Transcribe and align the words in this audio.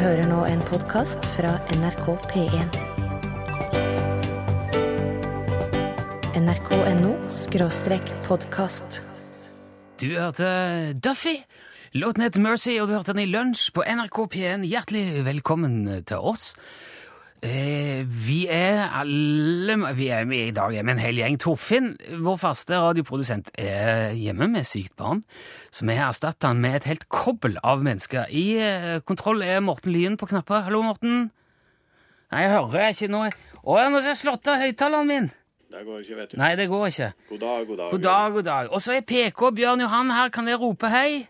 hører 0.00 0.24
nå 0.24 0.44
en 0.48 0.60
podkast 0.64 1.24
fra 1.34 1.50
NRK 1.74 2.06
P1. 2.30 2.76
nrk.no 6.38 7.10
skråstrek 7.32 8.12
podkast. 8.24 9.02
Du 10.00 10.14
hørte 10.14 10.94
Duffy. 10.96 11.36
Låten 11.92 12.24
heter 12.24 12.40
Mercy, 12.40 12.78
og 12.80 12.88
du 12.88 12.94
hørte 12.96 13.12
den 13.12 13.26
i 13.26 13.28
lunsj 13.28 13.68
på 13.76 13.84
NRK 13.84 14.22
P1. 14.32 14.64
Hjertelig 14.70 15.26
velkommen 15.26 15.82
til 16.08 16.24
oss. 16.32 16.54
Eh, 17.42 18.04
vi 18.06 18.44
er 18.46 18.84
alle 18.94 19.74
vi 19.98 20.06
er 20.14 20.28
med 20.30 20.38
I 20.38 20.54
dag 20.54 20.76
er 20.78 20.84
vi 20.86 20.92
en 20.94 21.00
hel 21.02 21.16
gjeng. 21.18 21.38
Torfinn, 21.42 21.88
vår 22.22 22.36
faste 22.38 22.78
radioprodusent, 22.78 23.50
er 23.58 24.12
hjemme 24.14 24.46
med 24.52 24.66
sykt 24.68 24.94
barn. 24.96 25.24
Så 25.74 25.82
vi 25.88 25.96
har 25.98 26.12
erstatta 26.12 26.52
han 26.52 26.60
med 26.62 26.76
et 26.78 26.86
helt 26.86 27.08
kobbel 27.10 27.58
av 27.66 27.82
mennesker. 27.82 28.30
I 28.30 28.46
eh, 28.62 29.00
kontroll 29.02 29.42
er 29.42 29.58
Morten 29.64 29.90
Lyen 29.90 30.18
på 30.20 30.28
knapper. 30.30 30.62
Hallo, 30.68 30.84
Morten. 30.86 31.32
Nei, 32.30 32.44
jeg 32.44 32.52
hører 32.54 32.94
ikke 32.94 33.10
noe. 33.10 33.32
Å, 33.58 33.78
ja, 33.80 33.88
nå 33.90 33.98
har 33.98 34.12
jeg 34.12 34.20
slått 34.22 34.46
av 34.52 34.62
høyttaleren 34.62 35.10
min. 35.10 35.28
Det 35.72 35.82
går 35.88 36.04
ikke, 36.04 36.20
vet 36.20 36.30
du. 36.30 36.38
Nei, 36.38 36.52
det 36.60 36.68
går 36.70 36.86
ikke. 36.92 37.10
God 37.32 37.42
dag, 37.42 37.66
god 37.66 37.82
dag. 37.82 37.90
God 37.90 38.06
dag, 38.06 38.32
god 38.38 38.46
dag. 38.52 38.70
Og 38.70 38.86
så 38.86 38.94
er 39.00 39.04
PK 39.08 39.50
Bjørn 39.58 39.82
Johan 39.82 40.14
her. 40.14 40.30
Kan 40.30 40.46
dere 40.46 40.62
rope 40.62 40.94
hei? 40.94 41.24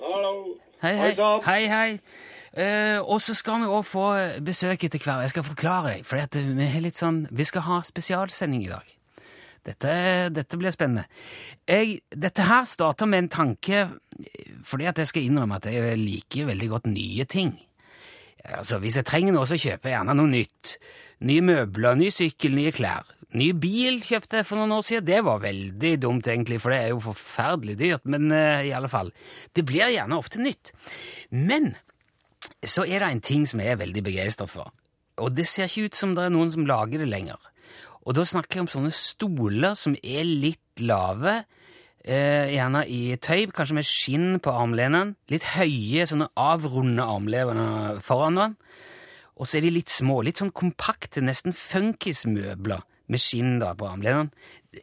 Hallo. 0.00 0.32
Hei. 0.80 0.94
Hei 0.96 1.12
hei, 1.44 1.62
hei. 1.68 2.00
Eh, 2.52 2.98
og 2.98 3.20
så 3.22 3.34
skal 3.36 3.62
vi 3.62 3.72
òg 3.72 3.84
få 3.86 4.06
besøk 4.44 4.86
etter 4.86 5.02
hvert. 5.02 5.26
Jeg 5.26 5.34
skal 5.34 5.46
forklare 5.46 5.96
deg, 5.96 6.06
for 6.08 6.20
vi, 6.20 6.92
sånn, 6.94 7.26
vi 7.30 7.46
skal 7.48 7.66
ha 7.68 7.82
spesialsending 7.86 8.64
i 8.64 8.72
dag. 8.72 8.94
Dette, 9.68 9.94
dette 10.32 10.56
blir 10.56 10.72
spennende. 10.72 11.04
Jeg, 11.68 12.00
dette 12.08 12.46
her 12.46 12.64
starter 12.68 13.08
med 13.10 13.26
en 13.26 13.32
tanke 13.32 13.88
fordi 14.66 14.86
at 14.88 14.98
jeg 14.98 15.10
skal 15.10 15.26
innrømme 15.26 15.58
at 15.58 15.68
jeg 15.68 15.98
liker 16.00 16.48
veldig 16.48 16.68
godt 16.72 16.88
nye 16.90 17.26
ting. 17.28 17.52
Altså, 18.44 18.78
Hvis 18.80 18.96
jeg 18.96 19.06
trenger 19.06 19.34
noe, 19.34 19.46
så 19.46 19.58
kjøper 19.58 19.90
jeg 19.90 19.98
gjerne 19.98 20.16
noe 20.16 20.30
nytt. 20.30 20.74
Nye 21.28 21.44
møbler, 21.44 21.98
ny 21.98 22.08
sykkel, 22.14 22.54
nye 22.56 22.72
klær. 22.74 23.06
Ny 23.36 23.50
bil 23.60 23.98
kjøpte 24.00 24.40
jeg 24.40 24.46
for 24.48 24.60
noen 24.60 24.72
år 24.78 24.86
siden. 24.86 25.08
Det 25.10 25.18
var 25.26 25.42
veldig 25.42 25.92
dumt, 26.00 26.30
egentlig, 26.30 26.60
for 26.62 26.72
det 26.72 26.78
er 26.80 26.94
jo 26.94 27.02
forferdelig 27.04 27.76
dyrt. 27.80 28.06
Men 28.08 28.30
uh, 28.32 28.64
i 28.64 28.72
alle 28.72 28.88
fall. 28.88 29.12
Det 29.52 29.66
blir 29.68 29.92
gjerne 29.92 30.16
ofte 30.16 30.40
nytt. 30.40 30.72
Men 31.34 31.74
så 32.66 32.84
er 32.86 33.02
det 33.02 33.10
en 33.12 33.22
ting 33.22 33.46
som 33.46 33.60
jeg 33.62 33.74
er 33.74 33.80
veldig 33.80 34.02
begeistra 34.06 34.48
for. 34.50 34.72
Og 35.22 35.34
det 35.34 35.46
ser 35.50 35.68
ikke 35.68 35.90
ut 35.90 35.98
som 35.98 36.14
det 36.14 36.26
er 36.26 36.34
noen 36.34 36.50
som 36.50 36.66
lager 36.66 37.02
det 37.02 37.08
lenger. 37.10 37.38
Og 38.06 38.16
da 38.16 38.24
snakker 38.26 38.58
jeg 38.58 38.66
om 38.66 38.72
sånne 38.72 38.94
stoler 38.94 39.74
som 39.78 39.96
er 40.02 40.24
litt 40.26 40.80
lave, 40.80 41.42
eh, 42.04 42.54
gjerne 42.54 42.84
i 42.88 43.16
tøy, 43.16 43.50
kanskje 43.52 43.78
med 43.78 43.88
skinn 43.88 44.28
på 44.40 44.54
armlenene. 44.54 45.16
Litt 45.28 45.44
høye, 45.54 46.06
sånne 46.08 46.30
avrunde 46.36 47.04
armlener 47.04 48.00
foran 48.00 48.38
den. 48.40 48.56
Og 49.38 49.46
så 49.46 49.58
er 49.58 49.66
de 49.66 49.74
litt 49.76 49.92
små, 49.92 50.22
litt 50.24 50.40
sånn 50.40 50.54
kompakte, 50.54 51.22
nesten 51.22 51.54
funkismøbler 51.54 52.82
med 53.08 53.22
skinn 53.22 53.58
da 53.62 53.74
på 53.78 53.86
armlenene. 53.86 54.32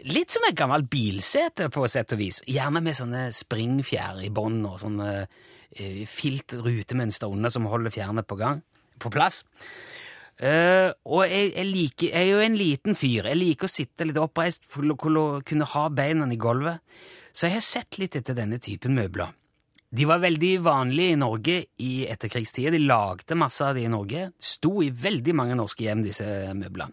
Litt 0.09 0.31
som 0.33 0.45
et 0.47 0.55
gammelt 0.57 0.87
bilsete, 0.89 1.69
på 1.69 1.87
sett 1.91 2.13
og 2.15 2.21
vis. 2.21 2.41
Gjerne 2.49 2.81
med 2.81 2.97
sånne 2.97 3.27
springfjær 3.35 4.23
i 4.25 4.31
bånn 4.33 4.63
og 4.65 4.79
sånne 4.81 5.27
eh, 5.79 6.03
filt-rutemønster 6.09 7.31
under 7.31 7.53
som 7.53 7.67
holder 7.69 7.93
fjernet 7.93 8.27
på 8.27 8.39
gang, 8.39 8.63
på 8.99 9.11
plass. 9.13 9.43
Uh, 10.35 10.91
og 11.07 11.21
jeg, 11.29 11.53
jeg, 11.53 11.67
liker, 11.69 12.09
jeg 12.09 12.25
er 12.25 12.33
jo 12.33 12.43
en 12.43 12.57
liten 12.59 12.97
fyr. 12.99 13.29
Jeg 13.29 13.39
liker 13.39 13.69
å 13.69 13.71
sitte 13.71 14.07
litt 14.07 14.19
oppreist 14.19 14.65
for 14.67 14.83
å 14.83 14.97
kunne 15.47 15.69
ha 15.71 15.85
beina 15.95 16.27
i 16.27 16.39
gulvet. 16.39 16.83
Så 17.31 17.47
jeg 17.47 17.55
har 17.55 17.63
sett 17.63 17.99
litt 18.01 18.17
etter 18.19 18.35
denne 18.35 18.59
typen 18.63 18.95
møbler. 18.97 19.31
De 19.95 20.03
var 20.07 20.19
veldig 20.23 20.51
vanlige 20.65 21.13
i 21.13 21.19
Norge 21.19 21.55
i 21.83 21.91
etterkrigstida. 22.11 22.73
De 22.73 22.83
lagde 22.83 23.37
masse 23.39 23.63
av 23.63 23.77
de 23.77 23.85
i 23.85 23.91
Norge. 23.91 24.29
Sto 24.43 24.81
i 24.83 24.91
veldig 24.91 25.35
mange 25.37 25.55
norske 25.55 25.85
hjem, 25.85 26.03
disse 26.03 26.25
møblene. 26.57 26.91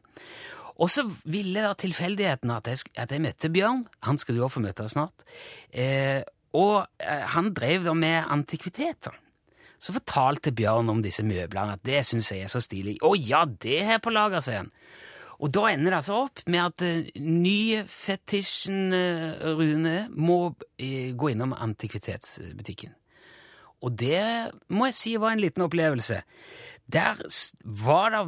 Og 0.83 0.91
så 0.91 1.05
ville 1.31 1.63
da 1.63 1.75
tilfeldigheten 1.79 2.51
at 2.55 2.71
jeg, 2.71 2.87
at 2.99 3.13
jeg 3.13 3.23
møtte 3.23 3.51
Bjørn. 3.53 3.83
Han 4.07 4.19
skal 4.19 4.39
du 4.39 4.43
også 4.43 4.57
få 4.57 4.63
møte 4.65 4.87
snart. 4.91 5.27
Eh, 5.71 6.23
og 6.53 6.87
eh, 7.01 7.27
han 7.35 7.53
drev 7.57 7.87
da 7.89 7.95
med 7.97 8.31
antikviteter. 8.33 9.17
Så 9.83 9.95
fortalte 9.97 10.53
Bjørn 10.55 10.93
om 10.93 11.01
disse 11.03 11.25
møblene, 11.27 11.75
at 11.75 11.83
det 11.87 12.05
syns 12.07 12.31
jeg 12.31 12.47
er 12.47 12.53
så 12.53 12.63
stilig. 12.63 13.01
Å 13.03 13.17
ja, 13.19 13.43
det 13.47 13.81
er 13.83 14.03
på 14.03 14.13
lager, 14.15 14.45
sier 14.45 14.63
han. 14.63 14.71
Og 15.43 15.51
da 15.51 15.67
ender 15.73 15.91
det 15.91 15.99
altså 15.99 16.19
opp 16.29 16.43
med 16.47 16.63
at 16.63 16.85
uh, 16.87 17.09
nyfetisjen 17.19 18.95
uh, 18.95 19.47
Rune 19.59 19.97
må 20.15 20.37
eh, 20.79 21.11
gå 21.19 21.33
innom 21.33 21.57
antikvitetsbutikken. 21.57 22.95
Og 23.83 23.97
det 23.99 24.23
må 24.71 24.87
jeg 24.87 24.95
si 24.95 25.17
var 25.19 25.35
en 25.35 25.43
liten 25.43 25.65
opplevelse. 25.65 26.21
Der 26.93 27.19
var 27.83 28.15
det 28.15 28.21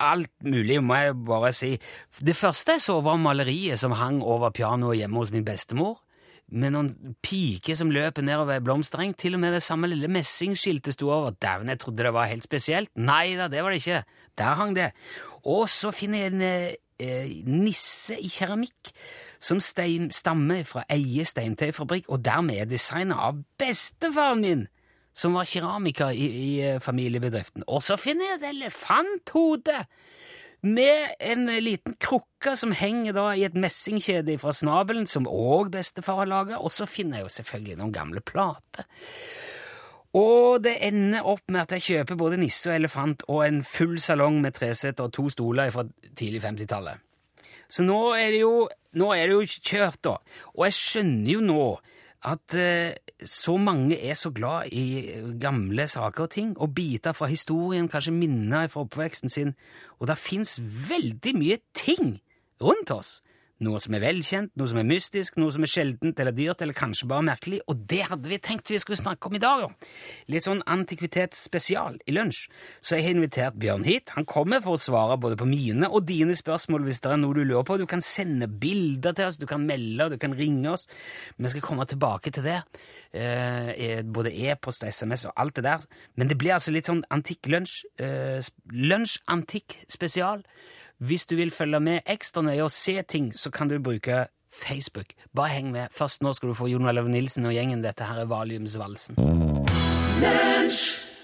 alt 0.00 0.32
mulig, 0.46 0.78
må 0.80 0.96
jeg 0.96 1.18
bare 1.28 1.52
si. 1.52 1.74
Det 2.24 2.36
første 2.38 2.78
jeg 2.78 2.84
så, 2.86 2.96
var 3.04 3.20
maleriet 3.20 3.80
som 3.82 3.92
hang 3.98 4.22
over 4.24 4.54
pianoet 4.56 5.02
hjemme 5.02 5.20
hos 5.20 5.32
min 5.34 5.44
bestemor, 5.44 5.98
med 6.52 6.74
noen 6.74 7.16
piker 7.24 7.76
som 7.78 7.90
løper 7.92 8.24
nedover 8.24 8.58
ei 8.58 8.64
blomstereng. 8.64 9.16
Til 9.18 9.36
og 9.36 9.42
med 9.42 9.56
det 9.56 9.64
samme 9.64 9.90
lille 9.90 10.10
messingskiltet 10.12 10.96
sto 10.96 11.10
over. 11.10 11.34
Dæven, 11.42 11.72
jeg 11.72 11.80
trodde 11.82 12.04
det 12.04 12.14
var 12.14 12.30
helt 12.30 12.46
spesielt. 12.46 12.92
Nei 12.96 13.34
da, 13.38 13.48
det 13.52 13.64
var 13.64 13.72
det 13.72 13.82
ikke. 13.82 14.02
Der 14.38 14.58
hang 14.60 14.76
det. 14.76 14.92
Og 15.48 15.66
så 15.72 15.92
finner 15.94 16.24
jeg 16.24 16.34
en 16.34 16.46
eh, 16.46 16.74
eh, 17.02 17.32
nisse 17.48 18.18
i 18.20 18.30
keramikk 18.32 18.92
som 19.42 19.58
stein, 19.60 20.12
stammer 20.14 20.62
fra 20.68 20.84
Eie 20.92 21.24
steintøyfabrikk, 21.26 22.06
og 22.12 22.22
dermed 22.22 22.62
er 22.62 22.70
designet 22.70 23.18
av 23.18 23.40
bestefaren 23.58 24.44
min 24.44 24.68
som 25.12 25.34
var 25.36 25.48
keramiker 25.48 26.14
i, 26.14 26.26
i 26.26 26.52
eh, 26.64 26.80
familiebedriften. 26.80 27.66
Og 27.68 27.82
så 27.84 27.98
finner 28.00 28.30
jeg 28.30 28.40
et 28.40 28.48
elefanthode 28.54 29.82
med 30.62 31.14
en 31.18 31.46
liten 31.62 31.96
krukke 32.00 32.54
som 32.58 32.74
henger 32.76 33.16
da 33.16 33.28
i 33.34 33.44
et 33.46 33.56
messingkjede 33.58 34.38
fra 34.42 34.54
snabelen, 34.54 35.08
som 35.10 35.26
òg 35.26 35.72
bestefar 35.74 36.22
har 36.22 36.30
laga, 36.30 36.60
og 36.62 36.70
så 36.74 36.86
finner 36.86 37.20
jeg 37.20 37.26
jo 37.26 37.36
selvfølgelig 37.36 37.78
noen 37.80 37.94
gamle 37.94 38.22
plater. 38.24 38.86
Og 40.18 40.60
det 40.62 40.76
ender 40.84 41.24
opp 41.24 41.48
med 41.48 41.64
at 41.64 41.72
jeg 41.76 41.86
kjøper 41.86 42.18
både 42.20 42.38
nisse 42.42 42.68
og 42.68 42.76
elefant 42.76 43.24
og 43.32 43.46
en 43.46 43.62
full 43.64 43.96
salong 44.02 44.42
med 44.44 44.54
treseter 44.58 45.08
og 45.08 45.14
to 45.16 45.30
stoler 45.32 45.72
fra 45.72 45.86
tidlig 46.12 46.42
50-tallet. 46.44 47.00
Så 47.72 47.86
nå 47.86 48.12
er, 48.18 48.36
jo, 48.36 48.66
nå 49.00 49.08
er 49.16 49.30
det 49.30 49.38
jo 49.38 49.60
kjørt, 49.64 50.02
da. 50.04 50.18
Og 50.52 50.66
jeg 50.68 50.76
skjønner 50.76 51.30
jo 51.32 51.44
nå 51.46 51.62
at 52.24 52.54
eh, 52.54 52.94
så 53.24 53.56
mange 53.58 53.98
er 53.98 54.14
så 54.14 54.30
glad 54.30 54.70
i 54.72 55.10
gamle 55.40 55.88
saker 55.88 56.24
og 56.26 56.30
ting, 56.30 56.52
og 56.58 56.74
biter 56.74 57.12
fra 57.12 57.26
historien, 57.26 57.88
kanskje 57.88 58.14
minner 58.14 58.68
fra 58.70 58.84
oppveksten 58.86 59.32
sin, 59.32 59.54
og 59.98 60.06
det 60.10 60.18
fins 60.18 60.58
veldig 60.90 61.34
mye 61.38 61.58
ting 61.74 62.20
rundt 62.62 62.94
oss. 62.94 63.20
Noe 63.62 63.80
som 63.82 63.94
er 63.94 64.02
velkjent, 64.02 64.52
noe 64.58 64.70
som 64.70 64.80
er 64.80 64.86
mystisk, 64.88 65.36
noe 65.38 65.52
som 65.54 65.62
er 65.62 65.70
sjeldent 65.70 66.18
eller 66.18 66.34
dyrt, 66.34 66.62
eller 66.64 66.76
kanskje 66.76 67.06
bare 67.10 67.26
merkelig, 67.26 67.60
og 67.70 67.84
det 67.90 68.00
hadde 68.08 68.30
vi 68.30 68.40
tenkt 68.42 68.72
vi 68.72 68.80
skulle 68.82 68.98
snakke 68.98 69.28
om 69.28 69.36
i 69.38 69.42
dag, 69.42 69.62
jo! 69.62 69.68
Litt 70.32 70.46
sånn 70.46 70.64
antikvitetsspesial 70.72 72.00
i 72.08 72.14
lunsj. 72.16 72.48
Så 72.82 72.96
jeg 72.98 73.06
har 73.06 73.16
invitert 73.16 73.58
Bjørn 73.62 73.86
hit. 73.86 74.12
Han 74.16 74.26
kommer 74.28 74.62
for 74.64 74.78
å 74.78 74.82
svare 74.82 75.18
både 75.20 75.38
på 75.38 75.46
mine 75.48 75.90
og 75.90 76.06
dine 76.08 76.34
spørsmål 76.38 76.86
hvis 76.88 77.02
det 77.04 77.12
er 77.12 77.22
noe 77.22 77.36
du 77.36 77.42
lurer 77.44 77.66
på. 77.68 77.78
Du 77.78 77.86
kan 77.90 78.02
sende 78.04 78.48
bilder 78.50 79.14
til 79.16 79.28
oss, 79.28 79.38
du 79.38 79.46
kan 79.50 79.64
melde, 79.68 80.10
du 80.14 80.18
kan 80.22 80.34
ringe 80.38 80.74
oss. 80.74 80.88
Vi 81.38 81.52
skal 81.52 81.64
komme 81.64 81.86
tilbake 81.88 82.32
til 82.34 82.46
det. 82.46 82.60
Eh, 83.12 84.02
både 84.02 84.34
e-post 84.48 84.86
og 84.86 84.92
SMS 84.92 85.26
og 85.30 85.36
alt 85.36 85.58
det 85.58 85.66
der. 85.68 85.88
Men 86.16 86.30
det 86.30 86.38
blir 86.40 86.56
altså 86.56 86.74
litt 86.74 86.90
sånn 86.90 87.04
antikk-lunsj. 87.12 87.82
Eh, 88.02 88.52
Lunsj-antikk-spesial. 88.72 90.46
Hvis 91.02 91.24
du 91.26 91.34
vil 91.34 91.50
følge 91.50 91.80
med 91.82 92.04
ekstra 92.06 92.44
nøye 92.46 92.62
og 92.62 92.70
se 92.70 93.00
ting, 93.02 93.32
så 93.34 93.50
kan 93.50 93.66
du 93.66 93.80
bruke 93.82 94.28
Facebook. 94.54 95.16
Bare 95.34 95.50
heng 95.56 95.72
med. 95.74 95.90
Først 95.90 96.22
nå 96.22 96.30
skal 96.38 96.52
du 96.52 96.54
få 96.54 96.68
Jon 96.70 96.86
Olav 96.86 97.08
Nilsen 97.10 97.48
og 97.48 97.56
gjengen. 97.56 97.82
Dette 97.82 98.06
her 98.06 98.20
er 98.22 98.28
Valiumsvalsen. 98.30 99.18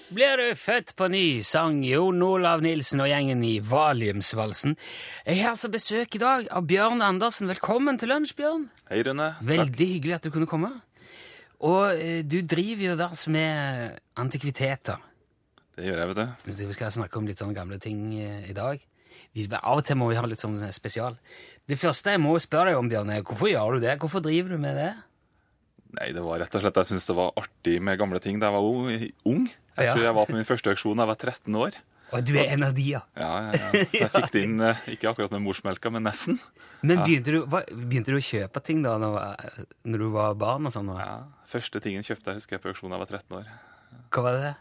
Blir 0.09 0.41
du 0.41 0.57
født 0.59 0.91
på 0.99 1.07
ny, 1.07 1.39
sang 1.47 1.79
Jon 1.87 2.19
Olav 2.27 2.65
Nilsen 2.65 3.05
og 3.05 3.07
gjengen 3.07 3.45
i 3.47 3.53
Valiumsvalsen. 3.63 4.75
Jeg 5.23 5.39
har 5.45 5.55
altså 5.55 5.71
besøk 5.71 6.19
i 6.19 6.23
dag 6.25 6.51
av 6.51 6.67
Bjørn 6.67 7.05
Andersen. 7.05 7.47
Velkommen 7.47 8.01
til 8.01 8.11
lunsj, 8.11 8.35
Bjørn. 8.35 8.67
Hei, 8.91 8.99
Rune. 9.07 9.31
Veldig 9.47 9.89
hyggelig 9.93 10.19
at 10.19 10.27
du 10.27 10.33
kunne 10.35 10.49
komme. 10.49 10.73
Og 11.63 11.95
eh, 11.95 12.19
du 12.27 12.41
driver 12.43 12.89
jo 12.89 12.99
der 12.99 13.25
med 13.31 13.95
antikviteter. 14.19 14.99
Det 15.79 15.87
gjør 15.87 16.03
jeg, 16.03 16.11
vet 16.11 16.19
du. 16.19 16.47
Vi 16.51 16.73
skal 16.75 16.91
snakke 16.99 17.15
om 17.21 17.31
litt 17.31 17.39
sånne 17.39 17.55
gamle 17.55 17.79
ting 17.79 18.09
eh, 18.19 18.49
i 18.51 18.57
dag. 18.57 18.88
Vi, 19.35 19.45
av 19.55 19.77
og 19.77 19.85
til 19.85 19.97
må 19.99 20.09
vi 20.09 20.17
ha 20.19 20.25
litt 20.27 20.41
sånn 20.41 20.57
spesial. 20.75 21.17
Det 21.69 21.77
første 21.79 22.15
jeg 22.15 22.21
må 22.23 22.33
spørre 22.41 22.71
deg 22.71 22.79
om, 22.79 22.89
Bjørn, 22.89 23.11
er 23.13 23.21
hvorfor 23.25 23.51
gjør 23.51 23.77
du 23.77 23.85
det? 23.85 23.97
Hvorfor 24.01 24.23
driver 24.25 24.55
du 24.55 24.57
med 24.61 24.75
det? 24.79 24.89
Nei, 25.99 26.11
det 26.13 26.21
var 26.21 26.37
rett 26.43 26.53
og 26.57 26.61
slett 26.61 26.75
jeg 26.83 26.89
syntes 26.91 27.07
det 27.09 27.15
var 27.17 27.31
artig 27.39 27.79
med 27.81 27.97
gamle 27.97 28.19
ting 28.21 28.37
da 28.41 28.49
jeg 28.49 28.57
var 28.57 28.65
ung. 29.33 29.47
Jeg 29.79 29.85
Ja. 29.87 29.93
tror 29.95 30.03
jeg 30.03 30.15
var 30.17 30.25
på 30.29 30.35
min 30.37 30.45
første 30.45 30.69
auksjon 30.73 30.97
da 30.97 31.05
jeg 31.05 31.11
var 31.13 31.19
13 31.23 31.55
år. 31.55 31.77
Og 32.11 32.23
du 32.25 32.33
er 32.41 32.49
en 32.55 32.63
av 32.65 32.73
de, 32.73 32.81
ja. 32.95 33.01
Ja, 33.15 33.29
ja, 33.45 33.51
ja. 33.53 33.83
Så 33.85 33.99
jeg 34.01 34.09
fikk 34.15 34.31
det 34.33 34.41
inn, 34.43 34.59
eh, 34.65 34.79
ikke 34.95 35.11
akkurat 35.11 35.31
med 35.31 35.41
morsmelka, 35.45 35.91
men 35.93 36.03
nesten. 36.09 36.39
Men 36.81 37.03
begynte 37.05 37.33
du, 37.35 37.39
hva, 37.45 37.61
begynte 37.69 38.09
du 38.13 38.17
å 38.17 38.23
kjøpe 38.23 38.61
ting 38.65 38.81
da 38.81 38.95
når 38.97 39.97
du 40.01 40.07
var 40.13 40.33
barn 40.39 40.65
og 40.65 40.73
sånn? 40.73 40.89
Ja. 40.97 41.19
Første 41.49 41.81
tingen 41.83 42.01
kjøpte 42.05 42.31
jeg, 42.33 42.41
husker 42.41 42.57
jeg, 42.57 42.63
på 42.63 42.71
auksjon 42.73 42.89
da 42.89 42.97
jeg 42.97 43.05
var 43.05 43.13
13 43.19 43.37
år. 43.41 43.51
Hva 44.09 44.23
var 44.25 44.39
det? 44.41 44.53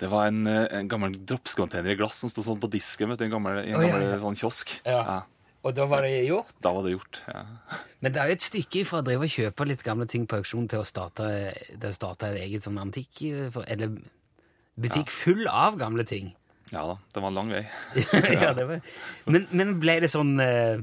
Det 0.00 0.08
var 0.08 0.30
en, 0.30 0.46
eh, 0.48 0.66
en 0.78 0.88
gammel 0.88 1.12
dropscontainer 1.28 1.92
i 1.92 1.98
glass 2.00 2.22
som 2.22 2.30
sto 2.32 2.42
sånn 2.46 2.60
på 2.62 2.70
disken 2.72 3.10
vet 3.12 3.20
du, 3.20 3.26
i 3.26 3.28
en 3.28 3.34
gammel, 3.36 3.58
i 3.66 3.74
en 3.74 3.76
Å, 3.80 3.84
ja, 3.84 3.98
ja. 4.14 4.18
sånn 4.22 4.38
kiosk. 4.40 4.78
Ja. 4.88 5.20
Og 5.60 5.74
da 5.76 5.84
var 5.84 6.06
det 6.06 6.22
gjort? 6.24 6.54
Da 6.64 6.70
var 6.72 6.86
det 6.86 6.94
gjort. 6.94 7.18
ja. 7.28 7.42
Men 8.00 8.14
det 8.14 8.20
er 8.22 8.30
jo 8.30 8.36
et 8.38 8.46
stykke 8.46 8.84
fra 8.88 9.02
å 9.02 9.04
drive 9.04 9.26
og 9.28 9.34
kjøpe 9.34 9.66
litt 9.68 9.82
gamle 9.84 10.06
ting 10.08 10.24
på 10.26 10.38
auksjon 10.40 10.70
til 10.72 10.80
å 10.80 10.86
starte, 10.88 11.26
til 11.74 11.84
å 11.90 11.92
starte 11.92 12.30
et 12.32 12.38
eget 12.46 12.64
sånn 12.64 12.78
antikk 12.80 13.20
Eller 13.68 13.92
butikk 14.80 15.10
full 15.12 15.44
av 15.52 15.76
gamle 15.76 16.06
ting. 16.08 16.30
Ja 16.72 16.86
da, 16.86 16.96
det 17.12 17.20
var 17.20 17.28
en 17.28 17.34
lang 17.42 17.50
vei. 17.52 17.64
ja, 18.40 18.54
det 18.56 18.64
var. 18.70 18.80
Men, 19.26 19.46
men 19.52 19.74
ble 19.82 19.98
det 20.00 20.08
sånn 20.12 20.36
eh, 20.40 20.78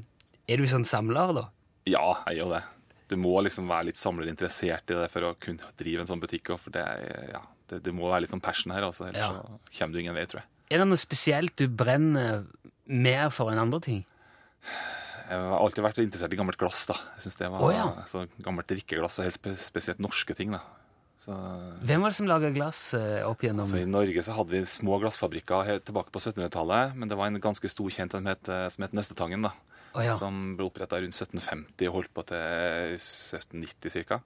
Er 0.51 0.61
du 0.61 0.67
sånn 0.69 0.85
samler, 0.85 1.33
da? 1.33 1.45
Ja, 1.89 2.05
jeg 2.27 2.41
gjør 2.43 2.53
det. 2.59 2.63
Du 3.07 3.15
må 3.17 3.33
liksom 3.41 3.69
være 3.71 3.87
litt 3.89 3.97
samlerinteressert 4.01 4.91
i 4.91 4.97
det 4.99 5.09
for 5.13 5.23
å 5.29 5.35
kunne 5.39 5.63
drive 5.79 6.03
en 6.03 6.09
sånn 6.11 6.19
butikk. 6.21 6.51
For 6.59 6.75
det, 6.75 6.83
er- 6.83 7.31
ja, 7.37 7.41
det, 7.71 7.81
det 7.85 7.93
må 7.95 8.09
være 8.11 8.23
litt 8.25 8.33
sånn 8.33 8.43
passion 8.43 8.73
her, 8.75 8.85
altså, 8.87 9.07
ellers 9.09 9.23
Ja. 9.27 9.41
så 9.41 9.79
kommer 9.79 9.93
du 9.97 9.99
ingen 10.03 10.15
vei, 10.17 10.25
tror 10.29 10.41
jeg. 10.43 10.49
Er 10.71 10.81
det 10.83 10.87
noe 10.89 10.99
spesielt 10.99 11.55
du 11.59 11.67
brenner 11.67 12.45
mer 12.87 13.29
for 13.31 13.51
enn 13.51 13.59
andre 13.61 13.79
ting? 13.83 14.01
Jeg 15.27 15.35
har 15.43 15.59
alltid 15.59 15.83
vært 15.83 15.99
interessert 15.99 16.33
i 16.33 16.39
gammelt 16.39 16.59
glass. 16.59 16.85
da. 16.87 16.95
Jeg 17.17 17.25
synes 17.27 17.35
det 17.39 17.49
var 17.51 17.63
oh, 17.67 17.71
ja. 17.75 17.85
så 18.07 18.25
Gammelt 18.43 18.67
drikkeglass, 18.71 19.19
og 19.19 19.27
helt 19.27 19.35
spe 19.35 19.55
spesielt 19.59 19.99
norske 20.03 20.35
ting. 20.35 20.53
da. 20.55 20.61
Så, 21.19 21.35
Hvem 21.83 22.03
var 22.03 22.13
det 22.13 22.15
som 22.15 22.29
laga 22.29 22.51
glass 22.55 22.93
eh, 22.95 23.19
opp 23.27 23.41
gjennom 23.43 23.65
altså, 23.65 23.81
I 23.81 23.89
Norge 23.89 24.21
så 24.23 24.35
hadde 24.37 24.53
vi 24.53 24.61
små 24.69 24.99
glassfabrikker 25.01 25.81
tilbake 25.83 26.13
på 26.13 26.21
1700-tallet, 26.21 26.95
men 26.95 27.09
det 27.11 27.17
var 27.19 27.27
en 27.27 27.41
ganske 27.43 27.67
stor 27.73 27.89
kjent 27.91 28.15
som 28.15 28.29
het, 28.29 28.47
som 28.71 28.85
het 28.85 28.95
Nøstetangen. 28.95 29.43
da. 29.49 29.51
Oh, 29.97 30.03
ja. 30.05 30.13
Som 30.19 30.55
ble 30.55 30.67
oppretta 30.69 30.99
rundt 31.01 31.15
1750 31.17 31.89
og 31.89 31.95
holdt 31.97 32.13
på 32.15 32.23
til 32.29 32.95
1790 32.95 34.05
ca. 34.07 34.21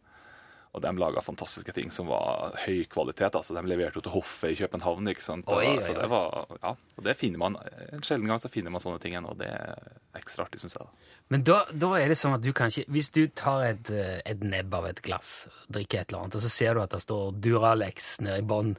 Og 0.72 0.80
de 0.80 0.92
laga 0.96 1.20
fantastiske 1.20 1.74
ting 1.76 1.90
som 1.92 2.08
var 2.08 2.54
høy 2.64 2.86
kvalitet. 2.88 3.36
altså 3.36 3.54
De 3.58 3.64
leverte 3.68 4.00
jo 4.00 4.04
til 4.06 4.14
hoffet 4.14 4.54
i 4.54 4.60
København. 4.62 5.08
ikke 5.12 5.24
sant? 5.26 5.50
Oi, 5.52 5.66
Oi, 5.66 5.74
oi, 5.76 5.82
Så 5.84 5.96
det 5.98 6.08
var, 6.10 6.46
ja, 6.64 6.72
og 6.98 7.04
det 7.04 7.16
finner 7.20 7.42
man, 7.42 7.58
En 7.92 8.04
sjelden 8.08 8.28
gang 8.32 8.40
så 8.40 8.48
finner 8.50 8.72
man 8.72 8.80
sånne 8.80 9.02
ting 9.04 9.12
igjen, 9.12 9.28
og 9.28 9.36
det 9.42 9.50
er 9.52 9.76
ekstra 10.16 10.46
artig, 10.46 10.62
syns 10.64 10.78
jeg. 10.80 10.88
Men 11.28 11.44
da, 11.44 11.66
da 11.74 11.90
er 12.00 12.08
det 12.08 12.18
sånn 12.20 12.38
at 12.38 12.44
du 12.44 12.54
kan 12.56 12.72
ikke 12.72 12.88
Hvis 12.92 13.12
du 13.12 13.28
tar 13.28 13.66
et, 13.68 13.92
eh, 13.92 14.22
et 14.26 14.40
nebb 14.44 14.74
av 14.74 14.88
et 14.88 15.02
glass, 15.04 15.50
drikker 15.68 16.02
et 16.02 16.12
eller 16.14 16.24
annet, 16.24 16.40
og 16.40 16.46
så 16.48 16.50
ser 16.56 16.74
du 16.76 16.82
at 16.86 16.96
det 16.96 17.02
står 17.04 17.36
Duralex 17.44 18.14
nede 18.24 18.40
i 18.40 18.48
bånn, 18.48 18.78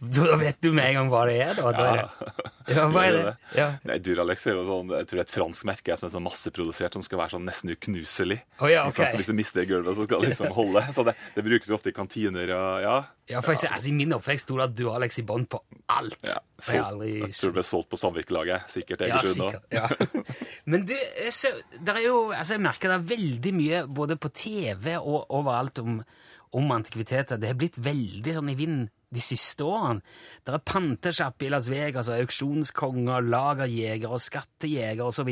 da 0.00 0.36
vet 0.36 0.58
du 0.60 0.70
med 0.76 0.90
en 0.90 0.94
gang 0.98 1.10
hva 1.12 1.22
det 1.28 1.36
er, 1.40 1.54
da? 1.56 1.70
da 1.72 1.84
er 1.88 1.96
det, 1.96 2.74
ja, 2.76 2.82
hva 2.92 3.04
er 3.06 3.14
Det 3.16 3.30
Ja. 3.56 3.68
Nei, 3.88 3.96
Duralex 4.04 4.46
er 4.50 4.58
jo 4.58 4.64
sånn, 4.68 4.90
jeg 4.92 5.08
tror 5.08 5.16
det 5.18 5.22
er 5.22 5.28
et 5.28 5.34
fransk 5.34 5.68
merke 5.70 5.96
som 5.96 6.08
er 6.08 6.12
sånn 6.12 6.26
masseprodusert, 6.26 6.98
som 6.98 7.04
skal 7.06 7.20
være 7.22 7.34
sånn 7.36 7.46
nesten 7.48 7.72
uknuselig. 7.72 8.38
Å 8.60 8.68
ja, 8.68 8.82
okay. 8.90 9.08
Så 9.14 9.22
hvis 9.22 9.30
du 9.32 9.36
mister 9.38 9.64
gulvet, 9.68 9.96
så 9.96 10.04
skal 10.08 10.20
det 10.24 10.32
liksom 10.34 10.52
holde. 10.60 10.82
Så 10.92 11.06
det, 11.08 11.16
det 11.36 11.46
brukes 11.46 11.70
jo 11.72 11.78
ofte 11.78 11.92
i 11.94 11.96
kantiner. 11.96 12.52
Og, 12.56 12.84
ja, 12.84 12.96
Ja, 13.32 13.40
for 13.42 13.56
eksempel, 13.56 13.78
altså, 13.78 13.88
I 13.90 13.96
min 13.96 14.12
oppvekst 14.18 14.46
sto 14.46 14.58
det 14.60 14.68
Duralex 14.78 15.18
i 15.22 15.26
bånn 15.26 15.48
på 15.50 15.62
alt. 15.96 16.18
ja, 16.26 16.36
jeg 16.60 16.66
solgt, 16.68 16.90
aldri 16.92 17.10
jeg 17.16 17.32
tror 17.38 17.50
det 17.50 17.56
ble 17.56 17.66
solgt 17.70 17.90
på 17.94 17.98
samvirkelaget. 18.04 18.68
Sikkert 18.76 19.06
Ja, 19.06 19.16
Egersund 19.16 19.42
nå. 19.42 19.48
sikkert. 19.50 19.66
Ja. 19.72 20.28
Men 20.70 20.84
du, 20.86 20.94
så, 21.34 21.50
er 21.80 22.02
jo, 22.04 22.20
altså 22.36 22.58
jeg 22.58 22.64
merker 22.68 22.92
det 22.92 23.00
er 23.00 23.08
veldig 23.16 23.54
mye 23.56 23.82
både 24.02 24.20
på 24.20 24.30
TV 24.36 24.92
og 25.00 25.24
overalt 25.40 25.80
om, 25.82 25.98
om 26.52 26.70
antikviteter. 26.72 27.38
Det 27.40 27.48
har 27.50 27.58
blitt 27.58 27.78
veldig 27.82 28.34
sånn 28.36 28.52
i 28.52 28.56
vinden 28.58 28.86
de 29.14 29.22
siste 29.22 29.64
årene. 29.64 30.02
Det 30.44 30.54
er 30.54 30.62
pantesjappe 30.66 31.46
i 31.46 31.50
Las 31.52 31.68
Vegas, 31.70 32.08
og 32.10 32.18
auksjonskonger, 32.20 33.24
lagerjegere 33.26 34.12
og 34.12 34.22
skattejegere 34.22 35.06
osv. 35.08 35.30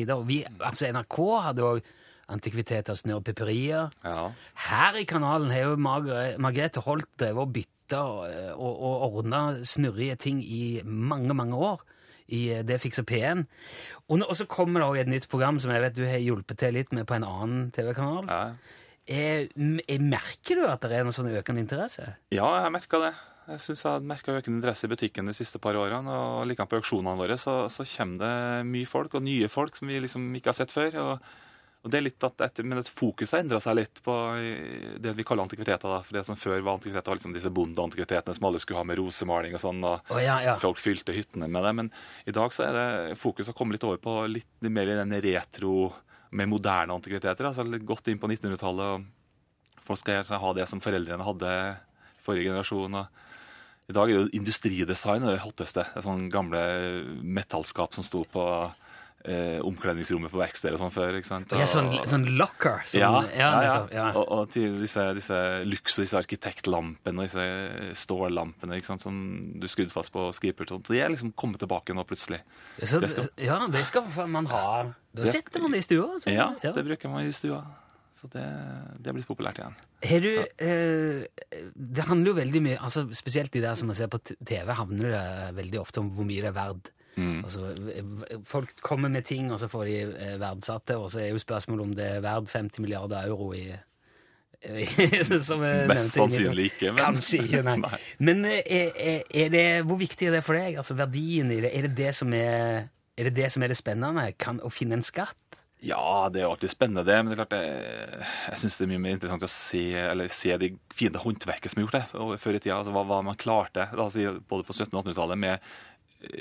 Altså 0.61 0.90
NRK 0.94 1.19
hadde 1.49 1.66
òg 1.69 1.82
antikviteter, 2.34 2.96
snørrpiperier. 2.96 3.90
Ja. 4.05 4.28
Her 4.70 4.96
i 4.96 5.05
kanalen 5.08 5.50
har 5.52 5.66
jo 5.70 5.75
Margre- 5.76 6.38
Margrethe 6.40 6.81
Holt 6.87 7.11
drevet 7.20 7.43
og 7.43 7.52
bytta 7.52 8.00
og, 8.00 8.22
og, 8.56 8.78
og 9.05 9.19
ordna 9.20 9.43
snurrige 9.69 10.16
ting 10.16 10.40
i 10.44 10.81
mange, 10.84 11.34
mange 11.37 11.56
år. 11.58 11.82
I 12.32 12.62
Det 12.64 12.78
fikser 12.81 13.05
P1. 13.05 13.43
Og, 14.08 14.22
og 14.25 14.32
så 14.38 14.46
kommer 14.49 14.81
det 14.81 14.87
også 14.88 15.00
et 15.02 15.11
nytt 15.12 15.28
program 15.28 15.58
som 15.61 15.75
jeg 15.75 15.82
vet 15.84 15.99
du 15.99 16.06
har 16.08 16.22
hjulpet 16.25 16.56
til 16.62 16.72
litt 16.78 16.94
med 16.96 17.05
på 17.06 17.19
en 17.19 17.26
annen 17.28 17.66
TV-kanal. 17.76 18.25
Ja. 18.32 18.46
Eh, 19.06 19.48
m- 19.60 19.80
eh, 19.86 19.98
merker 20.00 20.56
du 20.56 20.64
at 20.66 20.80
det 20.80 20.96
er 20.96 21.04
noen 21.04 21.12
sånn 21.16 21.28
økende 21.36 21.60
interesse? 21.60 22.14
Ja, 22.32 22.48
jeg 22.64 22.72
merker 22.72 23.02
det. 23.04 23.12
Jeg 23.44 23.60
synes 23.60 23.82
jeg 23.84 23.90
har 23.92 24.00
merka 24.00 24.32
økende 24.32 24.56
interesse 24.62 24.86
i 24.88 24.92
butikken 24.94 25.26
de 25.28 25.34
siste 25.36 25.58
par 25.60 25.76
årene. 25.76 26.08
Og 26.08 26.46
likevel 26.48 26.70
på 26.70 26.78
auksjonene 26.80 27.18
våre 27.20 27.36
så, 27.36 27.66
så 27.68 27.84
kommer 27.84 28.22
det 28.24 28.66
mye 28.70 28.88
folk, 28.88 29.14
og 29.18 29.26
nye 29.26 29.50
folk 29.52 29.76
som 29.76 29.88
vi 29.92 29.98
liksom 30.00 30.30
ikke 30.38 30.48
har 30.54 30.56
sett 30.56 30.72
før. 30.72 30.96
Og, 31.02 31.26
og 31.84 31.92
det 31.92 31.98
er 31.98 32.06
litt 32.06 32.24
at 32.24 32.40
et, 32.46 32.62
Men 32.64 32.80
et 32.80 32.88
fokus 32.88 33.34
har 33.36 33.42
endra 33.44 33.60
seg 33.60 33.76
litt 33.76 34.00
på 34.06 34.14
det 35.04 35.12
vi 35.18 35.26
kaller 35.28 35.44
antikviteter. 35.44 35.84
da, 35.84 36.00
for 36.00 36.16
Det 36.16 36.24
som 36.24 36.40
før 36.40 36.64
var 36.64 36.78
antikviteter, 36.78 37.12
var 37.12 37.20
liksom 37.20 37.34
disse 37.36 37.52
bondeantikvitetene 37.52 38.38
som 38.38 38.48
alle 38.48 38.62
skulle 38.64 38.80
ha 38.80 38.88
med 38.88 38.96
rosemaling 39.02 39.52
og 39.52 39.60
sånn. 39.60 39.84
og 39.84 40.00
oh, 40.16 40.22
ja, 40.24 40.38
ja. 40.40 40.56
Folk 40.64 40.80
fylte 40.80 41.12
hyttene 41.12 41.44
med 41.52 41.68
det. 41.68 41.74
Men 41.82 41.92
i 42.24 42.32
dag 42.32 42.56
så 42.56 42.64
er 42.70 42.72
det 42.80 43.18
fokuset 43.20 43.52
å 43.52 43.58
kommet 43.60 43.76
litt 43.76 43.84
over 43.84 44.00
på 44.00 44.16
litt 44.32 44.72
mer 44.72 44.88
i 44.88 44.96
den 45.04 45.12
retro, 45.28 45.92
mer 46.34 46.50
moderne 46.50 46.96
antikviteter. 46.96 47.48
altså 47.48 47.64
Gått 47.86 48.10
inn 48.10 48.20
på 48.20 48.31
1900-tallet. 48.31 49.04
og 49.75 49.82
Folk 49.84 50.00
skal 50.00 50.25
ha 50.25 50.54
det 50.56 50.69
som 50.70 50.82
foreldrene 50.82 51.26
hadde 51.26 51.52
i 51.54 52.22
forrige 52.25 52.50
generasjon. 52.50 53.00
og 53.00 53.90
I 53.90 53.96
dag 53.96 54.10
er 54.10 54.16
jo 54.19 54.31
industridesign 54.32 55.26
det 55.28 55.42
hotteste. 55.44 55.86
Det 55.90 56.00
er 56.00 56.06
sånne 56.06 56.32
gamle 56.32 56.62
metallskap 57.22 57.94
som 57.94 58.06
sto 58.06 58.25
på 58.25 58.46
eh, 59.25 59.59
omkledningsrommet 59.65 60.31
på 60.32 60.38
verksteder 60.41 60.76
og 60.76 60.82
sånn 60.85 60.93
før. 60.94 61.17
ikke 61.19 61.29
sant? 61.31 61.53
Ja, 61.56 61.67
sånn, 61.71 61.91
sånn 62.11 62.26
locker. 62.38 62.82
Sånn, 62.87 63.00
ja, 63.00 63.11
ja, 63.37 63.50
ja. 63.65 63.76
ja. 63.93 64.06
Og, 64.17 64.25
og 64.38 64.50
til 64.55 64.79
disse, 64.82 65.05
disse 65.17 65.38
og 65.65 66.03
disse 66.05 66.19
arkitektlampene 66.21 67.25
og 67.25 67.29
disse 67.29 67.47
stållampene 68.05 68.79
ikke 68.81 68.93
sant, 68.93 69.05
som 69.05 69.17
du 69.61 69.69
skrudde 69.71 69.94
fast 69.94 70.12
på 70.15 70.26
skrivepult. 70.37 70.75
og. 70.76 70.82
De 70.91 71.00
er 71.00 71.12
liksom 71.15 71.32
kommet 71.38 71.62
tilbake 71.62 71.97
nå 71.97 72.05
plutselig. 72.09 72.43
Så, 72.82 73.00
det 73.00 73.11
skal- 73.15 73.31
ja, 73.41 73.61
det 73.73 73.85
skal 73.88 74.09
man 74.29 74.47
ha. 74.53 74.67
Da 75.15 75.25
setter 75.31 75.62
man 75.62 75.73
det 75.73 75.85
i 75.85 75.88
stua. 75.88 76.19
så- 76.21 76.31
Ja, 76.35 76.53
det 76.61 76.85
bruker 76.85 77.09
man 77.09 77.25
i 77.26 77.32
stua. 77.32 77.62
Så 78.15 78.29
det, 78.31 78.44
det 79.03 79.09
er 79.11 79.15
blitt 79.17 79.26
populært 79.26 79.59
igjen. 79.59 79.75
Har 80.06 80.21
du 80.23 80.29
eh, 80.62 81.25
Det 81.75 82.05
handler 82.06 82.31
jo 82.31 82.35
veldig 82.38 82.61
mye 82.62 82.76
altså 82.79 83.09
Spesielt 83.12 83.50
de 83.50 83.61
der 83.65 83.75
som 83.75 83.88
man 83.91 83.97
ser 83.99 84.06
på 84.06 84.21
TV, 84.23 84.71
handler 84.71 85.11
det 85.11 85.56
veldig 85.56 85.81
ofte 85.81 85.99
om 85.99 86.12
hvor 86.15 86.25
mye 86.29 86.44
det 86.44 86.53
er 86.53 86.55
verdt. 86.55 86.93
Mm. 87.16 87.44
Altså, 87.44 87.69
folk 88.49 88.72
kommer 88.82 89.08
med 89.12 89.25
ting, 89.28 89.52
og 89.55 89.61
så 89.62 89.69
får 89.70 89.84
de 89.90 89.96
eh, 90.02 90.37
verdsatt 90.43 90.87
det, 90.90 90.96
og 90.99 91.11
så 91.14 91.20
er 91.22 91.28
jo 91.32 91.38
spørsmålet 91.43 91.84
om 91.87 91.93
det 91.94 92.08
er 92.16 92.25
verdt 92.25 92.50
50 92.55 92.82
milliarder 92.82 93.28
euro 93.28 93.52
i 93.55 93.69
Mest 94.64 96.14
sannsynlig 96.14 96.70
ikke, 96.72 96.93
men 96.94 97.02
Kanskje 97.02 97.43
ikke, 97.44 97.61
nei. 97.66 97.76
Nei. 97.84 97.99
Men 98.25 98.44
eh, 98.49 98.62
er, 98.64 99.22
er- 99.28 99.50
det, 99.52 99.64
hvor 99.84 99.99
viktig 100.00 100.28
er 100.31 100.38
det 100.38 100.44
for 100.46 100.56
deg? 100.56 100.78
Altså 100.81 100.96
Verdien 100.96 101.50
i 101.52 101.61
det? 101.64 101.72
Er 101.76 101.88
det 101.88 101.94
det 101.99 102.14
som 102.16 102.32
er, 102.32 102.87
er 103.18 103.28
det, 103.28 103.35
det, 103.37 103.50
som 103.52 103.62
er 103.66 103.75
det 103.75 103.76
spennende? 103.76 104.30
Kan, 104.40 104.62
å 104.64 104.73
finne 104.73 104.97
en 104.99 105.04
skatt? 105.04 105.37
Ja, 105.85 106.30
det 106.33 106.40
er 106.40 106.47
jo 106.47 106.54
alltid 106.54 106.73
spennende, 106.73 107.04
det. 107.04 107.16
Men 107.21 107.28
det 107.28 107.37
er 107.37 107.42
klart 107.42 107.56
jeg, 107.61 108.21
jeg 108.49 108.61
syns 108.62 108.78
det 108.78 108.85
er 108.87 108.92
mye 108.94 109.02
mer 109.04 109.16
interessant 109.18 109.44
å 109.44 109.50
se, 109.52 109.83
eller 110.00 110.30
se 110.33 110.54
de 110.62 110.71
fine 110.97 111.21
håndverket 111.21 111.75
som 111.75 111.83
er 111.83 111.85
gjort 111.85 111.99
det, 111.99 112.04
før 112.40 112.56
i 112.56 112.62
tida. 112.64 112.78
Altså, 112.78 112.94
hva, 112.97 113.02
hva 113.11 113.18
man 113.26 113.37
klarte 113.37 113.90
altså, 113.92 114.38
både 114.49 114.64
på 114.64 114.73
1700- 114.78 114.94
og 114.97 115.02
1800-tallet 115.11 115.42
med 115.44 115.75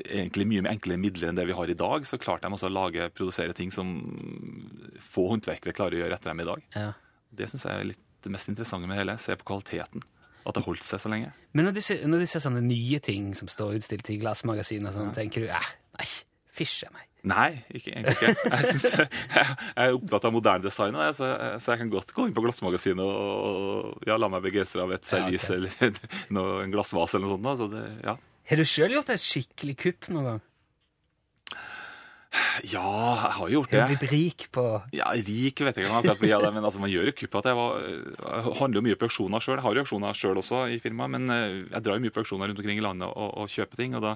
egentlig 0.03 0.47
mye 0.49 0.63
enklere 0.71 1.01
midler 1.01 1.29
enn 1.29 1.39
det 1.39 1.45
vi 1.49 1.55
har 1.57 1.69
i 1.69 1.77
dag, 1.77 2.07
så 2.07 2.19
klarte 2.21 2.47
de 2.47 2.57
også 2.57 2.69
å 2.69 2.73
lage, 2.73 3.09
produsere 3.15 3.55
ting 3.57 3.71
som 3.73 3.91
få 5.03 5.27
håndverkere 5.33 5.75
klarer 5.75 5.99
å 5.99 6.03
gjøre 6.03 6.17
etter 6.19 6.33
dem 6.33 6.43
i 6.43 6.49
dag. 6.49 6.65
Ja. 6.75 6.89
Det 7.33 7.49
syns 7.51 7.67
jeg 7.67 7.79
er 7.79 7.93
litt 7.93 8.03
det 8.23 8.31
mest 8.31 8.47
interessante 8.47 8.87
med 8.87 8.95
det 8.95 9.03
hele. 9.03 9.17
Se 9.19 9.35
på 9.35 9.47
kvaliteten. 9.47 10.03
At 10.43 10.57
det 10.57 10.65
holdt 10.65 10.83
seg 10.87 10.99
så 10.99 11.11
lenge. 11.11 11.31
Men 11.55 11.67
når 11.69 11.77
du, 11.77 11.81
ser, 11.83 12.03
når 12.07 12.23
du 12.23 12.27
ser 12.27 12.43
sånne 12.43 12.63
nye 12.65 12.99
ting 13.03 13.31
som 13.37 13.49
står 13.51 13.79
utstilt 13.79 14.11
i 14.11 14.19
glassmagasin, 14.19 14.87
og 14.87 14.95
sånn, 14.95 15.11
tenker 15.15 15.45
du 15.45 15.51
eh, 15.51 15.73
nei, 15.99 16.07
fysj 16.55 16.89
meg. 16.91 17.09
Nei, 17.23 17.51
ikke, 17.71 17.93
egentlig 17.93 18.17
ikke. 18.17 18.31
Jeg, 18.51 18.65
synes, 18.67 18.85
jeg, 18.97 19.07
jeg 19.39 19.85
er 19.85 19.93
opptatt 19.95 20.25
av 20.27 20.33
moderne 20.35 20.65
design, 20.65 20.97
så, 21.15 21.29
så 21.63 21.71
jeg 21.71 21.79
kan 21.79 21.91
godt 21.93 22.11
gå 22.15 22.25
inn 22.27 22.35
på 22.35 22.43
glassmagasinet 22.43 22.99
og, 22.99 23.13
og 23.13 24.09
ja, 24.09 24.17
la 24.19 24.27
meg 24.31 24.43
begeistre 24.43 24.83
av 24.83 24.91
et 24.91 25.07
Ja, 25.07 25.29
okay. 25.29 25.55
eller 25.55 26.59
en 26.65 26.73
glassvase 26.73 27.19
eller 27.19 27.31
noe 27.31 27.37
sånt. 27.37 27.61
Så 27.61 27.69
det, 27.71 27.85
ja. 28.03 28.17
Har 28.49 28.59
du 28.59 28.65
sjøl 28.67 28.91
gjort 28.97 29.09
et 29.13 29.21
skikkelig 29.23 29.77
kupp 29.85 30.09
noen 30.11 30.25
gang? 30.33 30.41
ja, 32.65 32.81
jeg 32.81 33.33
har 33.37 33.49
jo 33.51 33.59
gjort 33.59 33.73
Har 33.75 33.83
du 33.83 33.91
det. 33.93 33.97
blitt 33.99 34.09
rik 34.11 34.43
på 34.55 34.61
Ja, 34.97 35.11
Rik 35.13 35.59
vet 35.61 35.77
jeg 35.77 35.85
ikke 35.85 35.99
om 35.99 36.07
jeg 36.07 36.17
blir 36.17 36.41
det, 36.41 36.49
men 36.55 36.65
altså, 36.65 36.79
man 36.81 36.89
gjør 36.89 37.11
jo 37.11 37.13
kupp. 37.19 37.35
at 37.37 37.45
Jeg, 37.51 37.57
var, 37.59 37.83
jeg 37.83 38.55
handler 38.57 38.79
jo 38.79 38.83
mye 38.87 38.97
på 38.97 39.05
auksjoner 39.05 39.43
sjøl. 39.45 39.59
Jeg 39.59 39.65
har 39.67 39.77
jo 39.77 39.83
auksjoner 39.83 40.17
sjøl 40.17 40.39
også 40.41 40.63
i 40.73 40.79
firmaet, 40.81 41.13
men 41.13 41.29
eh, 41.29 41.59
jeg 41.75 41.83
drar 41.85 41.99
jo 41.99 42.03
mye 42.07 42.15
på 42.15 42.23
auksjoner 42.23 42.49
rundt 42.49 42.61
omkring 42.63 42.81
i 42.81 42.85
landet 42.85 43.05
og, 43.11 43.29
og 43.43 43.53
kjøper 43.53 43.77
ting. 43.83 43.93
og 43.99 44.01
da 44.07 44.15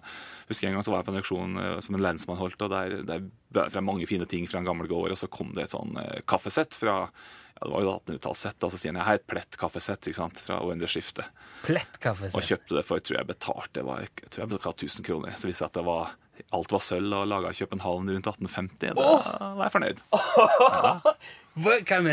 husker 0.50 0.66
jeg 0.66 0.72
En 0.74 0.80
gang 0.80 0.88
så 0.88 0.96
var 0.96 1.04
jeg 1.04 1.10
på 1.12 1.14
en 1.14 1.22
auksjon 1.22 1.62
eh, 1.62 1.76
som 1.86 1.98
en 2.00 2.06
lensmann 2.08 2.42
holdt, 2.42 2.62
og 2.66 2.74
der, 2.74 2.98
der 3.06 3.22
ble 3.54 3.68
det 3.68 3.76
frem 3.78 3.86
mange 3.92 4.10
fine 4.10 4.26
ting 4.26 4.50
fra 4.50 4.64
en 4.64 4.70
gammel 4.72 4.90
gård, 4.90 5.14
og 5.14 5.22
så 5.22 5.30
kom 5.30 5.54
det 5.54 5.68
et 5.68 5.78
sånn 5.78 5.94
eh, 6.02 6.24
kaffesett 6.26 6.74
fra 6.74 7.04
ja, 7.58 7.66
det 7.66 7.74
var 7.74 7.82
jo 7.82 7.92
1800-tallssett, 7.96 8.64
og 8.64 8.72
så 8.72 8.78
sier 8.78 8.94
han 8.94 9.00
jeg 9.02 9.08
har 9.08 9.18
et 9.18 9.28
plettkaffesett 9.32 10.10
ikke 10.12 10.20
sant, 10.20 10.42
fra 10.46 10.60
århundreskiftet. 10.62 11.32
Plettkaffesett? 11.66 12.38
Og 12.38 12.46
kjøpte 12.46 12.78
det 12.78 12.84
for 12.86 13.00
jeg 13.00 13.08
tror 13.08 13.18
jeg 13.18 13.30
betalte 13.32 13.74
det 13.80 13.86
var, 13.88 14.06
jeg 14.06 14.30
tror 14.30 14.44
jeg 14.44 14.52
betalte 14.54 14.86
1000 14.92 15.08
kroner. 15.08 15.34
Så 15.34 15.50
viste 15.50 15.66
det 15.66 15.72
at 15.72 15.80
det 15.80 15.86
var, 15.88 16.14
alt 16.54 16.76
var 16.76 16.84
sølv 16.86 17.18
og 17.18 17.26
laga 17.32 17.50
i 17.50 17.58
København 17.58 18.14
rundt 18.14 18.30
1850. 18.30 18.94
Da 18.94 19.50
var 19.58 19.66
jeg 19.66 19.76
fornøyd. 19.80 20.06
Hva 21.66 21.80
kan, 21.90 22.12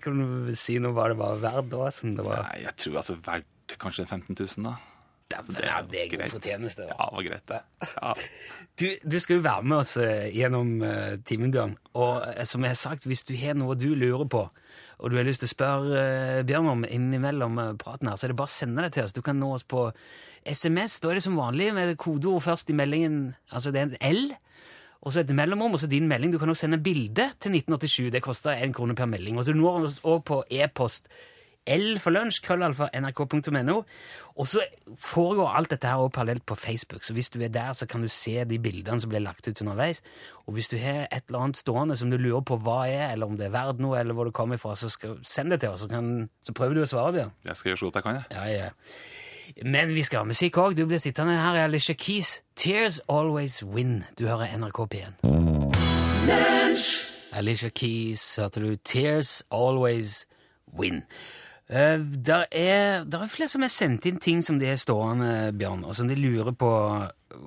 kan 0.00 0.20
du 0.24 0.54
si 0.56 0.78
nå 0.80 0.94
hva 0.96 1.10
det 1.12 1.18
var 1.20 1.42
verdt 1.42 1.68
da? 1.74 1.90
Som 1.92 2.16
det 2.16 2.24
var? 2.24 2.46
Nei, 2.48 2.62
jeg 2.64 2.72
tror 2.80 3.02
altså 3.02 3.18
verdt 3.26 3.76
kanskje 3.82 4.06
15 4.08 4.32
000, 4.32 4.64
da. 4.64 4.78
Dæven, 5.32 5.56
Så 5.56 5.62
det 5.90 6.02
er 6.02 6.18
god 6.18 6.30
fortjeneste. 6.30 6.82
da. 6.82 6.94
Ja, 6.98 7.06
det 7.10 7.16
var 7.16 7.22
greit, 7.30 7.48
det. 7.48 7.60
Ja. 8.02 8.14
Du, 8.76 8.84
du 9.10 9.14
skal 9.18 9.38
jo 9.38 9.40
være 9.40 9.62
med 9.64 9.78
oss 9.78 9.94
eh, 9.96 10.26
gjennom 10.36 10.82
uh, 10.84 11.14
timen, 11.24 11.48
Bjørn. 11.48 11.78
Og 11.96 12.18
eh, 12.28 12.44
som 12.44 12.60
jeg 12.60 12.74
har 12.74 12.76
sagt, 12.76 13.06
hvis 13.08 13.22
du 13.24 13.32
har 13.40 13.54
noe 13.56 13.72
du 13.72 13.94
lurer 13.96 14.26
på, 14.28 14.42
og 14.98 15.10
du 15.10 15.16
har 15.16 15.24
lyst 15.24 15.40
til 15.40 15.48
å 15.48 15.52
spørre 15.54 16.02
eh, 16.02 16.42
Bjørn 16.44 16.68
om 16.74 16.84
innimellom 16.84 17.56
eh, 17.62 17.70
praten 17.80 18.10
her, 18.10 18.18
så 18.20 18.26
er 18.26 18.34
det 18.34 18.36
bare 18.36 18.52
å 18.52 18.52
sende 18.52 18.84
det 18.84 18.90
til 18.92 19.06
oss. 19.06 19.14
Du 19.16 19.22
kan 19.24 19.40
nå 19.40 19.48
oss 19.56 19.64
på 19.64 19.86
SMS. 20.44 20.98
Da 21.00 21.08
er 21.08 21.16
det 21.16 21.24
som 21.24 21.40
vanlig 21.40 21.70
med 21.72 21.94
kodeord 22.00 22.44
først 22.44 22.68
i 22.68 22.76
meldingen. 22.76 23.22
Altså 23.48 23.72
det 23.72 23.80
er 23.80 23.88
en 23.88 23.96
L, 24.12 24.36
og 25.00 25.14
så 25.14 25.22
et 25.22 25.32
mellomrom, 25.40 25.76
og 25.76 25.80
så 25.80 25.88
din 25.88 26.08
melding. 26.10 26.32
Du 26.34 26.38
kan 26.42 26.52
også 26.52 26.66
sende 26.66 26.80
bilde 26.84 27.30
til 27.40 27.56
1987. 27.56 28.10
Det 28.12 28.24
koster 28.24 28.60
én 28.60 28.76
krone 28.76 28.96
per 28.98 29.08
melding. 29.08 29.40
Og 29.40 29.48
så 29.48 29.56
når 29.56 29.80
vi 29.80 29.88
oss 29.88 30.00
også 30.04 30.24
på 30.28 30.42
e-post 30.60 31.08
L 31.66 31.98
for 32.02 32.14
lunsj, 32.14 32.40
krøllalfa, 32.44 32.88
nrk.no. 32.94 33.82
Og 34.36 34.48
så 34.48 34.62
foregår 35.00 35.54
alt 35.58 35.70
dette 35.72 35.88
her 35.88 36.02
også 36.02 36.14
parallelt 36.18 36.44
på 36.46 36.54
Facebook, 36.54 37.04
så 37.04 37.14
hvis 37.16 37.30
du 37.32 37.40
er 37.40 37.48
der, 37.48 37.72
så 37.72 37.86
kan 37.88 38.02
du 38.04 38.08
se 38.12 38.44
de 38.44 38.58
bildene 38.60 39.00
som 39.00 39.10
blir 39.10 39.24
lagt 39.24 39.48
ut 39.48 39.62
underveis. 39.64 40.02
Og 40.46 40.54
hvis 40.54 40.68
du 40.68 40.76
har 40.78 41.06
et 41.08 41.22
eller 41.28 41.46
annet 41.46 41.56
stående 41.56 41.96
som 41.96 42.10
du 42.10 42.18
lurer 42.20 42.44
på 42.44 42.58
hva 42.60 42.82
er, 42.88 43.12
eller 43.12 43.26
om 43.26 43.38
det 43.38 43.48
er 43.48 43.54
verdt 43.56 43.80
noe, 43.80 43.98
eller 43.98 44.14
hvor 44.14 44.28
det 44.28 44.34
kommer 44.36 44.60
fra, 44.60 44.76
så 44.76 44.90
skal, 44.92 45.16
send 45.24 45.50
det 45.50 45.60
til 45.60 45.72
oss, 45.72 45.80
så, 45.86 45.88
kan, 45.88 46.28
så 46.44 46.52
prøver 46.52 46.76
du 46.76 46.84
å 46.84 46.90
svare, 46.90 47.14
Bjørn. 47.16 47.32
Jeg 47.48 47.56
skal 47.56 47.72
gjøre 47.72 47.80
så 47.80 47.88
godt 47.88 48.00
jeg 48.00 48.08
kan, 48.08 48.20
jeg. 48.20 48.26
Ja, 48.36 48.44
ja. 48.66 48.70
Men 49.64 49.94
vi 49.94 50.02
skal 50.02 50.18
ha 50.24 50.28
musikk 50.28 50.58
òg. 50.58 50.74
Du 50.76 50.84
blir 50.90 50.98
sittende 50.98 51.38
her 51.38 51.56
i 51.56 51.64
Alicia 51.64 51.94
Keys. 51.94 52.42
Tears 52.58 53.00
Always 53.08 53.62
Win. 53.64 54.04
Du 54.18 54.26
hører 54.26 54.56
NRK 54.58 54.80
P1. 54.94 55.12
Alicia 57.32 57.68
Keys, 57.68 58.36
hørte 58.36 58.60
du. 58.60 58.76
Tears 58.76 59.42
Always 59.50 60.26
Win. 60.78 61.04
Uh, 61.66 61.98
der, 61.98 62.46
er, 62.54 63.04
der 63.04 63.24
er 63.24 63.30
flere 63.32 63.50
som 63.50 63.64
har 63.64 63.72
sendt 63.74 64.06
inn 64.06 64.20
ting 64.22 64.42
som 64.44 64.60
de 64.60 64.68
har 64.70 64.78
stående, 64.78 65.50
Bjørn, 65.58 65.82
og 65.84 65.96
som 65.98 66.06
de 66.06 66.14
lurer 66.14 66.54
på 66.54 66.70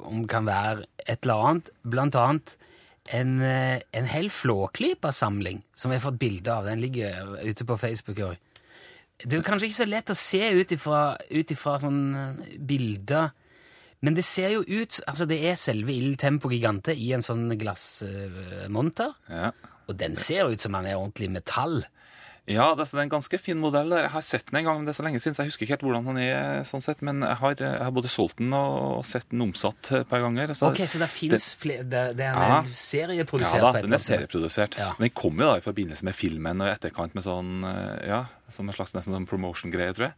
om 0.10 0.26
kan 0.28 0.48
være 0.48 0.84
et 1.08 1.24
eller 1.24 1.46
annet. 1.50 1.72
Blant 1.88 2.18
annet 2.20 2.58
en, 3.16 3.42
eh, 3.42 3.80
en 3.96 4.06
hel 4.06 4.30
Flåklypa-samling 4.30 5.64
som 5.74 5.90
vi 5.90 5.98
har 5.98 6.04
fått 6.04 6.20
bilde 6.20 6.52
av. 6.54 6.66
Den 6.66 6.82
ligger 6.82 7.40
ute 7.42 7.66
på 7.66 7.78
Facebook 7.80 8.20
Også. 8.20 8.38
Det 9.20 9.36
er 9.36 9.44
kanskje 9.44 9.68
ikke 9.68 9.82
så 9.82 9.90
lett 9.90 10.12
å 10.14 10.16
se 10.16 10.40
ut 10.56 10.72
ifra, 10.72 11.18
ut 11.32 11.50
sånne 11.52 12.58
bilder, 12.64 13.34
men 14.02 14.16
det 14.16 14.24
ser 14.24 14.54
jo 14.54 14.62
ut 14.64 15.02
Altså, 15.08 15.26
det 15.28 15.44
er 15.44 15.58
selve 15.60 15.92
Il 15.92 16.16
Tempo 16.16 16.48
Gigante 16.48 16.96
i 16.96 17.12
en 17.12 17.22
sånn 17.22 17.50
glassmonter, 17.60 19.14
Ja. 19.30 19.52
og 19.90 19.98
den 19.98 20.16
ser 20.16 20.48
ut 20.48 20.62
som 20.62 20.74
han 20.74 20.86
er 20.86 20.96
ordentlig 20.96 21.30
metall. 21.32 21.84
Ja, 22.50 22.74
det 22.75 22.88
er 22.89 23.00
en 23.03 23.12
ganske 23.12 23.38
fin 23.39 23.60
modell. 23.62 23.91
Jeg 23.94 24.10
har 24.10 24.22
sett 24.25 24.48
den 24.50 24.58
en 24.60 24.65
gang, 24.65 24.77
men 24.79 24.86
det 24.88 24.96
er 24.96 24.98
så 24.98 25.06
lenge 25.06 25.20
siden, 25.22 25.36
så 25.38 25.44
jeg 25.46 25.51
husker 25.51 25.65
ikke 25.68 25.75
helt 25.77 25.86
hvordan 25.86 26.08
den 26.10 26.18
er. 26.24 26.63
sånn 26.65 26.82
sett, 26.82 27.01
Men 27.06 27.22
jeg 27.22 27.38
har, 27.38 27.56
jeg 27.62 27.84
har 27.86 27.91
både 27.94 28.10
solgt 28.10 28.38
den 28.41 28.51
og 28.58 29.06
sett 29.06 29.29
den 29.29 29.41
omsatt 29.46 29.91
et 30.00 30.10
par 30.10 30.20
ganger. 30.25 30.56
Så 30.58 30.72
Ok, 30.72 30.82
så 30.89 30.98
det 31.03 31.10
fins 31.13 31.53
flere 31.62 31.84
Det, 31.86 32.03
det 32.18 32.25
er 32.25 32.34
Ja. 32.34 32.60
en 32.63 32.74
serieprodusert 32.74 33.62
ja 33.62 33.72
da, 33.72 33.82
den 33.86 33.94
er 33.94 34.01
serieprodusert. 34.01 34.77
Ja. 34.82 34.91
Men 34.98 35.08
den 35.10 35.15
kom 35.22 35.38
jo 35.38 35.46
da 35.51 35.58
i 35.58 35.62
forbindelse 35.62 36.03
med 36.10 36.15
filmen 36.15 36.62
og 36.62 36.68
i 36.68 36.74
etterkant 36.74 37.13
med 37.15 37.24
sånn 37.24 37.63
eh, 37.63 38.08
Ja, 38.10 38.25
som 38.50 38.68
en 38.68 38.74
slags 38.74 38.94
nesten 38.98 39.13
sånn 39.13 39.27
promotion-greie, 39.29 39.94
tror 39.94 40.10
jeg. 40.10 40.13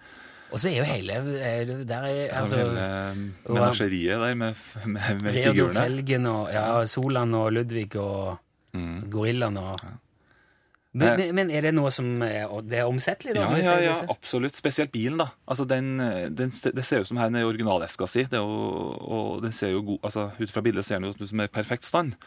Og 0.52 0.60
så 0.60 0.68
er 0.72 0.78
jo 0.80 0.84
hele 0.84 1.14
er- 1.40 1.84
Der 1.86 2.04
er 2.04 2.34
Altså, 2.42 2.58
hele 2.58 3.32
menasjeriet 3.48 4.20
der 4.20 4.36
med, 4.36 4.56
med, 4.86 5.22
med 5.24 5.36
Reodor. 5.36 5.74
Felgen 5.74 6.26
og 6.28 6.50
ja, 6.54 6.86
Solan 6.86 7.34
og 7.36 7.52
Ludvig 7.54 7.96
og 8.00 8.38
Mm. 8.74 9.10
Gorillaen 9.12 9.58
og 9.60 9.82
men, 10.92 11.14
men, 11.20 11.36
men 11.38 11.52
er 11.56 11.64
det 11.68 11.72
noe 11.76 11.92
som 11.94 12.08
er, 12.26 12.50
det 12.68 12.82
er 12.82 12.90
omsettelig, 12.90 13.36
da? 13.38 13.46
Ja, 13.56 13.60
ja, 13.64 13.76
ja, 13.86 13.96
absolutt. 14.12 14.58
Spesielt 14.60 14.92
bilen, 14.92 15.22
da. 15.22 15.30
Altså, 15.48 15.64
den, 15.70 15.94
den, 16.36 16.52
det 16.52 16.86
ser 16.88 17.06
ut 17.06 17.12
som 17.12 17.20
her 17.22 17.32
den 17.32 17.40
er 17.40 17.48
originaleska 17.48 18.10
si. 18.12 18.26
Det 18.28 18.42
jo, 18.42 18.56
og 19.00 19.42
den 19.46 19.56
ser 19.56 19.72
jo 19.72 19.86
god, 19.94 20.02
altså, 20.10 20.30
Ut 20.42 20.52
fra 20.52 20.64
bildet 20.66 20.88
ser 20.88 21.00
den 21.00 21.14
ut 21.14 21.24
som 21.30 21.44
er 21.44 21.48
i 21.48 21.54
perfekt 21.54 21.88
stand. 21.88 22.18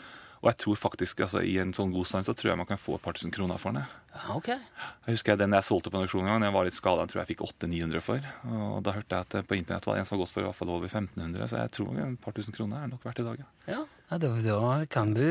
Og 0.44 0.50
jeg 0.50 0.58
tror 0.60 0.76
faktisk, 0.76 1.22
altså, 1.24 1.40
i 1.40 1.54
en 1.62 1.70
sånn 1.72 1.92
god 1.94 2.04
stand 2.10 2.26
så 2.26 2.34
tror 2.36 2.50
jeg 2.52 2.60
man 2.60 2.68
kan 2.68 2.80
få 2.80 2.98
et 2.98 3.02
par 3.04 3.16
tusen 3.16 3.32
kroner 3.32 3.56
for 3.60 3.72
den. 3.72 3.86
Ok. 4.34 4.50
Jeg 4.52 5.14
husker 5.16 5.38
Den 5.40 5.56
jeg 5.56 5.64
solgte 5.64 5.90
på 5.90 5.96
en 5.96 6.04
auksjon 6.04 6.20
en 6.26 6.34
gang, 6.34 6.42
den 6.44 6.52
var 6.52 6.68
litt 6.68 6.76
skada, 6.76 7.06
tror 7.08 7.22
jeg 7.22 7.24
jeg 7.24 7.30
fikk 7.32 7.46
800-900 7.48 8.04
for. 8.04 8.26
Og 8.52 8.82
da 8.84 8.92
hørte 8.92 9.16
jeg 9.16 9.24
at 9.24 9.48
på 9.48 9.56
internett 9.56 9.88
var 9.88 9.96
det 9.96 10.04
en 10.04 10.10
som 10.10 10.18
var 10.18 10.22
gått 10.26 10.34
for 10.34 10.44
i 10.44 10.46
hvert 10.50 10.58
fall 10.58 10.74
over 10.74 10.90
1500, 10.92 11.48
så 11.48 11.62
jeg 11.62 11.72
tror 11.78 12.02
et 12.04 12.20
par 12.26 12.36
tusen 12.36 12.56
kroner 12.56 12.84
er 12.84 12.92
nok 12.92 13.08
verdt 13.08 13.22
i 13.24 13.26
dag. 13.30 13.40
Ja. 13.72 13.80
Ja, 14.12 14.18
da, 14.20 14.28
da 14.36 14.74
kan 14.92 15.14
du 15.16 15.24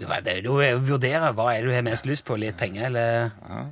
Du, 0.00 0.06
du 0.08 0.48
vurderer 0.88 1.34
hva 1.36 1.50
er 1.52 1.60
det 1.60 1.68
du 1.68 1.74
har 1.76 1.84
mest 1.84 2.08
lyst 2.08 2.24
på, 2.24 2.40
litt 2.40 2.56
penger, 2.56 2.88
eller 2.88 3.30
Ja. 3.44 3.66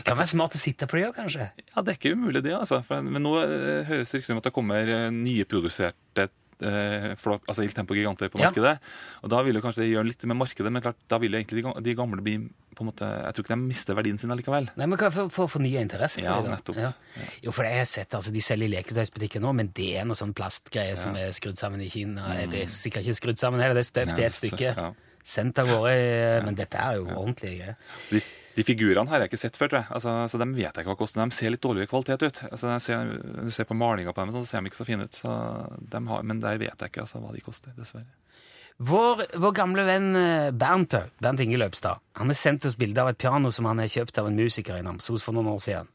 Det 0.00 0.04
kan 0.06 0.16
være 0.16 0.30
smart 0.32 0.54
å 0.56 0.58
sitte 0.60 0.86
på 0.88 0.96
det 0.96 1.08
òg, 1.10 1.16
kanskje. 1.18 1.50
Ja, 1.60 1.82
det 1.84 1.92
er 1.92 1.96
ikke 1.98 2.14
umulig 2.16 2.40
det, 2.46 2.54
altså. 2.56 2.78
For, 2.86 3.02
men 3.04 3.20
nå 3.20 3.34
eh, 3.42 3.82
høres 3.84 4.08
det 4.08 4.20
rykter 4.22 4.32
om 4.32 4.38
at 4.40 4.46
det 4.48 4.52
kommer 4.56 4.88
eh, 4.88 5.10
nyproduserte 5.12 6.24
eh, 6.62 7.14
flak, 7.16 7.42
altså 7.48 7.62
Il 7.64 7.72
Tempo 7.72 7.94
Giganter 7.94 8.28
på 8.28 8.38
Ja. 8.40 8.50
markedet. 8.50 8.78
Og 9.22 9.30
da 9.30 9.42
vil 9.42 9.54
jo 9.54 9.60
kanskje 9.60 9.82
det 9.82 9.90
gjøre 9.92 10.06
litt 10.06 10.24
med 10.24 10.36
markedet, 10.36 10.72
men 10.72 10.82
klart, 10.82 10.96
da 11.08 11.18
vil 11.18 11.32
jo 11.32 11.38
egentlig 11.40 11.64
de, 11.84 11.94
gamle 11.94 12.22
bli 12.22 12.36
på 12.76 12.84
en 12.84 12.86
måte, 12.92 13.00
Jeg 13.04 13.34
tror 13.34 13.44
ikke 13.44 13.54
de 13.56 13.56
mister 13.66 13.94
verdien 13.94 14.18
sin 14.18 14.30
allikevel. 14.30 14.68
Nei, 14.76 14.86
men 14.86 14.98
for, 14.98 15.28
For, 15.28 15.46
for 15.48 15.58
nye 15.60 15.80
interesse 15.82 16.20
for 16.20 16.24
Ja, 16.24 16.40
det, 16.40 16.50
da. 16.50 16.56
nettopp. 16.56 16.94
Jo, 17.42 17.50
for 17.52 17.62
det 17.64 17.72
har 17.72 17.78
jeg 17.84 17.86
sett, 17.88 18.14
altså, 18.14 18.32
De 18.32 18.40
selger 18.40 18.66
i 18.68 18.74
leketøysbutikker 18.76 19.40
nå, 19.40 19.52
men 19.54 19.68
det 19.74 19.96
er 19.98 20.04
noe 20.04 20.14
sånn 20.16 20.32
plastgreie 20.34 20.96
som 20.96 21.14
er 21.16 21.30
skrudd 21.32 21.58
sammen 21.58 21.80
i 21.82 21.88
Kina. 21.88 22.46
Det 22.50 22.62
er 22.64 22.66
sikkert 22.72 23.04
ikke 23.04 23.20
skrudd 23.20 23.38
sammen 23.38 23.60
heller, 23.60 23.74
det 23.74 23.86
er 23.86 23.90
støpt 23.92 24.18
i 24.18 24.22
et 24.24 24.32
stykke. 24.32 24.74
ja. 24.76 24.92
Sendt 25.22 25.58
av 25.58 25.66
gårde. 25.68 25.90
i- 25.92 26.44
Men 26.44 26.54
dette 26.54 26.78
er 26.80 26.94
jo 26.96 27.04
ordentlige 27.04 27.58
greier. 27.60 27.76
De, 28.60 28.66
figurene 28.68 29.08
har 29.08 29.22
jeg 29.22 29.30
ikke 29.30 29.40
sett 29.40 29.56
før, 29.56 29.72
tror 29.72 29.80
jeg. 29.80 29.88
Altså, 29.96 30.14
så 30.28 30.40
de 30.40 30.48
vet 30.52 30.68
jeg 30.68 30.84
ikke 30.84 30.92
hva 30.92 30.98
koster. 31.00 31.22
De 31.24 31.36
ser 31.36 31.54
litt 31.54 31.64
dårligere 31.64 31.88
kvalitet 31.88 32.26
ut. 32.26 32.40
Altså, 32.50 32.72
jeg 32.74 32.84
ser, 32.84 33.12
ser 33.56 33.68
på 33.68 33.76
malinga 33.80 34.12
på 34.12 34.26
dem, 34.26 34.34
så 34.36 34.44
ser 34.44 34.60
de 34.60 34.72
ikke 34.72 34.82
så 34.82 34.88
fine 34.88 35.06
ut. 35.08 35.16
Så 35.16 35.32
har, 35.32 36.26
men 36.28 36.42
der 36.44 36.60
vet 36.60 36.74
jeg 36.74 36.92
ikke 36.92 37.06
altså, 37.06 37.22
hva 37.24 37.32
de 37.32 37.44
koster, 37.44 37.72
dessverre. 37.78 38.10
Vår, 38.80 39.26
vår 39.36 39.52
gamle 39.52 39.82
venn 39.84 40.14
eh, 40.16 40.50
Bernt, 40.56 40.94
Bernt 41.20 41.42
Inge 41.44 41.58
Løpstad 41.60 42.00
han 42.16 42.30
har 42.32 42.36
sendt 42.38 42.64
oss 42.64 42.78
bilde 42.80 43.02
av 43.02 43.10
et 43.10 43.18
piano 43.20 43.50
som 43.52 43.66
han 43.68 43.82
har 43.82 43.90
kjøpt 43.92 44.20
av 44.22 44.30
en 44.30 44.38
musiker 44.38 44.78
i 44.78 44.84
Namsos 44.86 45.24
for 45.26 45.36
noen 45.36 45.50
år 45.52 45.60
siden. 45.60 45.90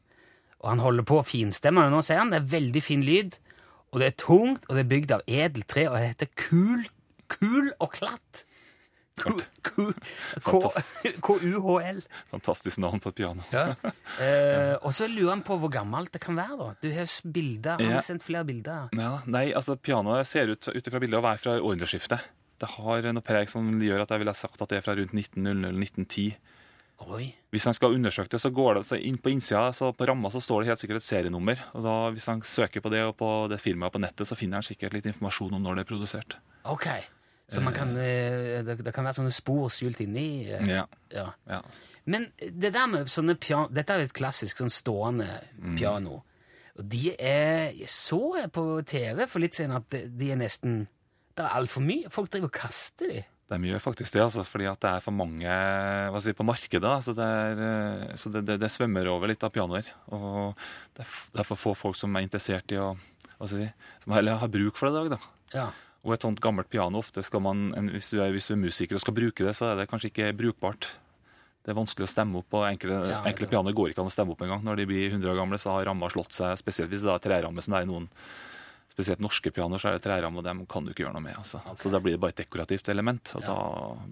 Og 0.62 0.68
Han 0.70 0.82
holder 0.84 1.06
på 1.06 1.18
å 1.18 1.26
finstemme 1.26 1.82
det 1.82 1.92
nå, 1.92 2.02
sier 2.06 2.22
han. 2.22 2.30
Det 2.30 2.38
er 2.40 2.52
veldig 2.54 2.82
fin 2.82 3.02
lyd, 3.04 3.40
og 3.90 4.00
det 4.02 4.06
er 4.10 4.20
tungt, 4.22 4.68
og 4.68 4.76
det 4.76 4.84
er 4.84 4.92
bygd 4.92 5.16
av 5.16 5.24
edelt 5.26 5.66
tre, 5.70 5.88
og 5.90 5.98
det 5.98 6.12
heter 6.12 6.30
Kul, 6.38 6.86
kul 7.32 7.72
og 7.74 7.90
klatt. 7.98 8.44
K-U-H-L. 11.22 12.00
Fantastisk 12.34 12.78
navn 12.82 13.00
på 13.02 13.08
et 13.12 13.18
piano. 13.22 13.42
Ja. 13.54 13.74
Eh, 14.16 14.72
og 14.80 14.94
så 14.96 15.04
lurer 15.10 15.34
han 15.34 15.42
på 15.44 15.58
hvor 15.60 15.68
gammelt 15.72 16.12
det 16.14 16.20
kan 16.24 16.36
være. 16.38 16.56
da. 16.56 16.66
Du 16.80 16.86
har 16.94 17.10
bilder, 17.34 17.76
Han 17.82 17.92
har 17.98 18.04
sendt 18.06 18.24
flere 18.24 18.46
bilder. 18.48 18.88
Ja, 18.96 19.18
nei, 19.28 19.50
altså 19.52 19.76
Pianoet 19.76 20.26
ser 20.28 20.48
ut 20.54 20.68
ut 20.70 20.88
fra 20.88 21.00
bildet 21.02 21.18
å 21.18 21.24
være 21.24 21.40
fra 21.42 21.56
århundreskiftet. 21.58 22.20
Det 22.56 22.68
har 22.78 23.08
noe 23.12 23.24
preg 23.24 23.50
som 23.52 23.66
gjør 23.82 24.06
at 24.06 24.14
jeg 24.14 24.22
ville 24.22 24.32
ha 24.32 24.38
sagt 24.38 24.62
at 24.64 24.70
det 24.72 24.78
er 24.78 24.86
fra 24.86 24.94
rundt 24.96 25.12
1900-1910. 25.12 26.38
Oi. 27.12 27.26
Hvis 27.52 27.66
han 27.68 27.76
skal 27.76 27.92
undersøke 27.92 28.32
det, 28.32 28.40
så 28.40 28.48
går 28.54 28.78
det 28.78 28.86
så 28.88 28.96
inn 28.96 29.18
på 29.20 29.28
innsida, 29.34 29.68
så 29.76 29.90
på 29.92 30.06
ramma 30.08 30.30
så 30.32 30.40
står 30.40 30.62
det 30.62 30.70
helt 30.70 30.80
sikkert 30.80 31.02
et 31.02 31.08
serienummer. 31.10 31.60
Og 31.76 31.84
da, 31.84 31.96
Hvis 32.14 32.28
han 32.30 32.40
søker 32.40 32.80
på 32.80 32.92
det 32.92 33.02
og 33.04 33.18
på 33.20 33.28
det 33.52 33.60
firmaet 33.60 33.92
på 33.92 34.00
nettet, 34.00 34.24
så 34.28 34.38
finner 34.38 34.62
han 34.62 34.66
sikkert 34.66 34.96
litt 34.96 35.10
informasjon 35.12 35.58
om 35.58 35.62
når 35.66 35.76
det 35.76 35.84
er 35.84 35.90
produsert. 35.92 36.38
Ok. 36.64 36.88
Så 37.48 37.62
man 37.62 37.74
kan, 37.76 37.92
eh, 37.96 38.62
det, 38.66 38.78
det 38.82 38.92
kan 38.94 39.04
være 39.06 39.20
sånne 39.20 39.30
spor 39.34 39.68
skjult 39.70 40.00
inni 40.02 40.48
eh, 40.50 40.64
Ja, 40.66 40.86
ja. 41.14 41.28
ja. 41.46 41.60
Men 42.10 42.28
det 42.38 42.72
der 42.74 42.86
med 42.90 43.06
sånne 43.10 43.36
piano 43.38 43.68
Dette 43.74 43.94
er 43.94 44.02
jo 44.02 44.08
et 44.08 44.16
klassisk 44.18 44.58
sånn 44.62 44.70
stående 44.74 45.28
Mm. 45.56 45.76
piano. 45.78 46.22
Og 46.76 46.84
de 46.90 47.14
er 47.18 47.70
Jeg 47.78 47.88
så 47.88 48.18
jeg 48.40 48.50
på 48.52 48.64
TV 48.86 49.26
for 49.30 49.40
litt 49.42 49.54
siden 49.54 49.76
at 49.78 49.88
de, 49.90 50.32
er 50.32 50.36
nesten 50.42 50.88
Det 51.36 51.44
er 51.46 51.54
altfor 51.60 51.82
mye. 51.86 52.10
Folk 52.10 52.30
driver 52.30 52.50
og 52.50 52.52
kaster 52.58 53.06
de. 53.14 53.22
De 53.46 53.56
gjør 53.62 53.78
faktisk 53.78 54.12
det, 54.16 54.22
altså, 54.24 54.42
fordi 54.42 54.66
at 54.66 54.80
det 54.82 54.90
er 54.90 55.02
for 55.04 55.14
mange 55.14 55.46
hva 55.46 56.18
si, 56.20 56.32
på 56.34 56.42
markedet. 56.42 56.94
Så, 57.06 57.14
det, 57.14 57.22
er, 57.22 57.60
eh, 57.62 58.14
så 58.18 58.32
det, 58.34 58.42
det, 58.48 58.56
det 58.58 58.70
svømmer 58.74 59.06
over 59.12 59.30
litt 59.30 59.44
av 59.46 59.52
pianoer. 59.54 59.86
Og 60.10 60.56
det 60.98 61.04
er, 61.06 61.12
er 61.38 61.46
for 61.46 61.54
få 61.60 61.74
folk 61.78 61.94
som 61.96 62.16
er 62.18 62.26
interessert 62.26 62.74
i 62.74 62.80
å 62.82 62.96
hva 63.38 63.46
si, 63.46 63.62
som 64.02 64.16
har, 64.16 64.26
har 64.42 64.48
bruk 64.50 64.74
for 64.80 64.90
det 64.90 64.96
i 64.96 65.08
dag. 65.12 65.14
da. 65.14 65.20
Ja. 65.54 65.66
Og 66.06 66.12
et 66.14 66.22
sånt 66.22 66.38
gammelt 66.40 66.70
piano, 66.70 67.00
ofte 67.02 67.22
skal 67.26 67.42
man, 67.42 67.72
hvis, 67.90 68.12
du 68.14 68.20
er, 68.22 68.30
hvis 68.30 68.46
du 68.46 68.54
er 68.54 68.60
musiker 68.62 68.94
og 68.94 69.02
skal 69.02 69.16
bruke 69.16 69.42
det, 69.42 69.56
så 69.58 69.72
er 69.72 69.80
det 69.80 69.88
kanskje 69.90 70.12
ikke 70.12 70.28
brukbart. 70.38 70.86
Det 71.66 71.72
er 71.74 71.78
vanskelig 71.80 72.06
å 72.06 72.10
stemme 72.12 72.38
opp, 72.38 72.54
og 72.54 72.62
enkle, 72.68 73.00
Ja, 73.10 73.24
enkle 73.26 73.48
pianoer 73.50 73.74
går 73.74 73.90
ikke 73.90 74.04
an 74.04 74.10
å 74.12 74.14
stemme 74.14 74.36
opp 74.36 74.44
engang. 74.46 74.62
Når 74.62 74.76
de 74.78 74.86
blir 74.86 75.08
100 75.10 75.32
år 75.32 75.40
gamle, 75.40 75.58
så 75.58 75.72
har 75.74 75.88
ramma 75.90 76.06
slått 76.14 76.30
seg, 76.36 76.54
spesielt 76.62 76.92
hvis 76.94 77.02
det 77.02 77.10
er 77.10 77.24
treramme, 77.26 77.58
som 77.64 77.74
det 77.74 77.80
er 77.82 77.88
i 77.88 77.90
noen 77.90 78.06
Spesielt 78.96 79.20
norske 79.20 79.50
pianoer, 79.52 79.76
så 79.76 79.90
er 79.90 79.98
det 79.98 80.04
treramme, 80.06 80.38
og 80.40 80.44
dem 80.46 80.62
kan 80.72 80.86
du 80.86 80.88
ikke 80.88 81.02
gjøre 81.04 81.12
noe 81.18 81.20
med. 81.26 81.34
altså. 81.36 81.58
Så 81.76 81.90
da 81.92 81.98
blir 82.00 82.14
det 82.14 82.20
bare 82.22 82.32
et 82.32 82.38
dekorativt 82.40 82.88
element, 82.88 83.28
og 83.36 83.42
da 83.44 83.56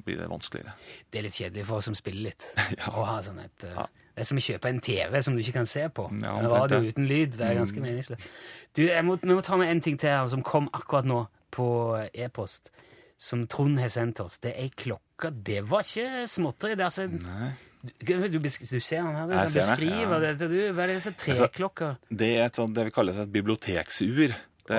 blir 0.05 0.19
det 0.21 0.27
vanskeligere. 0.29 0.75
Det 1.09 1.23
er 1.23 1.25
litt 1.25 1.39
kjedelig 1.39 1.65
for 1.65 1.79
oss 1.81 1.89
som 1.89 1.95
spiller 1.97 2.27
litt. 2.27 2.51
Ja. 2.77 2.91
Å 2.93 3.05
ha 3.09 3.15
sånn 3.25 3.39
et, 3.41 3.65
eh, 3.65 3.73
Ja. 3.79 3.87
Det 4.15 4.21
er 4.21 4.29
som 4.29 4.37
å 4.37 4.45
kjøpe 4.45 4.69
en 4.69 4.81
TV 4.85 5.23
som 5.25 5.35
du 5.35 5.41
ikke 5.41 5.55
kan 5.57 5.67
se 5.67 5.89
på. 5.89 6.05
Ja, 6.21 6.35
en 6.37 6.51
radio 6.53 6.83
det. 6.85 6.93
uten 6.93 7.09
lyd. 7.09 7.33
Det 7.39 7.47
er 7.49 7.65
Mm. 7.65 7.81
meningsløst. 7.83 8.29
Du, 8.77 8.83
må, 9.09 9.17
Vi 9.25 9.33
må 9.35 9.43
ta 9.43 9.57
med 9.57 9.71
en 9.73 9.81
ting 9.81 9.97
til 9.97 10.11
her 10.11 10.27
som 10.29 10.43
kom 10.43 10.69
akkurat 10.75 11.05
nå 11.09 11.27
på 11.55 11.69
e-post. 12.11 12.73
Som 13.21 13.47
Trond 13.51 13.79
har 13.79 13.93
sendt 13.93 14.21
oss. 14.25 14.41
Det 14.43 14.53
er 14.53 14.67
ei 14.67 14.73
klokke. 14.75 15.31
Det 15.31 15.61
var 15.71 15.87
ikke 15.87 16.27
småtteri. 16.31 16.75
Det 16.75 16.83
er 16.83 16.91
altså 16.91 17.07
Nei. 17.13 17.53
Du, 17.85 18.15
du, 18.33 18.49
ser 18.49 19.03
den 19.05 19.13
her, 19.13 19.27
du 19.29 19.35
Jeg 19.35 19.45
kan 19.45 19.55
beskrive 19.59 20.17
ja. 20.17 20.21
dette. 20.23 20.47
Du, 20.49 20.57
hva 20.73 20.87
er 20.87 20.91
det 20.91 20.97
disse 21.03 21.13
Altså, 21.13 21.45
treklokker? 21.45 21.99
Det 22.09 22.31
er 22.39 22.47
et 22.47 22.57
sånt, 22.57 22.73
det 22.77 22.87
vi 22.89 22.95
kaller 22.97 23.19
et 23.21 23.33
biblioteksur. 23.33 24.33
Det, 24.65 24.79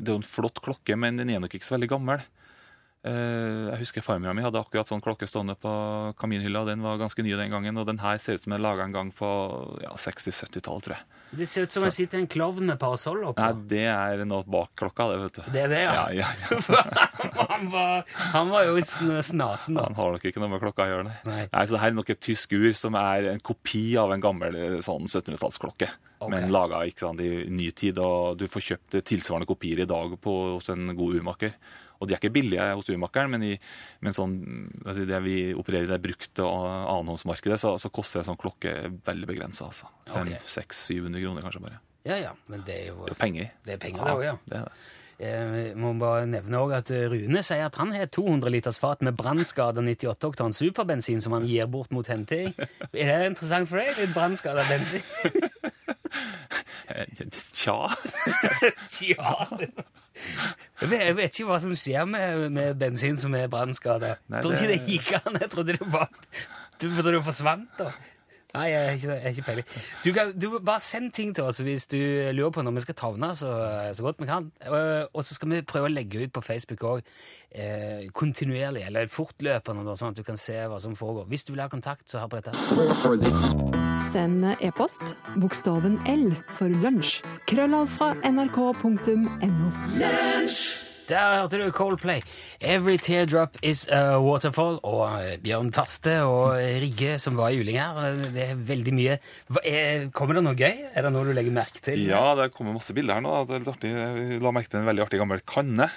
det 0.00 0.08
er 0.08 0.14
en 0.14 0.24
flott 0.24 0.62
klokke, 0.64 0.96
men 0.96 1.20
den 1.20 1.32
er 1.34 1.42
nok 1.44 1.58
ikke 1.58 1.68
så 1.68 1.76
veldig 1.76 1.90
gammel. 1.92 2.24
Eh, 3.00 3.70
jeg 3.70 3.78
husker 3.80 4.04
farmora 4.04 4.34
mi 4.36 4.42
hadde 4.44 4.60
akkurat 4.60 4.90
sånn 4.90 5.00
klokke 5.00 5.24
stående 5.28 5.54
på 5.56 5.70
kaminhylla. 6.20 6.66
Den 6.68 6.82
var 6.84 6.98
ganske 7.00 7.24
ny 7.24 7.32
den 7.32 7.52
gangen, 7.52 7.78
og 7.80 7.86
den 7.88 8.00
her 8.02 8.18
ser 8.20 8.36
ut 8.36 8.44
som 8.44 8.52
den 8.52 8.58
er 8.58 8.64
laga 8.66 8.84
en 8.84 8.92
gang 8.92 9.12
på 9.16 9.30
ja, 9.80 9.94
60-70-tallet, 9.96 10.84
tror 10.84 10.96
jeg. 10.98 11.06
Det 11.40 11.46
ser 11.48 11.64
ut 11.64 11.72
som 11.72 11.86
det 11.86 11.92
sitter 11.94 12.18
en 12.18 12.28
klovn 12.28 12.66
med 12.68 12.76
parasoll 12.82 13.22
oppå. 13.30 13.40
Nei, 13.40 13.64
det 13.70 13.84
er 13.88 14.24
noe 14.28 14.44
bak 14.44 14.74
klokka, 14.76 15.06
det, 15.12 15.18
vet 15.22 15.38
du. 15.38 15.48
Det 15.54 15.62
er 15.64 15.72
det, 15.72 15.80
ja. 15.86 15.94
Ja, 15.94 16.26
ja, 16.26 16.92
han, 17.54 17.70
var, 17.72 18.04
han 18.34 18.52
var 18.52 18.68
jo 18.68 18.76
sn- 18.82 19.22
snasen, 19.24 19.78
da. 19.78 19.86
Han 19.88 19.96
har 19.96 20.16
nok 20.18 20.28
ikke 20.28 20.42
noe 20.42 20.52
med 20.52 20.64
klokka 20.66 20.84
å 20.84 20.92
gjøre, 20.92 21.08
nei. 21.08 21.16
Nei. 21.30 21.42
Nei, 21.54 21.64
så 21.64 21.76
det 21.78 21.82
her 21.86 21.94
er 21.94 21.98
nok 22.02 22.12
et 22.12 22.22
tysk 22.26 22.52
ur 22.58 22.70
som 22.76 22.98
er 23.00 23.30
en 23.32 23.40
kopi 23.46 23.84
av 24.02 24.12
en 24.12 24.24
gammel 24.26 24.58
sånn 24.84 25.08
1700-tallsklokke. 25.08 25.88
Okay. 26.20 26.34
Men 26.34 26.50
laga 26.52 26.82
i 26.84 27.30
ny 27.48 27.70
tid, 27.72 27.96
og 28.02 28.36
du 28.36 28.44
får 28.50 28.66
kjøpt 28.74 28.98
tilsvarende 29.08 29.48
kopier 29.48 29.86
i 29.86 29.88
dag 29.88 30.18
på, 30.20 30.34
hos 30.58 30.68
en 30.74 30.90
god 30.98 31.22
urmaker. 31.22 31.54
Og 32.00 32.08
de 32.08 32.14
er 32.16 32.20
ikke 32.20 32.32
billige 32.32 32.64
hos 32.72 32.88
urmakeren, 32.88 33.34
men, 33.34 33.44
i, 33.44 33.54
men 34.00 34.16
sånn, 34.16 34.38
si, 34.96 35.04
det 35.08 35.20
vi 35.24 35.36
opererer 35.52 35.84
i 35.84 35.92
det 35.92 36.00
brukte 36.04 36.46
annenhåndsmarkedet, 36.48 37.60
så, 37.60 37.74
så 37.80 37.92
koster 37.92 38.22
en 38.22 38.30
sånn 38.32 38.40
klokke 38.40 38.72
veldig 39.06 39.28
begrensa. 39.28 39.68
Altså. 39.68 39.90
Ok. 40.08 40.32
500-700 40.48 41.20
kroner 41.26 41.44
kanskje 41.44 41.66
bare. 41.66 41.82
Ja, 42.08 42.16
ja, 42.16 42.32
men 42.48 42.64
det 42.64 42.78
er 42.78 42.88
jo 42.94 43.04
Det 43.04 43.12
er 43.12 43.20
penger. 43.20 43.52
Det 43.66 43.76
er 43.76 43.82
penger, 43.82 44.06
det 44.08 44.16
òg, 44.16 44.24
ja. 44.24 44.38
Det 44.48 44.62
er 44.62 44.70
det. 44.70 44.80
Jeg 45.20 45.74
må 45.76 45.90
bare 46.00 46.24
nevne 46.24 46.62
også 46.64 46.78
at 46.78 46.90
Rune 47.12 47.42
sier 47.44 47.66
at 47.66 47.76
han 47.76 47.90
har 47.92 48.08
200 48.08 48.48
liters 48.54 48.78
fat 48.80 49.02
med 49.04 49.18
brannskada 49.18 49.82
98 49.84 50.30
oktan 50.30 50.56
superbensin 50.56 51.20
som 51.20 51.34
han 51.36 51.44
gir 51.44 51.68
bort 51.68 51.92
mot 51.92 52.08
henting. 52.08 52.54
Er 52.96 53.20
det 53.20 53.26
interessant 53.34 53.68
for 53.68 53.82
deg? 53.82 54.00
Litt 54.00 54.14
brannskada 54.16 54.64
bensin? 54.70 55.04
Tja. 57.58 57.76
Tja. 58.90 59.34
Jeg 60.80 61.16
vet, 61.16 61.28
ikke 61.30 61.48
hva 61.48 61.58
som 61.62 61.74
skjer 61.78 62.08
med, 62.08 62.48
med 62.52 62.78
bensin 62.80 63.18
som 63.20 63.34
er 63.38 63.50
brannskada. 63.52 64.16
Trodde 64.30 64.58
ikke 64.58 64.72
det 64.72 64.80
gikk 64.88 65.12
an. 65.20 65.38
Jeg 65.40 65.52
trodde 65.52 65.76
det 65.78 65.90
bare 65.92 66.10
Du 66.80 66.88
trodde 66.88 67.14
det 67.16 67.24
forsvant, 67.26 67.70
da. 67.78 67.90
Nei, 68.54 68.66
jeg 68.70 68.84
har 68.84 68.96
ikke, 68.98 69.10
jeg 69.12 69.22
har 69.22 69.34
ikke 69.34 69.46
peiling. 69.46 69.66
Du 70.04 70.12
kan 70.16 70.32
du 70.34 70.46
bare 70.58 70.80
send 70.82 71.12
ting 71.14 71.34
til 71.36 71.44
oss 71.46 71.60
hvis 71.62 71.86
du 71.90 71.98
lurer 72.34 72.50
på 72.54 72.64
når 72.66 72.78
vi 72.78 72.86
skal 72.86 72.98
tavne 72.98 73.34
så, 73.38 73.50
så 73.94 74.02
godt 74.02 74.20
vi 74.20 74.26
kan. 74.30 74.50
Og, 74.66 75.10
og 75.12 75.24
så 75.24 75.36
skal 75.36 75.52
vi 75.52 75.62
prøve 75.62 75.90
å 75.90 75.92
legge 75.92 76.24
ut 76.24 76.34
på 76.34 76.42
Facebook 76.44 76.82
òg 76.86 77.04
eh, 77.54 78.08
kontinuerlig, 78.16 78.82
eller 78.86 79.10
fortløpende, 79.12 79.84
da, 79.86 79.96
sånn 79.98 80.14
at 80.14 80.20
du 80.20 80.26
kan 80.26 80.38
se 80.40 80.58
hva 80.66 80.80
som 80.82 80.96
foregår. 80.98 81.28
Hvis 81.30 81.46
du 81.46 81.54
vil 81.54 81.64
ha 81.64 81.70
kontakt, 81.70 82.06
så 82.10 82.22
hør 82.22 82.34
på 82.34 82.40
dette. 82.40 82.52
Send 84.10 84.46
e-post 84.58 85.14
bokstaven 85.38 86.00
L 86.10 86.30
for 86.58 86.68
lunsj. 86.82 87.20
Krøllav 87.50 87.90
fra 87.96 88.14
nrk.no. 88.26 89.72
Der 91.10 91.40
hørte 91.42 91.58
du 91.58 91.70
Coldplay. 91.74 92.20
Every 92.62 92.96
teardrop 93.02 93.56
is 93.66 93.84
a 93.90 94.18
waterfall. 94.22 94.78
Og 94.86 95.02
eh, 95.18 95.36
Bjørn 95.42 95.72
Taste 95.74 96.20
og 96.22 96.54
Rigge 96.56 97.16
som 97.22 97.34
var 97.38 97.50
i 97.50 97.58
juling 97.58 97.80
her. 97.80 97.98
eh, 98.12 98.22
Det 98.34 98.44
er 98.52 98.60
veldig 98.70 98.94
mye. 98.94 99.18
Hva 99.50 99.64
er, 99.66 100.06
kommer 100.14 100.38
det 100.38 100.44
noe 100.46 100.54
gøy? 100.58 100.86
Er 100.94 101.02
det 101.08 101.12
noe 101.16 101.26
du 101.26 101.34
legger 101.34 101.52
merke 101.56 101.82
til? 101.82 102.06
Ja, 102.08 102.22
det 102.38 102.52
kommer 102.54 102.76
masse 102.78 102.94
bilder 102.96 103.18
her 103.18 103.26
nå. 103.26 103.34
Det 103.48 103.56
er 103.58 103.64
litt 103.64 103.74
artig. 103.74 103.92
Jeg 103.92 104.40
la 104.46 104.54
merke 104.54 104.70
til 104.72 104.80
en 104.84 104.88
veldig 104.90 105.06
artig 105.08 105.20
gammel 105.20 105.42
kanne. 105.46 105.90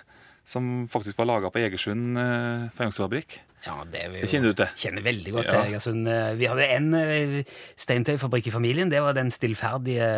Som 0.44 0.88
faktisk 0.92 1.16
var 1.22 1.30
laga 1.30 1.48
på 1.54 1.62
Egersund 1.62 2.18
eh, 2.20 2.66
fajansefabrikk. 2.76 3.38
Ja, 3.64 3.78
det, 3.88 4.02
jo- 4.10 4.20
Det 4.26 4.28
kjenner 4.34 4.52
du 4.52 4.58
til? 4.60 4.74
Kjenner 4.82 5.06
veldig 5.06 5.32
godt 5.38 5.46
Ja. 5.46 5.52
til. 5.62 5.70
Egersund. 5.72 6.08
Eh, 6.12 6.34
Vi 6.36 6.50
hadde 6.52 6.66
en 6.76 6.90
eh, 7.00 7.44
steintøyfabrikk 7.80 8.50
i 8.50 8.52
familien. 8.52 8.90
Det 8.92 9.00
var 9.06 9.14
den 9.16 9.32
stillferdige 9.32 10.10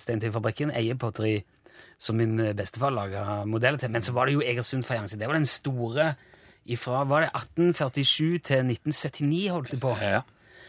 steintøyfabrikken, 0.00 0.72
Eie 0.74 0.96
Potteri, 0.98 1.36
som 2.00 2.16
min 2.16 2.38
eh, 2.40 2.54
bestefar 2.56 2.94
laga 2.96 3.44
modeller 3.48 3.80
til. 3.82 3.92
Men 3.92 4.04
så 4.04 4.14
var 4.16 4.26
det 4.28 4.38
jo 4.38 4.44
Egersund 4.44 4.86
fajanse. 4.88 5.18
Det 5.20 5.28
var 5.28 5.36
den 5.38 5.48
store 5.48 6.14
ifra 6.70 7.04
var 7.08 7.24
det 7.24 7.30
1847 7.34 8.44
til 8.46 8.68
1979, 8.68 9.48
holdt 9.52 9.72
de 9.74 9.78
på. 9.80 9.94
Ja, 10.00 10.20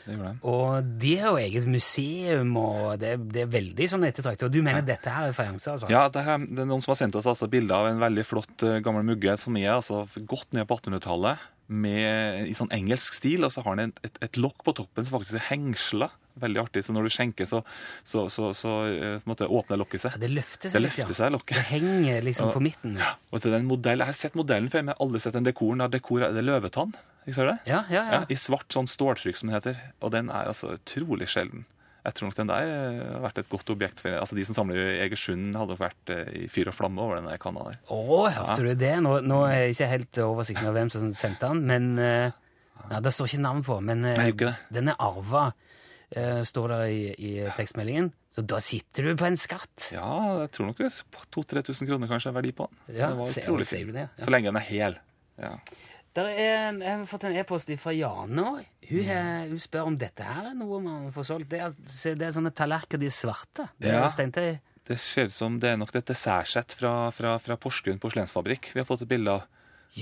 det 0.05 0.15
gjorde 0.15 0.29
det. 0.31 0.37
Og 0.49 0.91
de 1.03 1.11
har 1.19 1.35
jo 1.35 1.41
eget 1.43 1.67
museum, 1.69 2.55
og 2.57 2.95
det, 3.01 3.11
det 3.35 3.43
er 3.43 3.51
veldig 3.53 3.87
sånn 3.91 4.05
ettertraktet. 4.07 4.47
Og 4.47 4.55
du 4.55 4.63
mener 4.65 4.85
dette 4.87 5.11
her 5.13 5.29
er 5.29 5.35
fajanse, 5.37 5.75
altså? 5.75 5.91
Ja, 5.91 6.07
det, 6.09 6.23
er 6.23 6.41
noen 6.65 6.81
som 6.81 6.93
har 6.95 7.01
sendt 7.03 7.19
oss 7.19 7.27
altså 7.29 7.49
bilder 7.51 7.75
av 7.83 7.91
en 7.91 8.01
veldig 8.01 8.25
flott 8.25 8.65
eh, 8.65 8.79
gammel 8.83 9.05
mugge 9.11 9.35
som 9.39 9.59
er 9.59 9.75
altså 9.75 10.05
godt 10.31 10.55
ned 10.57 10.65
på 10.69 10.79
1800-tallet, 10.79 11.43
med- 11.71 12.49
i 12.49 12.55
sånn 12.57 12.71
engelsk 12.75 13.19
stil. 13.19 13.45
Og 13.47 13.53
så 13.53 13.61
har 13.67 13.77
den 13.79 13.91
et, 13.93 14.01
et, 14.09 14.17
et 14.31 14.41
lokk 14.41 14.63
på 14.65 14.73
toppen 14.79 15.05
som 15.05 15.19
faktisk 15.19 15.37
er 15.37 15.47
hengsla. 15.51 16.09
Veldig 16.39 16.61
artig. 16.61 16.83
Så 16.85 16.93
når 16.95 17.03
du 17.03 17.09
skjenker, 17.11 17.45
så, 17.49 17.59
så, 18.07 18.25
så, 18.31 18.51
så 18.55 18.71
eh, 18.87 19.19
måte 19.27 19.47
åpner 19.51 19.77
lokket 19.81 20.05
seg. 20.05 20.13
Ja, 20.15 20.21
Det 20.23 20.29
løfter 20.31 20.69
Det 20.69 20.71
seg 20.75 20.81
litt, 20.85 20.95
løfter 20.95 21.11
ja. 21.11 21.17
seg, 21.19 21.31
lokket. 21.35 21.57
Det 21.57 21.65
henger 21.73 22.21
liksom 22.23 22.47
Ja. 22.47 22.53
på 22.55 22.61
midten. 22.63 22.95
Ja, 22.97 23.11
Og 23.31 23.41
til 23.43 23.51
den 23.51 23.65
modell, 23.67 23.99
Jeg 23.99 24.05
har 24.07 24.13
sett 24.13 24.35
modellen 24.39 24.69
før, 24.71 24.83
men 24.85 24.93
jeg 24.93 24.97
har 24.99 25.05
aldri 25.07 25.19
sett 25.19 25.33
den 25.33 25.43
dekoren. 25.49 25.81
av 25.81 25.91
dekor, 25.91 26.19
det 26.23 26.37
er 26.37 26.47
løvetann. 26.47 26.93
Ikke 27.27 27.35
ser 27.35 27.45
du 27.45 27.51
det? 27.51 27.59
ja, 27.69 27.83
ja. 27.91 28.03
Ja, 28.11 28.21
I 28.29 28.35
svart 28.39 28.71
sånn 28.73 28.87
ståltrykk, 28.89 29.37
som 29.37 29.49
det 29.51 29.59
heter. 29.59 29.77
Og 30.01 30.11
den 30.11 30.29
er 30.29 30.47
altså 30.49 30.71
utrolig 30.73 31.27
sjelden. 31.29 31.65
Jeg 32.03 32.15
tror 32.17 32.27
nok 32.31 32.35
den 32.39 32.47
der 32.49 32.63
eh, 32.65 33.11
har 33.13 33.21
vært 33.27 33.37
et 33.43 33.49
godt 33.51 33.69
objekt 33.69 33.99
for 34.01 34.09
altså 34.17 34.33
De 34.33 34.43
som 34.47 34.55
samler 34.57 34.79
i 34.79 35.01
Egersund, 35.03 35.53
hadde 35.53 35.75
vært 35.77 36.09
eh, 36.09 36.31
i 36.33 36.47
fyr 36.49 36.71
og 36.71 36.73
flamme 36.73 36.97
over 37.03 37.19
den 37.21 37.27
kanna 37.37 37.67
der. 37.67 37.77
Å, 37.93 38.29
hørte 38.33 38.63
du 38.65 38.73
det? 38.73 38.95
Nå, 39.05 39.19
nå 39.21 39.43
er 39.45 39.67
jeg 39.67 39.75
ikke 39.75 39.89
helt 39.91 40.17
oversikten 40.25 40.65
av 40.71 40.73
hvem 40.79 40.89
som 40.89 41.11
sendte 41.13 41.51
den, 41.51 41.61
men 41.69 41.91
ja, 42.89 42.99
Det 43.05 43.13
står 43.13 43.29
ikke 43.29 43.43
navn 43.45 43.61
på, 43.61 43.77
men 43.85 44.01
Nei, 44.01 44.31
den 44.73 44.89
er 44.89 44.95
arva, 44.97 45.51
eh, 46.15 46.41
står 46.47 46.73
det 46.73 46.81
i, 46.91 47.03
i 47.15 47.31
tekstmeldingen. 47.57 48.11
Så 48.31 48.43
da 48.47 48.59
sitter 48.63 49.09
du 49.09 49.15
på 49.19 49.27
en 49.27 49.39
skatt. 49.39 49.91
Ja, 49.95 50.09
jeg 50.39 50.51
tror 50.55 50.69
nok 50.69 50.79
det 50.79 50.87
er 50.87 50.99
2000-3000 51.35 51.89
kroner 51.89 52.11
kanskje 52.11 52.31
er 52.31 52.37
verdi 52.39 52.53
på 52.55 52.67
den. 52.69 52.83
Ja, 52.95 53.11
det 53.11 53.19
var 53.19 53.31
utrolig 53.43 53.67
fint. 53.67 53.95
ja. 53.99 54.07
Så 54.19 54.31
lenge 54.31 54.51
den 54.51 54.59
er 54.61 54.67
hel. 54.67 54.99
Ja. 55.41 55.55
Der 56.15 56.27
er 56.27 56.41
en, 56.69 56.81
jeg 56.83 56.91
har 56.91 57.05
fått 57.07 57.23
en 57.27 57.35
e-post 57.39 57.69
fra 57.79 57.93
Jane 57.95 58.43
òg. 58.43 58.65
Hun, 58.89 59.05
mm. 59.07 59.53
hun 59.53 59.61
spør 59.63 59.87
om 59.93 59.95
dette 59.99 60.25
her 60.27 60.49
er 60.49 60.57
noe 60.59 60.81
man 60.83 61.07
får 61.15 61.27
solgt. 61.29 61.51
Det 61.53 61.61
er, 61.63 61.75
det 62.19 62.27
er 62.27 62.35
sånne 62.35 62.51
tallerkener, 62.55 63.05
de 63.05 63.07
er 63.07 63.15
svarte. 63.15 63.69
Det 63.79 63.93
er 63.93 64.01
Ja. 64.01 64.59
Det 64.91 64.97
ser 64.99 65.29
ut 65.29 65.33
som 65.35 65.59
det 65.61 65.69
er 65.69 65.77
nok 65.77 65.93
et 65.95 66.09
dessertsett 66.09 66.73
fra, 66.73 67.11
fra, 67.13 67.35
fra 67.39 67.55
Porsgrunn 67.55 67.99
porselensfabrikk 68.01 68.71
vi 68.73 68.81
har 68.81 68.87
fått 68.87 69.05
et 69.05 69.11
bilde 69.11 69.37
av. 69.37 69.45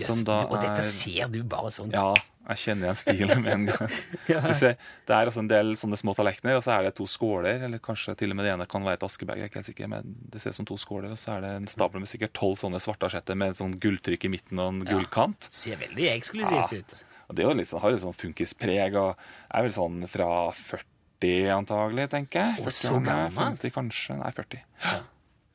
Som 0.05 0.23
da 0.23 0.43
og 0.45 0.59
dette 0.61 0.83
er- 0.83 0.89
ser 0.91 1.27
du 1.33 1.41
bare 1.43 1.71
sånn. 1.73 1.89
Ja, 1.91 2.13
jeg 2.49 2.57
kjenner 2.57 2.89
igjen 2.89 2.97
stilen 3.01 3.41
med 3.41 3.53
en 3.53 3.65
gang. 3.65 3.89
Ja. 4.29 4.39
Du 4.45 4.53
ser, 4.53 4.75
det 5.07 5.15
er 5.15 5.25
også 5.25 5.39
en 5.41 5.47
del 5.49 5.71
sånne 5.75 5.97
små 5.97 6.13
tallerkener, 6.15 6.55
og 6.57 6.61
så 6.63 6.75
er 6.77 6.83
det 6.83 6.95
to 6.99 7.07
skåler, 7.09 7.63
eller 7.65 7.79
kanskje 7.81 8.15
til 8.17 8.29
og 8.29 8.37
med 8.37 8.45
det 8.45 8.53
ene 8.53 8.67
kan 8.69 8.83
være 8.85 8.99
et 8.99 9.05
askebag, 9.07 9.37
jeg 9.37 9.43
er 9.47 9.49
ikke 9.49 9.59
helt 9.63 9.69
sikker, 9.71 9.87
men 9.89 10.15
det 10.29 10.41
ser 10.41 10.53
ut 10.53 10.59
som 10.59 10.65
to 10.69 10.77
skåler, 10.77 11.09
og 11.11 11.17
så 11.17 11.37
er 11.37 11.41
det 11.41 11.49
en 11.57 11.65
stabel 11.67 11.99
med 12.03 12.09
sikkert 12.11 12.33
tolv 12.37 12.59
sånne 12.61 12.77
svartasjetter 12.83 13.35
med 13.35 13.57
sånn 13.57 13.73
gulltrykk 13.81 14.25
i 14.25 14.33
midten 14.35 14.59
og 14.61 14.69
en 14.75 14.81
Ja. 14.85 14.93
gullkant. 14.93 15.49
Ser 15.51 15.77
veldig 15.81 16.05
eksklusivt 16.13 16.71
Ja. 16.71 16.77
ut. 16.83 17.03
Og 17.29 17.35
det 17.35 17.45
er 17.45 17.49
jo 17.49 17.65
sånn, 17.65 17.81
har 17.81 17.91
litt 17.91 18.01
sånn 18.01 18.13
funkispreg, 18.17 18.95
og 18.95 19.15
er 19.53 19.61
vel 19.63 19.71
sånn 19.71 20.07
fra 20.09 20.51
40 20.53 21.49
antagelig, 21.53 22.09
tenker 22.09 22.39
jeg. 22.55 22.59
Og 22.65 22.71
så 22.73 23.01
gammel? 23.03 23.31
50 23.57 23.71
kanskje, 23.73 24.17
nei 24.21 24.31
40. 24.31 24.61
Ja, 24.83 24.99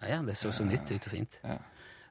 ja, 0.08 0.22
det 0.22 0.34
så 0.36 0.50
så 0.52 0.64
nytt 0.66 0.90
ut 0.90 1.06
og 1.06 1.12
fint. 1.12 1.38
Ja. 1.44 1.58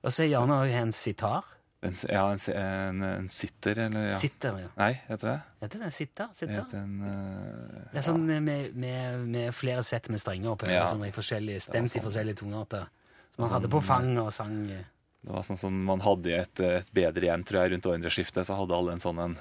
Og 0.04 0.12
så 0.12 0.24
er 0.26 0.32
Jan 0.34 0.50
òg 0.50 0.72
en 0.72 0.92
sitar. 0.92 1.44
En, 1.84 1.96
ja, 2.10 2.24
en, 2.32 2.40
en, 2.56 3.04
en 3.04 3.30
sitter, 3.30 3.80
eller 3.86 4.06
ja. 4.08 4.18
Sitter, 4.18 4.58
ja. 4.64 4.70
Nei, 4.80 4.92
heter 5.10 5.28
det? 5.30 5.36
Heter 5.66 5.80
det 5.84 5.90
sitter? 5.94 6.30
Sitter? 6.34 6.56
heter 6.62 6.78
en 6.80 6.94
uh, 7.04 7.82
Det 7.92 8.00
er 8.00 8.06
sånn 8.08 8.24
med, 8.30 8.76
med, 8.76 9.20
med 9.28 9.54
flere 9.56 9.84
sett 9.84 10.08
med 10.14 10.22
strenger 10.24 10.54
oppe, 10.56 10.72
Ja. 10.72 10.86
sånn 10.88 11.04
i 11.08 11.12
forskjellige, 11.12 11.60
stemt 11.68 11.92
sånn. 11.92 12.00
i 12.00 12.06
forskjellige 12.06 12.40
tonearter. 12.44 12.88
Som 13.34 13.44
man 13.44 13.50
Sånn, 13.50 13.56
hadde 13.58 13.72
på 13.74 13.82
fang 13.84 14.12
og 14.24 14.32
sang. 14.32 14.58
eh. 14.72 14.86
Det 15.24 15.32
var 15.32 15.44
sånn 15.48 15.58
som 15.60 15.84
man 15.88 16.02
hadde 16.04 16.30
i 16.32 16.38
et, 16.40 16.60
et 16.60 16.90
bedre 16.94 17.30
hjem, 17.30 17.44
tror 17.48 17.62
jeg, 17.64 17.72
rundt 17.74 17.86
århundreskiftet, 17.92 18.48
så 18.48 18.56
hadde 18.60 18.76
alle 18.76 18.92
en 18.98 19.04
sånn 19.04 19.20
en 19.24 19.38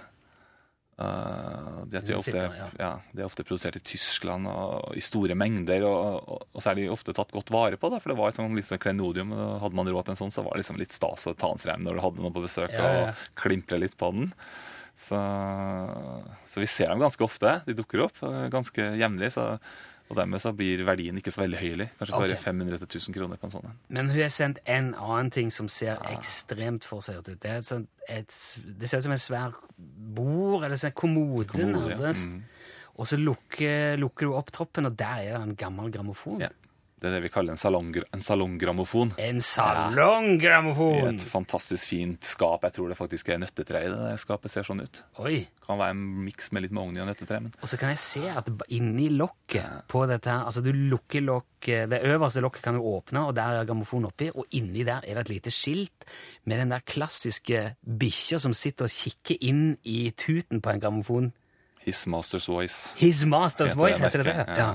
Uh, 1.00 1.82
det, 1.88 2.02
tror 2.04 2.12
jeg 2.12 2.18
ofte, 2.20 2.42
ja. 2.78 2.90
de, 3.10 3.22
er 3.22 3.26
ofte 3.26 3.44
produsert 3.48 3.78
i 3.78 3.82
Tyskland 3.82 4.46
og, 4.46 4.92
i 4.94 5.02
store 5.02 5.34
mengder, 5.38 5.86
og, 5.88 6.28
og, 6.28 6.42
og 6.52 6.62
så 6.62 6.72
er 6.72 6.78
de 6.78 6.88
ofte 6.92 7.14
tatt 7.16 7.32
godt 7.34 7.50
vare 7.54 7.78
på. 7.80 7.90
Da, 7.90 7.98
for 8.02 8.12
det 8.12 8.18
var 8.20 8.30
et 8.30 8.38
sånn 8.38 8.58
litt 8.58 8.68
sånn 8.68 8.82
klenodium. 8.82 9.32
Hadde 9.62 9.78
man 9.78 9.88
råd 9.88 10.06
til 10.06 10.14
en 10.14 10.20
sånn, 10.20 10.34
så 10.34 10.44
var 10.46 10.54
det 10.54 10.64
liksom 10.64 10.82
litt 10.82 10.94
stas 10.94 11.26
å 11.30 11.34
ta 11.34 11.50
den 11.54 11.62
frem 11.62 11.86
når 11.86 11.96
du 11.98 12.04
hadde 12.04 12.22
noen 12.22 12.36
på 12.36 12.44
besøk, 12.44 12.76
Ja, 12.76 12.92
ja. 12.92 13.08
og 13.08 13.40
klimpre 13.40 13.80
litt 13.80 13.96
på 13.98 14.12
den. 14.14 14.30
Så, 15.02 15.18
så 16.46 16.62
vi 16.62 16.68
ser 16.70 16.92
dem 16.92 17.00
ganske 17.02 17.24
ofte. 17.26 17.56
De 17.66 17.74
dukker 17.74 18.04
opp 18.04 18.20
uh, 18.22 18.44
ganske 18.52 18.92
jevnlig. 19.00 19.32
så- 19.34 19.56
Og 20.12 20.18
dermed 20.18 20.42
så 20.44 20.50
blir 20.52 20.82
verdien 20.84 21.16
ikke 21.16 21.32
så 21.32 21.40
veldig 21.40 21.56
høylig. 21.56 21.86
Kanskje 21.96 22.18
bare 22.18 22.34
okay. 22.34 22.42
500 22.42 22.80
til 22.82 22.98
1000 23.00 23.14
kroner 23.16 23.38
på 23.40 23.48
en 23.48 23.54
sånn 23.54 23.68
en. 23.70 23.78
Men 23.96 24.10
hun 24.12 24.20
har 24.20 24.32
sendt 24.34 24.58
en 24.68 24.90
annen 24.92 25.30
ting 25.32 25.48
som 25.54 25.70
ser 25.72 26.02
ekstremt 26.10 26.84
forseggjort 26.84 27.30
ut. 27.30 27.38
Det, 27.40 27.54
et 27.62 27.68
sånt, 27.68 27.88
et, 28.12 28.34
det 28.76 28.90
ser 28.90 29.00
ut 29.00 29.06
som 29.06 29.14
en 29.16 29.22
svær 29.22 29.56
bord, 30.18 30.66
eller 30.66 30.76
sånn 30.76 30.92
kommode, 30.92 31.48
Kommode, 31.54 31.96
ja. 31.96 32.12
Mm. 32.12 32.42
Og 33.00 33.08
så 33.08 33.16
lukker, 33.16 33.96
lukker 33.96 34.28
du 34.28 34.36
opp 34.36 34.52
troppen, 34.52 34.90
og 34.90 34.98
der 35.00 35.24
er 35.24 35.38
det 35.38 35.40
en 35.40 35.56
gammel 35.56 35.88
grammofon. 35.94 36.44
Ja. 36.44 36.52
Det 37.02 37.08
er 37.10 37.16
det 37.16 37.24
vi 37.24 37.30
kaller 37.34 37.56
en, 37.56 37.58
salong, 37.58 37.88
en 38.14 38.20
salonggrammofon. 38.22 39.08
En 39.18 39.40
I 39.40 39.42
salonggrammofon! 39.42 41.08
et 41.16 41.24
fantastisk 41.26 41.88
fint 41.90 42.22
skap. 42.22 42.62
Jeg 42.62 42.76
tror 42.76 42.92
det 42.92 42.98
faktisk 43.00 43.32
er 43.34 43.40
nøttetre 43.42 43.80
i 43.82 43.88
det 43.90 44.12
skapet. 44.22 44.52
ser 44.52 44.62
sånn 44.68 44.84
ut. 44.84 45.00
Oi! 45.18 45.40
Kan 45.66 45.80
være 45.80 45.96
en 45.96 46.04
miks 46.28 46.52
med 46.54 46.62
litt 46.62 46.76
mahogni 46.76 47.02
og 47.02 47.08
nøttetre. 47.10 47.40
Men 47.42 47.56
Og 47.58 47.72
så 47.72 47.80
kan 47.80 47.90
jeg 47.90 47.98
se 48.04 48.22
at 48.30 48.52
inni 48.70 49.08
lokket 49.16 49.88
på 49.90 50.04
dette 50.06 50.30
her 50.30 50.46
Altså, 50.46 50.62
du 50.62 50.70
lukker 50.70 51.24
lokket 51.26 51.90
Det 51.90 52.00
øverste 52.06 52.42
lokket 52.44 52.62
kan 52.62 52.78
du 52.78 52.86
åpne, 52.86 53.26
og 53.26 53.34
der 53.34 53.58
er 53.58 53.66
grammofonen 53.66 54.12
oppi, 54.12 54.30
og 54.30 54.46
inni 54.54 54.86
der 54.86 55.02
er 55.02 55.18
det 55.18 55.26
et 55.26 55.34
lite 55.34 55.54
skilt 55.54 56.06
med 56.46 56.62
den 56.62 56.70
der 56.70 56.86
klassiske 56.86 57.64
bikkja 57.82 58.38
som 58.46 58.54
sitter 58.54 58.86
og 58.86 58.94
kikker 58.94 59.42
inn 59.42 59.76
i 59.82 60.12
tuten 60.14 60.62
på 60.62 60.70
en 60.70 60.86
grammofon. 60.86 61.32
His 61.82 62.06
Master's 62.06 62.46
Voice. 62.46 62.94
His 63.02 63.24
Master's 63.26 63.74
heter 63.74 63.82
Voice, 63.82 63.98
heter 63.98 64.22
det 64.22 64.30
det? 64.30 64.38
Ja. 64.46 64.56
Ja. 64.62 64.72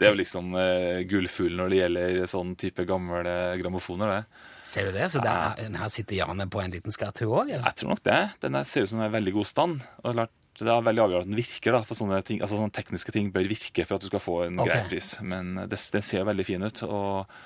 Det 0.00 0.08
er 0.08 0.14
jo 0.14 0.20
liksom 0.20 0.54
uh, 0.56 1.02
gullfuglen 1.10 1.60
når 1.62 1.72
det 1.72 1.80
gjelder 1.80 2.30
sånn 2.30 2.54
type 2.60 2.86
gamle 2.88 3.34
grammofoner. 3.60 4.14
det. 4.14 4.48
Ser 4.64 4.88
du 4.88 4.96
det? 4.96 5.10
Så 5.12 5.22
der, 5.24 5.60
her 5.60 5.92
sitter 5.92 6.20
Jane 6.22 6.46
på 6.50 6.62
en 6.62 6.72
liten 6.72 6.94
skatt, 6.94 7.20
hun 7.24 7.34
òg? 7.42 7.52
Jeg 7.54 7.76
tror 7.80 7.94
nok 7.94 8.04
det. 8.06 8.20
Den 8.44 8.60
ser 8.64 8.86
ut 8.86 8.92
som 8.92 9.00
den 9.00 9.06
er 9.08 9.12
i 9.12 9.18
veldig 9.18 9.34
god 9.36 9.50
stand. 9.50 9.86
Og 10.02 10.16
klart, 10.16 10.34
det 10.60 10.70
er 10.70 10.86
veldig 10.86 11.02
avgjørende 11.04 11.26
at 11.26 11.32
den 11.32 11.40
virker. 11.40 11.74
da, 11.74 11.82
for 11.86 11.98
sånne, 11.98 12.20
ting, 12.26 12.40
altså 12.44 12.60
sånne 12.60 12.74
tekniske 12.74 13.14
ting 13.14 13.32
bør 13.34 13.48
virke 13.50 13.86
for 13.88 13.98
at 13.98 14.04
du 14.04 14.10
skal 14.12 14.22
få 14.22 14.36
en 14.46 14.62
okay. 14.62 14.70
grei 14.70 14.92
pris. 14.92 15.10
Men 15.26 15.56
det, 15.70 15.80
den 15.96 16.06
ser 16.06 16.28
veldig 16.28 16.46
fin 16.46 16.62
ut. 16.66 16.84
og 16.86 17.24
eh, 17.24 17.42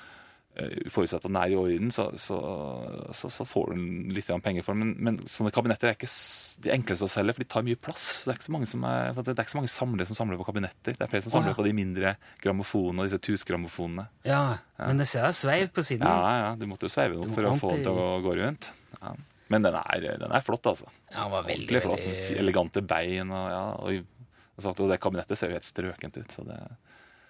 Forutsatt 0.91 1.23
at 1.23 1.27
den 1.27 1.37
er 1.39 1.53
i 1.53 1.57
orden, 1.59 1.91
så, 1.93 2.09
så, 2.19 2.37
så, 3.15 3.29
så 3.33 3.45
får 3.47 3.73
du 3.73 4.13
litt 4.15 4.29
penger 4.43 4.65
for 4.65 4.75
den. 4.75 4.93
Men, 4.93 5.17
men 5.19 5.29
sånne 5.29 5.53
kabinetter 5.55 5.91
er 5.91 5.97
ikke 5.97 6.09
de 6.65 6.73
enkleste 6.73 7.07
å 7.07 7.11
selge, 7.11 7.35
for 7.37 7.45
de 7.45 7.49
tar 7.55 7.65
mye 7.67 7.79
plass. 7.79 8.07
Det 8.25 8.33
er 8.33 8.39
ikke 8.39 8.47
så 8.49 8.55
mange, 8.55 8.69
som 8.71 8.85
er, 8.89 9.15
det 9.15 9.33
er 9.33 9.43
ikke 9.43 9.55
så 9.55 9.61
mange 9.61 9.73
samlere 9.73 10.09
som 10.09 10.19
samler 10.19 10.41
på 10.41 10.47
kabinetter. 10.49 10.97
Det 10.97 11.05
er 11.05 11.11
flere 11.11 11.25
som 11.25 11.35
samler 11.37 11.51
oh, 11.51 11.55
ja. 11.55 11.59
på 11.61 11.67
de 11.67 11.73
mindre 11.77 12.13
grammofonene 12.43 13.03
og 13.05 13.09
disse 13.09 13.21
tutgrammofonene. 13.29 14.07
Ja, 14.27 14.43
men 14.81 15.01
det 15.01 15.09
ser 15.11 15.27
sveiv 15.35 15.73
på 15.75 15.85
siden. 15.85 16.07
Ja, 16.07 16.35
ja, 16.43 16.53
du 16.59 16.67
måtte 16.69 16.89
jo 16.89 16.93
sveive 16.93 17.19
den 17.19 17.33
for 17.35 17.49
å 17.49 17.55
få 17.59 17.75
den 17.75 17.87
til 17.87 17.99
å 17.99 18.11
gå 18.25 18.37
rundt. 18.41 18.71
Ja. 18.99 19.15
Men 19.49 19.65
den 19.65 19.73
er, 19.79 20.03
den 20.21 20.29
er 20.29 20.43
flott, 20.45 20.67
altså. 20.69 20.91
Ja, 21.09 21.23
den 21.23 21.33
var 21.33 21.47
veldig, 21.47 21.65
Ordentlig 21.65 21.81
flott. 21.81 22.03
veldig 22.05 22.37
Elegante 22.43 22.83
bein. 22.85 23.31
Og, 23.33 23.47
ja, 23.49 23.63
og, 23.81 24.19
og, 24.59 24.67
og 24.75 24.91
det 24.91 24.99
kabinettet 25.01 25.39
ser 25.39 25.49
jo 25.49 25.57
helt 25.57 25.65
strøkent 25.65 26.19
ut. 26.21 26.35
Så 26.35 26.45
det, 26.45 26.59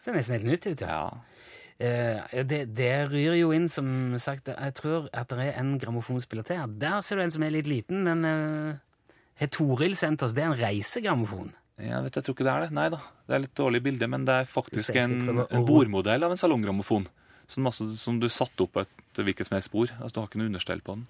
Ser 0.04 0.16
nesten 0.16 0.38
helt 0.38 0.48
nytt 0.48 0.68
ut, 0.68 0.84
ja. 0.84 0.98
ja. 0.98 1.56
Eh, 1.80 2.44
det, 2.44 2.66
det 2.76 2.92
ryr 3.08 3.38
jo 3.40 3.54
inn, 3.56 3.70
som 3.72 4.18
sagt, 4.20 4.52
jeg 4.52 4.76
tror 4.76 5.08
at 5.16 5.32
det 5.32 5.46
er 5.48 5.60
en 5.62 5.78
grammofonspiller 5.80 6.44
til. 6.48 6.60
her. 6.60 6.74
Der 6.82 7.00
ser 7.06 7.20
du 7.20 7.24
en 7.24 7.32
som 7.32 7.46
er 7.48 7.56
litt 7.56 7.70
liten. 7.72 8.04
Den 8.08 8.26
eh, 8.28 9.14
har 9.40 9.52
Toril 9.56 9.96
sendt 9.96 10.26
oss. 10.26 10.36
Det 10.36 10.44
er 10.44 10.52
en 10.52 10.60
reisegrammofon. 10.60 11.54
Jeg 11.80 12.04
vet, 12.04 12.18
jeg 12.18 12.26
tror 12.28 12.36
ikke 12.36 12.48
det 12.48 12.54
er 12.54 12.66
det. 12.66 12.74
Nei 12.76 12.90
da. 12.92 13.00
Det 13.30 13.38
er 13.38 13.44
litt 13.46 13.56
dårlig 13.56 13.80
bilde, 13.86 14.10
men 14.12 14.26
det 14.28 14.42
er 14.42 14.50
faktisk 14.52 14.98
en, 15.00 15.46
en 15.46 15.68
bordmodell 15.68 16.28
av 16.28 16.36
en 16.36 16.42
salonggrammofon. 16.42 17.08
Som, 17.50 17.66
altså, 17.66 17.88
som 17.98 18.20
du 18.22 18.28
satte 18.30 18.66
opp 18.66 18.76
på 18.76 18.84
et 18.84 19.22
hvilket 19.24 19.48
som 19.48 19.56
helst 19.56 19.72
spor. 19.72 19.94
Altså, 20.02 20.12
du 20.18 20.20
har 20.20 20.28
ikke 20.28 20.42
noe 20.42 20.52
understell 20.52 20.84
på 20.86 20.98
den. 21.00 21.08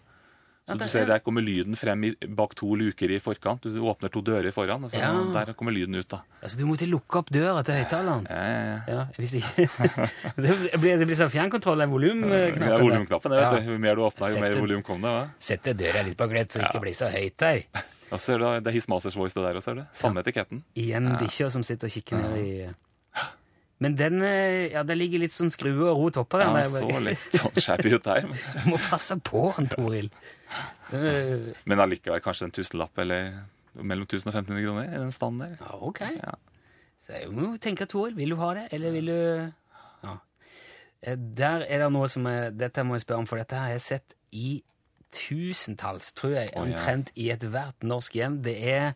Så 0.70 0.78
du 0.80 0.88
ser 0.88 1.02
er- 1.02 1.06
Der 1.14 1.20
kommer 1.26 1.42
lyden 1.42 1.76
frem 1.76 2.04
i, 2.04 2.12
bak 2.28 2.54
to 2.56 2.76
luker 2.76 3.10
i 3.10 3.20
forkant. 3.20 3.62
Du 3.64 3.82
åpner 3.90 4.10
to 4.14 4.22
dører 4.22 4.52
foran, 4.54 4.84
og 4.86 4.92
så 4.92 4.98
Ja. 5.02 5.12
der 5.46 5.54
kommer 5.54 5.72
lyden 5.74 5.96
ut. 5.96 6.08
da. 6.08 6.22
Altså, 6.44 6.58
du 6.60 6.66
måtte 6.66 6.88
lukke 6.88 7.18
opp 7.18 7.30
døra 7.32 7.64
til 7.66 7.76
høyttaleren. 7.76 8.28
Ja, 8.30 8.44
ja, 8.46 8.62
ja. 8.64 8.80
Ja, 8.88 9.06
hvis 9.18 9.34
ikke. 9.36 9.68
det 10.38 10.80
blir, 10.80 10.98
det 11.00 11.08
blir 11.08 11.16
sånn 11.18 11.30
fjernkontroll 11.34 11.82
av 11.82 11.88
er 11.88 11.94
volumknappen. 11.94 12.80
volumknappen. 12.82 13.32
Ja. 13.32 13.50
vet 13.52 13.66
du. 13.66 13.72
Jo 13.74 13.78
mer 13.80 13.96
du 13.96 14.02
åpner, 14.02 14.34
jo 14.36 14.42
mer 14.42 14.60
volum 14.60 14.84
kom 14.84 15.02
det. 15.02 15.10
Ja. 15.10 15.28
Sette 15.40 15.74
døra 15.78 16.04
litt 16.06 16.18
på 16.18 16.28
gløtt, 16.30 16.52
så 16.54 16.60
det 16.62 16.70
ikke 16.72 16.82
blir 16.86 16.94
så 16.98 17.10
høyt 17.12 17.38
der. 17.38 17.64
Ja, 18.12 18.18
ser 18.18 18.38
du, 18.42 18.46
det 18.60 18.68
er 18.68 18.72
His 18.74 18.88
Masters 18.90 19.16
Voice, 19.16 19.34
det 19.34 19.44
der 19.44 19.54
også, 19.60 19.64
ser 19.70 19.76
du. 19.76 19.84
Samme 19.94 20.22
etiketten. 20.24 20.64
Igjen 20.76 21.12
bikkja 21.20 21.52
som 21.54 21.62
sitter 21.64 21.86
og 21.86 21.92
kikker 21.94 22.18
ned 22.18 22.38
i 22.42 22.70
Men 23.80 23.96
den 23.96 24.22
eh, 24.28 24.72
ja, 24.74 24.82
det 24.84 24.98
ligger 25.00 25.22
litt 25.24 25.32
sånn 25.32 25.52
skrue 25.54 25.86
og 25.94 26.02
rot 26.02 26.18
oppå 26.20 26.40
den. 26.42 26.52
Ja, 26.52 26.66
der. 26.74 26.90
så 26.92 27.00
litt 27.06 27.38
sånn 27.40 27.62
shabby 27.64 27.94
ut 27.96 28.04
der. 28.04 28.26
Du 28.28 28.66
må 28.74 28.80
passe 28.90 29.16
på 29.24 29.46
han, 29.56 29.70
Toril. 29.72 30.10
Men 31.70 31.80
allikevel 31.86 32.22
kanskje 32.26 32.50
en 32.50 32.56
tusenlapp 32.56 32.98
eller 33.00 33.30
mellom 33.80 34.04
1000 34.10 34.32
og 34.32 34.36
1500 34.36 34.64
kroner 34.66 34.88
i 34.90 35.00
den 35.04 35.12
standen 35.16 35.46
der. 35.46 35.58
Ja, 35.62 35.78
ok. 35.88 36.02
Ja. 36.18 36.36
Så 37.06 37.14
jeg 37.22 37.30
må 37.32 37.54
tenke, 37.62 37.88
Toril, 37.90 38.16
vil 38.18 38.34
du 38.36 38.40
ha 38.42 38.50
det, 38.58 38.68
eller 38.76 38.96
vil 38.98 39.12
du 39.14 39.20
Ja. 40.04 40.18
Eh, 41.02 41.16
Der 41.16 41.64
er 41.70 41.86
det 41.86 41.92
noe 41.96 42.10
som 42.12 42.26
er 42.28 42.50
Dette 42.52 42.84
må 42.84 42.98
jeg 42.98 43.06
spørre 43.06 43.24
om, 43.24 43.28
for 43.30 43.40
dette 43.40 43.56
har 43.56 43.72
jeg 43.78 43.86
sett 43.86 44.16
i 44.36 44.62
tusentalls, 45.16 46.12
tror 46.18 46.36
jeg, 46.36 46.52
Å, 46.52 46.58
ja. 46.60 46.66
omtrent 46.66 47.14
i 47.18 47.30
ethvert 47.34 47.86
norsk 47.88 48.20
hjem. 48.20 48.42
Det 48.46 48.58
er 48.76 48.92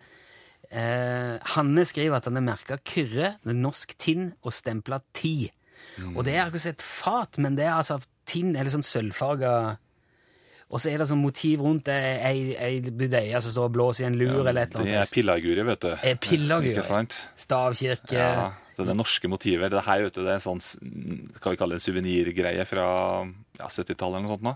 eh, 0.73 1.37
Hanne 1.55 1.85
skriver 1.87 2.17
at 2.19 2.25
han 2.29 2.39
er 2.41 2.45
merka 2.45 2.77
Kyrre, 2.81 3.35
det 3.43 3.53
er 3.53 3.59
norsk 3.61 3.93
tinn 4.01 4.31
og 4.43 4.53
stempla 4.55 4.99
ti. 5.15 5.51
Mm. 5.99 6.15
Og 6.17 6.23
det 6.25 6.33
er 6.35 6.45
akkurat 6.47 6.71
et 6.73 6.81
fat, 6.83 7.37
men 7.43 7.55
det 7.59 7.65
er 7.67 7.75
altså 7.77 7.99
tinn, 8.29 8.55
eller 8.55 8.71
sånn 8.73 8.85
sølvfarga 8.87 9.53
Og 10.73 10.79
så 10.81 10.89
er 10.89 10.97
det 11.03 11.05
sånn 11.09 11.19
motiv 11.21 11.61
rundt 11.61 11.83
det, 11.85 11.97
ei, 12.25 12.55
ei 12.57 12.79
budeie 12.81 13.37
som 13.43 13.51
står 13.53 13.67
og 13.67 13.73
blåser 13.75 14.05
i 14.05 14.07
en 14.07 14.15
lur, 14.17 14.47
eller 14.47 14.63
et 14.63 14.73
eller 14.73 14.87
Det 14.87 14.93
annet. 14.95 15.09
er 15.11 15.13
pillarguri, 15.19 15.65
vet 15.67 15.83
du. 15.83 15.89
Er 16.01 16.15
pillarguri. 16.23 16.71
Ikke 16.73 16.85
sant? 16.87 17.17
Stavkirke 17.37 18.15
Ja, 18.17 18.47
så 18.73 18.87
det 18.87 18.95
norske 18.97 19.29
motiver. 19.29 19.69
det 19.69 19.83
her 19.85 20.01
vet 20.07 20.15
du, 20.15 20.21
det 20.23 20.31
er 20.31 20.39
en 20.39 20.47
sånn, 20.47 20.63
skal 20.63 21.53
vi 21.53 21.59
kalle 21.61 21.75
det 21.77 21.81
en 21.83 21.85
suvenirgreie 21.85 22.65
fra 22.65 22.87
ja, 23.59 23.67
70-tallet 23.69 24.17
eller 24.17 24.25
noe 24.25 24.33
sånt 24.33 24.47
nå. 24.47 24.55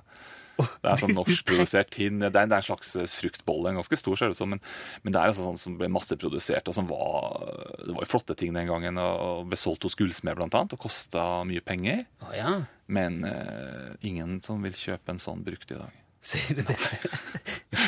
Det 0.57 0.89
er 0.89 0.99
sånn 1.01 1.13
norskprodusert 1.17 1.91
tinn. 1.93 2.19
Det 2.23 2.31
er, 2.33 2.47
en 2.49 2.65
slags 2.65 2.95
fruktbolle, 3.17 3.71
en 3.71 3.79
ganske 3.81 3.99
stor 3.99 4.17
ser 4.17 4.31
det 4.31 4.37
ut 4.37 4.41
som, 4.41 4.49
men, 4.55 4.61
men 5.03 5.13
det 5.13 5.21
er 5.21 5.31
altså 5.33 5.45
sånn 5.45 5.61
som 5.61 5.77
ble 5.79 5.89
masseprodusert, 5.93 6.67
og 6.71 6.77
som 6.77 6.89
var, 6.89 7.37
det 7.83 7.93
var 7.93 8.05
jo 8.05 8.09
flotte 8.09 8.37
ting 8.39 8.55
den 8.57 8.69
gangen, 8.71 8.97
og 9.01 9.45
ble 9.51 9.59
solgt 9.59 9.85
hos 9.87 9.97
gullsmed 9.99 10.37
blant 10.39 10.57
annet, 10.57 10.73
og 10.77 10.83
kostet 10.87 11.47
mye 11.49 11.63
penger, 11.65 12.05
Oh, 12.25 12.33
ja. 12.35 12.55
men 12.91 13.21
uh, 13.27 13.93
ingen 14.05 14.39
som 14.43 14.63
vil 14.65 14.75
kjøpe 14.75 15.13
en 15.13 15.21
sånn 15.21 15.45
brukt 15.45 15.71
i 15.71 15.77
dag. 15.79 16.03
Sier 16.27 16.57
du 16.57 16.63
det? 16.65 16.75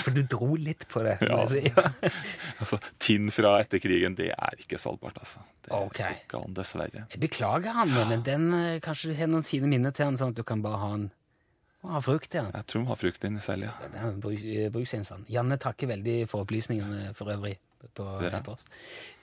For 0.05 0.13
du 0.15 0.21
dro 0.29 0.53
litt 0.55 0.85
på 0.87 1.01
det. 1.03 1.17
Ja. 1.25 1.41
si. 1.49 1.63
ja. 1.65 1.89
Altså, 2.61 2.77
tinn 3.01 3.31
fra 3.33 3.55
etter 3.63 3.81
krigen, 3.81 4.15
det 4.15 4.29
er 4.35 4.61
ikke 4.61 4.77
salgbart, 4.79 5.17
altså. 5.23 5.41
Det 5.65 5.71
Ok. 5.75 5.97
går 5.99 6.15
ikke 6.21 6.41
an, 6.43 6.55
dessverre. 6.55 7.05
Jeg 7.11 7.21
beklager 7.23 7.75
han, 7.75 7.91
men 7.95 8.23
den 8.27 8.49
kanskje 8.85 8.99
kanskje 8.99 9.15
har 9.19 9.29
noen 9.31 9.45
fine 9.47 9.69
minner 9.71 9.93
til 9.95 10.09
han, 10.09 10.17
sånn 10.19 10.33
at 10.33 10.39
du 10.39 10.43
kan 10.47 10.61
bare 10.63 10.79
ha 10.81 10.89
en 11.83 11.89
har 11.95 12.01
frukt 12.01 12.33
ja. 12.33 12.43
Jeg 12.53 12.65
tror 12.67 12.81
de 12.83 12.87
har 12.87 12.95
frukt 12.99 13.23
inni 13.23 13.41
selv, 13.41 13.63
ja. 13.63 13.71
Det 13.87 13.99
er 14.01 14.07
en 14.09 14.21
bruk- 14.21 14.43
eh. 14.43 15.25
Janne 15.31 15.57
takker 15.57 15.87
veldig 15.87 16.27
for 16.29 16.43
opplysningene 16.45 17.13
for 17.15 17.25
øvrig. 17.31 17.57
på 17.95 18.03
Ja. 18.21 18.39
e-post. 18.39 18.67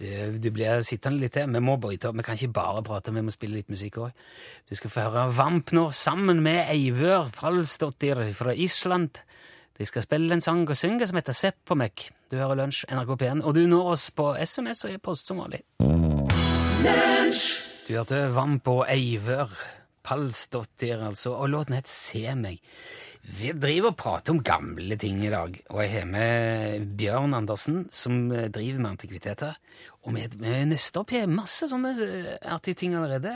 Eh, 0.01 0.31
Du 0.41 0.51
blir 0.51 0.81
sittende 0.83 1.21
litt 1.21 1.33
til. 1.35 1.47
Vi 1.47 1.59
må 1.61 1.77
bryte 1.79 2.07
opp. 2.09 2.17
Vi 2.17 2.23
kan 2.23 2.35
ikke 2.37 2.53
bare 2.55 2.83
prate, 2.83 3.13
vi 3.13 3.21
må 3.21 3.31
spille 3.31 3.53
litt 3.57 3.69
musikk 3.69 3.99
òg. 3.99 4.13
Du 4.71 4.75
skal 4.75 4.89
få 4.91 5.01
høre 5.11 5.31
Vamp 5.37 5.73
nå, 5.73 5.91
sammen 5.93 6.41
med 6.43 6.67
Eivør 6.71 7.31
Pralsdottir 7.33 8.33
fra 8.33 8.55
Island. 8.57 9.21
De 9.79 9.85
skal 9.85 10.01
spille 10.03 10.33
en 10.33 10.41
sang 10.41 10.63
og 10.71 10.75
synge 10.75 11.07
som 11.07 11.17
heter 11.17 11.35
Sepp 11.35 11.57
på 11.67 11.77
meg. 11.77 11.93
Du 12.31 12.39
hører 12.39 12.57
Lunsj, 12.57 12.87
NRK 12.89 13.17
P1, 13.19 13.45
og 13.45 13.55
du 13.55 13.67
når 13.67 13.91
oss 13.93 14.11
på 14.11 14.35
SMS 14.41 14.85
og 14.87 14.91
e-post 14.93 15.27
som 15.27 15.37
vanlig. 15.37 15.61
Du 17.87 17.93
hørte 17.95 18.35
Vamp 18.35 18.67
og 18.69 18.87
Eivør 18.89 19.51
Palsdottir, 20.07 21.01
altså, 21.03 21.35
og 21.35 21.51
låten 21.51 21.77
het 21.77 21.91
Se 21.91 22.23
meg. 22.39 22.61
Vi 23.27 23.51
driver 23.59 23.91
og 23.91 23.99
prater 23.99 24.37
om 24.37 24.43
gamle 24.47 24.95
ting 25.03 25.19
i 25.27 25.33
dag, 25.33 25.57
og 25.73 25.81
jeg 25.83 25.93
har 25.97 26.07
med 26.07 26.85
Bjørn 26.99 27.35
Andersen, 27.35 27.81
som 27.91 28.31
eh, 28.31 28.47
driver 28.55 28.79
med 28.85 28.93
antikviteter. 28.93 29.57
Og 30.07 30.15
vi, 30.15 30.29
vi 30.39 30.53
nøster 30.71 31.03
opp 31.03 31.11
her 31.17 31.27
masse 31.27 31.67
sånne 31.67 31.93
eh, 32.07 32.29
artige 32.55 32.79
ting 32.85 32.95
allerede. 32.95 33.35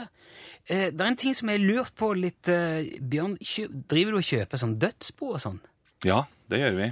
Eh, 0.63 0.87
det 0.93 1.01
er 1.01 1.09
en 1.09 1.19
ting 1.19 1.35
som 1.35 1.51
jeg 1.51 1.63
lurt 1.65 1.91
på 1.99 2.13
litt, 2.15 2.47
eh, 2.47 2.95
Bjørn. 3.03 3.35
Driver 3.91 4.15
du 4.15 4.21
og 4.21 4.29
kjøper 4.29 4.63
sånn 4.63 4.77
dødsbo 4.79 5.33
og 5.35 5.43
sånn? 5.43 5.59
Ja, 6.07 6.23
det 6.49 6.63
gjør 6.63 6.77
vi. 6.79 6.91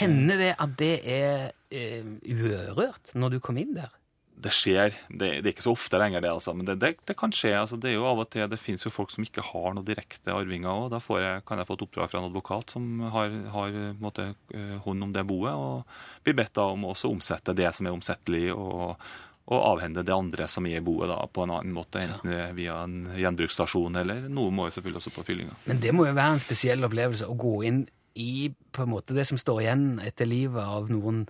Hender 0.00 0.40
det 0.40 0.54
at 0.58 0.72
det 0.80 0.94
er 1.04 1.52
eh, 1.70 2.08
urørt 2.24 3.12
når 3.14 3.36
du 3.36 3.42
kom 3.44 3.60
inn 3.60 3.76
der? 3.76 3.92
Det 4.34 4.50
skjer. 4.52 4.96
Det, 5.08 5.28
det 5.40 5.46
er 5.46 5.52
ikke 5.52 5.64
så 5.66 5.74
ofte 5.76 5.98
lenger, 6.00 6.24
det, 6.24 6.32
altså. 6.34 6.54
Men 6.56 6.66
det, 6.68 6.78
det, 6.82 6.90
det 7.06 7.16
kan 7.18 7.32
skje. 7.34 7.52
altså. 7.58 7.78
Det 7.80 7.92
er 7.92 7.96
jo 7.96 8.08
av 8.10 8.22
og 8.24 8.30
til, 8.32 8.46
det 8.50 8.60
finnes 8.60 8.84
jo 8.84 8.92
folk 8.92 9.12
som 9.14 9.26
ikke 9.26 9.44
har 9.46 9.76
noe 9.76 9.86
direkte 9.86 10.34
arvinger 10.34 10.70
òg. 10.72 10.88
Da 10.94 11.00
får 11.02 11.20
jeg, 11.22 11.44
kan 11.48 11.60
jeg 11.60 11.68
få 11.68 11.78
et 11.78 11.84
oppdrag 11.86 12.10
fra 12.10 12.20
en 12.20 12.30
advokat 12.30 12.74
som 12.74 12.88
har, 13.14 13.36
har 13.54 13.78
måte, 14.02 14.32
eh, 14.54 14.74
hånd 14.84 15.06
om 15.08 15.14
det 15.14 15.26
boet, 15.28 15.54
og 15.54 16.26
blir 16.26 16.36
bedt 16.42 16.60
om 16.62 16.88
også 16.90 17.10
å 17.10 17.16
omsette 17.16 17.56
det 17.56 17.70
som 17.76 17.88
er 17.88 17.96
omsettelig, 17.96 18.48
og, 18.52 18.98
og 19.44 19.60
avhende 19.60 20.04
det 20.06 20.14
andre 20.14 20.48
som 20.48 20.66
er 20.66 20.78
i 20.78 20.84
boet 20.84 21.10
da, 21.12 21.18
på 21.28 21.44
en 21.44 21.52
annen 21.58 21.74
måte, 21.76 22.00
enten 22.00 22.32
er 22.32 22.54
via 22.56 22.78
en 22.86 23.12
gjenbruksstasjon 23.20 24.00
eller 24.00 24.26
noe 24.32 24.52
må 24.54 24.68
jo 24.68 24.76
selvfølgelig 24.78 25.02
også 25.02 25.12
på 25.18 25.26
fyllinga. 25.26 25.56
Men 25.68 25.82
det 25.84 25.92
må 25.92 26.08
jo 26.08 26.16
være 26.16 26.38
en 26.38 26.42
spesiell 26.42 26.86
opplevelse 26.88 27.28
å 27.28 27.36
gå 27.36 27.58
inn 27.68 27.84
i 28.14 28.48
på 28.72 28.84
en 28.84 28.92
måte 28.94 29.16
det 29.16 29.26
som 29.28 29.40
står 29.40 29.64
igjen 29.64 29.86
etter 30.04 30.28
livet 30.30 30.62
av 30.62 30.88
noen 30.92 31.24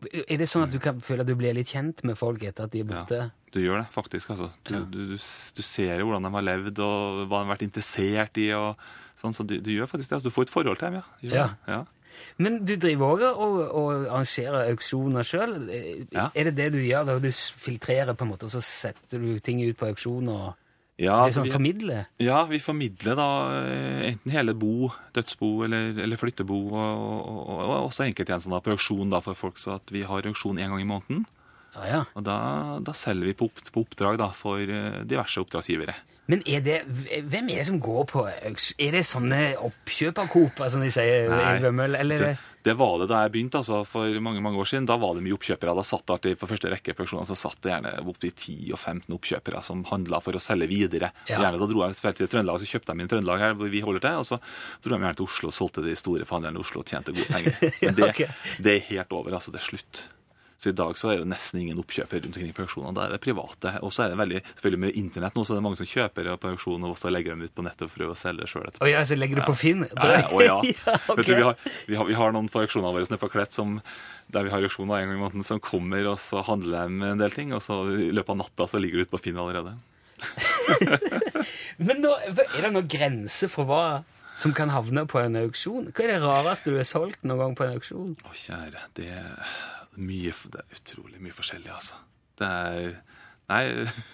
Er 0.00 0.38
det 0.40 0.46
sånn 0.48 0.62
at 0.64 0.72
du 0.72 0.78
kan 0.80 1.00
føle 1.04 1.20
at 1.20 1.28
du 1.28 1.34
blir 1.36 1.52
litt 1.54 1.68
kjent 1.68 2.02
med 2.08 2.16
folk 2.16 2.42
etter 2.42 2.64
at 2.64 2.72
de 2.72 2.80
er 2.80 2.88
borte? 2.88 3.18
Ja, 3.26 3.30
Du 3.52 3.58
gjør 3.60 3.82
det, 3.82 3.88
faktisk. 3.92 4.30
altså. 4.30 4.50
Du, 4.64 4.72
Ja. 4.74 4.80
du, 4.80 4.98
du, 5.12 5.16
du 5.56 5.62
ser 5.62 5.98
jo 5.98 6.06
hvordan 6.06 6.22
de 6.22 6.30
har 6.38 6.42
levd, 6.46 6.78
og 6.78 7.26
hva 7.28 7.40
de 7.42 7.48
har 7.48 7.56
vært 7.56 7.66
interessert 7.66 8.38
i. 8.38 8.52
og 8.56 8.76
sånn, 9.20 9.34
Så 9.34 9.44
du, 9.46 9.58
gjør 9.60 9.86
faktisk 9.90 10.08
det. 10.08 10.16
altså. 10.20 10.28
Du 10.30 10.34
får 10.34 10.42
et 10.48 10.50
forhold 10.54 10.78
til 10.78 10.86
dem, 10.90 11.02
ja. 11.22 11.48
Ja. 11.68 11.84
Men 12.38 12.64
du 12.66 12.74
driver 12.76 13.12
òg 13.14 13.22
og, 13.36 13.58
og 13.74 14.06
arrangerer 14.08 14.70
auksjoner 14.72 15.22
sjøl. 15.22 15.52
Er 16.12 16.44
det 16.44 16.56
det 16.56 16.72
du 16.72 16.78
gjør? 16.78 17.20
Du 17.20 17.30
filtrerer 17.32 18.14
på 18.14 18.24
en 18.24 18.30
måte, 18.32 18.44
og 18.48 18.50
så 18.54 18.60
setter 18.64 19.18
du 19.20 19.38
ting 19.38 19.60
ut 19.68 19.76
på 19.76 19.86
auksjoner? 19.92 20.32
og... 20.32 20.56
Ja, 21.00 21.24
liksom 21.24 21.46
vi, 21.46 21.52
formidler? 21.54 22.08
ja, 22.20 22.42
vi 22.44 22.58
formidler 22.60 23.16
da 23.16 23.28
eh, 23.64 24.02
enten 24.10 24.34
hele 24.34 24.52
bo, 24.52 24.90
dødsbo 25.16 25.48
eller, 25.64 25.94
eller 26.04 26.20
flyttebo, 26.20 26.58
og, 26.74 26.76
og, 26.76 27.38
og, 27.40 27.60
og 27.64 27.76
også 27.86 28.04
enkelttjenester 28.04 28.64
på 28.66 28.74
auksjon 28.74 29.14
da, 29.14 29.22
for 29.24 29.38
folk, 29.38 29.56
så 29.62 29.78
at 29.78 29.94
vi 29.94 30.04
har 30.04 30.28
auksjon 30.28 30.60
én 30.60 30.68
gang 30.68 30.84
i 30.84 30.88
måneden. 30.90 31.24
Ja, 31.78 31.86
ja. 31.88 32.02
Og 32.18 32.26
da, 32.26 32.36
da 32.84 32.94
selger 32.96 33.30
vi 33.30 33.36
på 33.38 33.48
oppdrag 33.80 34.20
da, 34.20 34.28
for 34.36 34.60
eh, 34.60 35.00
diverse 35.08 35.40
oppdragsgivere. 35.40 35.96
Men 36.30 36.44
er 36.46 36.62
det, 36.62 36.78
hvem 37.26 37.50
er 37.50 37.60
det 37.60 37.66
som 37.66 37.80
går 37.82 38.04
på 38.10 38.22
Er 38.30 38.94
det 38.94 39.02
sånne 39.08 39.40
oppkjøpercoop, 39.66 40.62
som 40.70 40.84
de 40.84 40.90
sier 40.94 41.28
Nei. 41.30 41.56
i 41.56 41.64
Vømmøl? 41.64 41.96
Eller 41.98 42.22
Det, 42.22 42.30
det 42.68 42.74
var 42.78 42.98
det 43.00 43.08
da 43.10 43.22
jeg 43.24 43.32
begynte, 43.34 43.62
altså, 43.62 43.80
for 43.88 44.20
mange 44.22 44.42
mange 44.44 44.60
år 44.60 44.68
siden. 44.68 44.86
Da 44.88 44.98
var 45.00 45.16
det 45.16 45.24
mye 45.24 45.34
oppkjøpere. 45.38 45.74
Da 45.78 45.84
satt 45.86 46.14
det 46.26 46.36
på 46.38 46.48
første 46.50 46.70
rekke 46.70 46.94
produksjoner, 46.94 47.26
så 47.28 47.38
satt 47.38 47.58
det 47.64 47.72
gjerne 47.72 47.94
opptil 48.04 48.34
10-15 48.34 49.16
oppkjøpere 49.16 49.64
som 49.66 49.82
handla 49.90 50.22
for 50.24 50.38
å 50.38 50.44
selge 50.44 50.70
videre. 50.70 51.10
Ja. 51.26 51.40
Gjerne 51.40 51.60
Da 51.60 51.70
dro 51.72 51.84
jeg 51.84 51.98
til 51.98 52.04
Trøndelag, 52.14 52.30
Trøndelag, 52.36 52.62
så 52.62 52.70
kjøpte 52.70 52.94
de 52.94 53.08
i 53.08 53.10
Trøndelag 53.14 53.44
her 53.46 53.58
hvor 53.58 53.74
vi 53.74 53.84
holder 53.84 54.06
til. 54.06 54.22
Og 54.22 54.30
så 54.30 54.40
dro 54.84 54.94
de 54.94 55.00
gjerne 55.00 55.18
til 55.18 55.28
Oslo 55.30 55.50
og 55.50 55.56
solgte 55.56 55.86
de 55.86 55.98
store 55.98 56.28
forhandlerne 56.28 56.60
i 56.60 56.64
Oslo 56.64 56.84
og 56.84 56.88
tjente 56.92 57.16
gode 57.16 57.28
penger. 57.32 57.60
Men 57.88 57.98
det, 57.98 58.08
okay. 58.12 58.32
det 58.62 58.76
er 58.76 58.88
helt 58.92 59.18
over. 59.18 59.34
altså 59.40 59.54
Det 59.54 59.62
er 59.64 59.70
slutt. 59.72 60.04
Så 60.60 60.68
i 60.68 60.76
dag 60.76 60.96
så 61.00 61.08
er 61.08 61.22
det 61.22 61.28
nesten 61.30 61.62
ingen 61.62 61.78
oppkjøpere 61.80 62.20
rundt 62.20 62.34
omkring 62.36 62.52
på 62.52 62.64
auksjonene. 62.66 62.92
Da 62.98 63.06
er 63.06 63.14
det 63.14 63.20
private. 63.24 63.70
Og 63.80 63.94
så 63.96 64.04
er 64.04 64.10
det 64.12 64.18
veldig, 64.20 64.40
selvfølgelig 64.50 64.80
med 64.82 64.98
internett 65.00 65.38
nå, 65.38 65.44
så 65.48 65.54
er 65.54 65.56
det 65.56 65.64
mange 65.64 65.78
som 65.80 65.88
kjøper 65.88 66.28
på 66.42 66.50
auksjon 66.50 66.84
og 66.84 66.92
også 66.92 67.12
legger 67.14 67.32
dem 67.32 67.46
ut 67.46 67.54
på 67.56 67.64
nettet 67.64 67.86
og 67.86 67.94
prøver 67.94 68.12
å 68.12 68.18
selge 68.20 68.44
det 68.44 68.50
sjøl 68.52 68.66
etterpå. 68.66 68.84
Oh, 68.84 68.90
ja, 68.90 69.00
så 69.08 69.16
legger 69.16 69.40
du 69.40 69.44
på 69.46 69.54
Finn? 69.56 69.86
Ja, 69.88 70.10
ja, 70.18 70.26
å 70.28 70.42
ja. 70.50 70.58
ok. 70.60 71.16
Vet 71.16 71.30
du, 71.30 71.32
vi, 71.32 71.46
har, 71.46 71.64
vi, 71.88 71.96
har, 71.96 72.10
vi 72.10 72.18
har 72.20 72.36
noen 72.36 72.52
på 72.52 72.60
auksjonene 72.60 72.92
våre 72.92 73.08
nede 73.08 73.20
på 73.24 73.32
Klett 73.32 73.56
som, 73.56 73.78
der 74.36 74.44
vi 74.44 74.52
har 74.52 74.68
auksjoner 74.68 75.00
en 75.00 75.08
gang 75.08 75.16
i 75.16 75.24
måneden, 75.24 75.48
som 75.48 75.64
kommer 75.64 76.12
og 76.12 76.20
så 76.20 76.44
handler 76.44 76.92
de 76.92 77.08
en 77.14 77.24
del 77.24 77.32
ting, 77.40 77.56
og 77.56 77.64
så 77.64 77.80
i 77.96 78.12
løpet 78.12 78.36
av 78.36 78.42
natta 78.44 78.68
så 78.68 78.84
ligger 78.84 79.00
det 79.00 79.08
ute 79.08 79.16
på 79.16 79.24
Finn 79.30 79.40
allerede. 79.40 79.78
Men 81.88 82.04
nå, 82.04 82.12
er 82.28 82.60
det 82.60 82.74
noen 82.76 82.92
grense 83.00 83.48
for 83.48 83.64
hva 83.64 83.84
som 84.36 84.52
kan 84.56 84.72
havne 84.72 85.08
på 85.08 85.24
en 85.24 85.40
auksjon? 85.40 85.88
Hva 85.96 86.04
er 86.04 86.14
det 86.14 86.22
rareste 86.22 86.72
du 86.72 86.76
har 86.76 86.88
solgt 86.88 87.24
noen 87.24 87.46
gang 87.46 87.56
på 87.56 87.64
en 87.64 87.78
auksjon? 87.80 88.16
Å, 88.28 88.36
kjære, 88.36 88.88
det 89.00 89.14
mye 89.96 90.32
Det 90.32 90.60
er 90.62 90.76
utrolig 90.76 91.20
mye 91.22 91.34
forskjellig, 91.34 91.70
altså. 91.74 91.98
Det 92.38 92.46
er 92.46 92.94
Nei, 93.50 93.62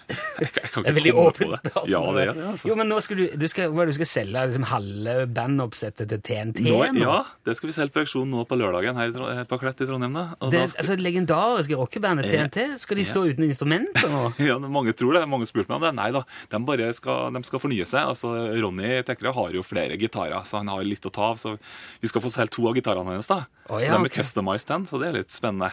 jeg, 0.41 0.49
kan- 0.49 0.57
jeg 0.57 0.71
på 0.73 0.81
Det 0.81 0.89
er 0.89 0.91
ikke 0.91 0.93
veldig 0.97 1.11
åpent 1.21 1.55
spørsmål. 1.59 1.89
Ja, 1.91 1.99
det 2.15 2.21
er 2.23 2.29
det, 2.33 2.45
altså. 2.51 2.69
Jo, 2.71 2.75
men 2.79 2.89
nå 2.89 2.97
skal 3.05 3.19
du, 3.19 3.23
du, 3.37 3.45
skal, 3.51 3.69
hva 3.75 3.85
du 3.85 3.91
skal 3.93 4.09
selge 4.09 4.43
liksom 4.49 4.65
halve 4.71 5.13
bandoppsettet 5.37 6.09
til 6.09 6.21
TNT 6.25 6.61
Nå, 6.65 6.77
nå? 6.97 7.03
ja, 7.03 7.17
det 7.45 7.55
skal 7.59 7.69
vi 7.69 7.75
selge 7.75 7.93
på 7.93 8.01
auksjon 8.01 8.31
nå 8.33 8.45
på 8.49 8.57
lørdagen 8.57 8.97
her 8.97 9.11
i 9.13 9.45
på 9.47 9.59
Klett 9.61 9.83
i 9.85 9.87
Trondheim. 9.89 10.15
da. 10.17 10.23
Det 10.41 10.51
da 10.57 10.63
skal, 10.71 10.81
altså 10.83 10.97
legendariske 11.01 11.77
rockebandet 11.77 12.31
Ja. 12.33 12.47
TNT, 12.47 12.65
skal 12.81 12.97
de 13.01 13.05
stå 13.07 13.25
uten 13.29 13.45
instrumenter 13.47 14.09
nå? 14.11 14.23
ja, 14.49 14.57
Mange 14.65 14.95
tror 14.97 15.19
det. 15.19 15.23
Mange 15.29 15.45
har 15.45 15.51
spurt 15.53 15.69
meg 15.69 15.77
om 15.79 15.85
det. 15.85 15.93
Nei 16.01 16.09
da, 16.15 16.23
de 16.51 16.61
bare 16.67 16.89
skal, 16.97 17.29
de 17.37 17.43
skal 17.47 17.61
fornye 17.61 17.85
seg. 17.87 18.09
Altså, 18.15 18.33
Ronny 18.57 18.95
Tekre 19.07 19.35
har 19.37 19.53
jo 19.53 19.61
flere 19.65 19.99
gitarer, 20.01 20.39
så 20.49 20.63
han 20.63 20.73
har 20.73 20.81
litt 20.87 21.05
å 21.05 21.13
ta 21.13 21.29
av. 21.31 21.37
Så 21.41 21.55
vi 22.01 22.09
skal 22.09 22.23
få 22.25 22.33
solgt 22.33 22.55
to 22.57 22.65
av 22.71 22.77
gitarene 22.79 23.13
hennes. 23.13 23.29
da. 23.29 23.43
Oh, 23.69 23.77
ja, 23.83 23.93
de 23.93 23.99
er 24.01 24.09
okay. 24.09 24.21
customized 24.23 24.71
den, 24.71 24.87
så 24.89 24.97
det 25.01 25.11
er 25.11 25.19
litt 25.21 25.33
spennende. 25.35 25.71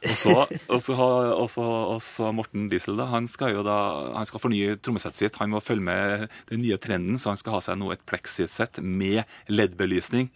Og 0.00 0.16
så, 0.16 0.32
og 0.72 0.80
så, 0.80 0.94
og 0.96 1.48
så, 1.52 1.64
og 1.94 1.98
så 2.04 2.30
Morten 2.32 2.68
Diesel, 2.72 2.96
da, 2.96 3.06
han 3.12 3.26
skal 3.28 3.52
jo 3.52 3.64
da, 3.66 3.76
han 4.14 4.28
skal 4.28 4.40
fornye 4.40 4.78
trommesettet 4.80 5.20
sitt. 5.20 5.38
Han 5.42 5.52
må 5.52 5.60
følge 5.64 5.84
med 5.84 6.26
den 6.48 6.62
nye 6.64 6.78
trenden, 6.80 7.18
så 7.20 7.32
han 7.32 7.40
skal 7.40 7.58
ha 7.58 7.60
seg 7.64 7.76
nå 7.80 7.90
et 7.92 8.04
plexisett 8.08 8.80
med 8.80 9.28
LED-belysning, 9.52 10.30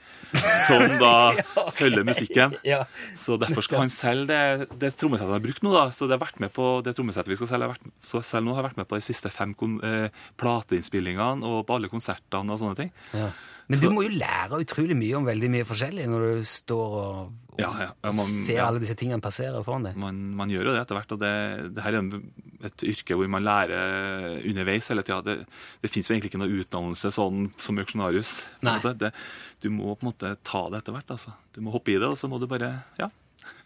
som 0.67 0.85
da 1.01 1.15
følger 1.79 2.05
musikken. 2.05 2.59
Ja. 2.67 2.83
Så 3.17 3.39
derfor 3.41 3.65
skal 3.65 3.87
han 3.87 3.95
selge 3.95 4.29
det, 4.35 4.69
det 4.83 4.93
trommesettet 5.01 5.33
han 5.33 5.39
har 5.39 5.47
brukt 5.47 5.65
nå. 5.65 5.73
da. 5.77 5.87
Så 5.95 6.09
det, 6.09 6.19
har 6.19 6.27
vært 6.27 6.45
med 6.45 6.53
på, 6.55 6.69
det 6.85 6.97
trommesettet 6.99 7.33
vi 7.33 7.41
skal 7.41 7.55
selge, 7.55 7.73
vært, 7.73 7.89
så 8.05 8.21
selv 8.25 8.51
nå 8.51 8.59
har 8.59 8.69
vært 8.69 8.83
med 8.83 8.91
på 8.91 9.01
de 9.01 9.07
siste 9.07 9.33
fem 9.33 9.57
kon, 9.57 9.79
eh, 9.87 10.13
plateinnspillingene 10.41 11.49
og 11.49 11.65
på 11.69 11.79
alle 11.79 11.93
konsertene 11.93 12.53
og 12.53 12.61
sånne 12.61 12.83
ting. 12.85 12.95
Ja. 13.17 13.33
Men 13.69 13.81
du 13.81 13.87
må 13.95 14.03
jo 14.05 14.13
lære 14.13 14.59
utrolig 14.61 14.97
mye 14.99 15.17
om 15.17 15.25
veldig 15.25 15.49
mye 15.55 15.65
forskjellig 15.65 16.05
når 16.13 16.25
du 16.27 16.43
står 16.49 16.97
og, 17.01 17.31
og 17.55 17.63
Ja, 17.63 17.71
ja. 17.81 17.89
Ja, 18.05 18.13
man- 18.13 18.35
ser 18.45 18.61
alle 18.65 18.83
disse 18.83 18.97
tingene 18.99 19.25
passere 19.25 19.63
foran 19.65 19.87
deg. 19.89 19.97
Man, 19.97 20.19
man 20.37 20.53
gjør 20.53 20.69
jo 20.69 20.75
det 20.75 20.83
etter 20.83 20.99
hvert, 20.99 21.15
og 21.17 21.23
det, 21.23 21.33
det 21.77 21.87
her 21.87 21.97
er 21.97 22.11
et 22.69 22.85
yrke 22.93 23.17
hvor 23.17 23.31
man 23.33 23.47
lærer 23.47 24.37
underveis 24.45 24.91
hele 24.93 25.07
tida. 25.07 25.23
Det, 25.25 25.37
det 25.81 25.93
fins 25.93 26.11
jo 26.11 26.17
egentlig 26.17 26.33
ikke 26.33 26.43
noe 26.45 26.61
utdannelse 26.61 27.13
sånn 27.15 27.49
som 27.57 27.81
auksjonarius. 27.81 28.37
Det, 29.01 29.15
du 29.65 29.71
må 29.73 29.95
på 29.97 30.05
en 30.05 30.13
måte 30.13 30.37
ta 30.45 30.67
det 30.69 30.83
etter 30.83 30.99
hvert. 30.99 31.17
altså. 31.17 31.37
Du 31.57 31.63
må 31.65 31.73
hoppe 31.73 31.95
i 31.95 31.99
det, 32.01 32.09
og 32.11 32.21
så 32.21 32.29
må 32.29 32.43
du 32.43 32.49
bare 32.51 32.75
Ja. 33.01 33.09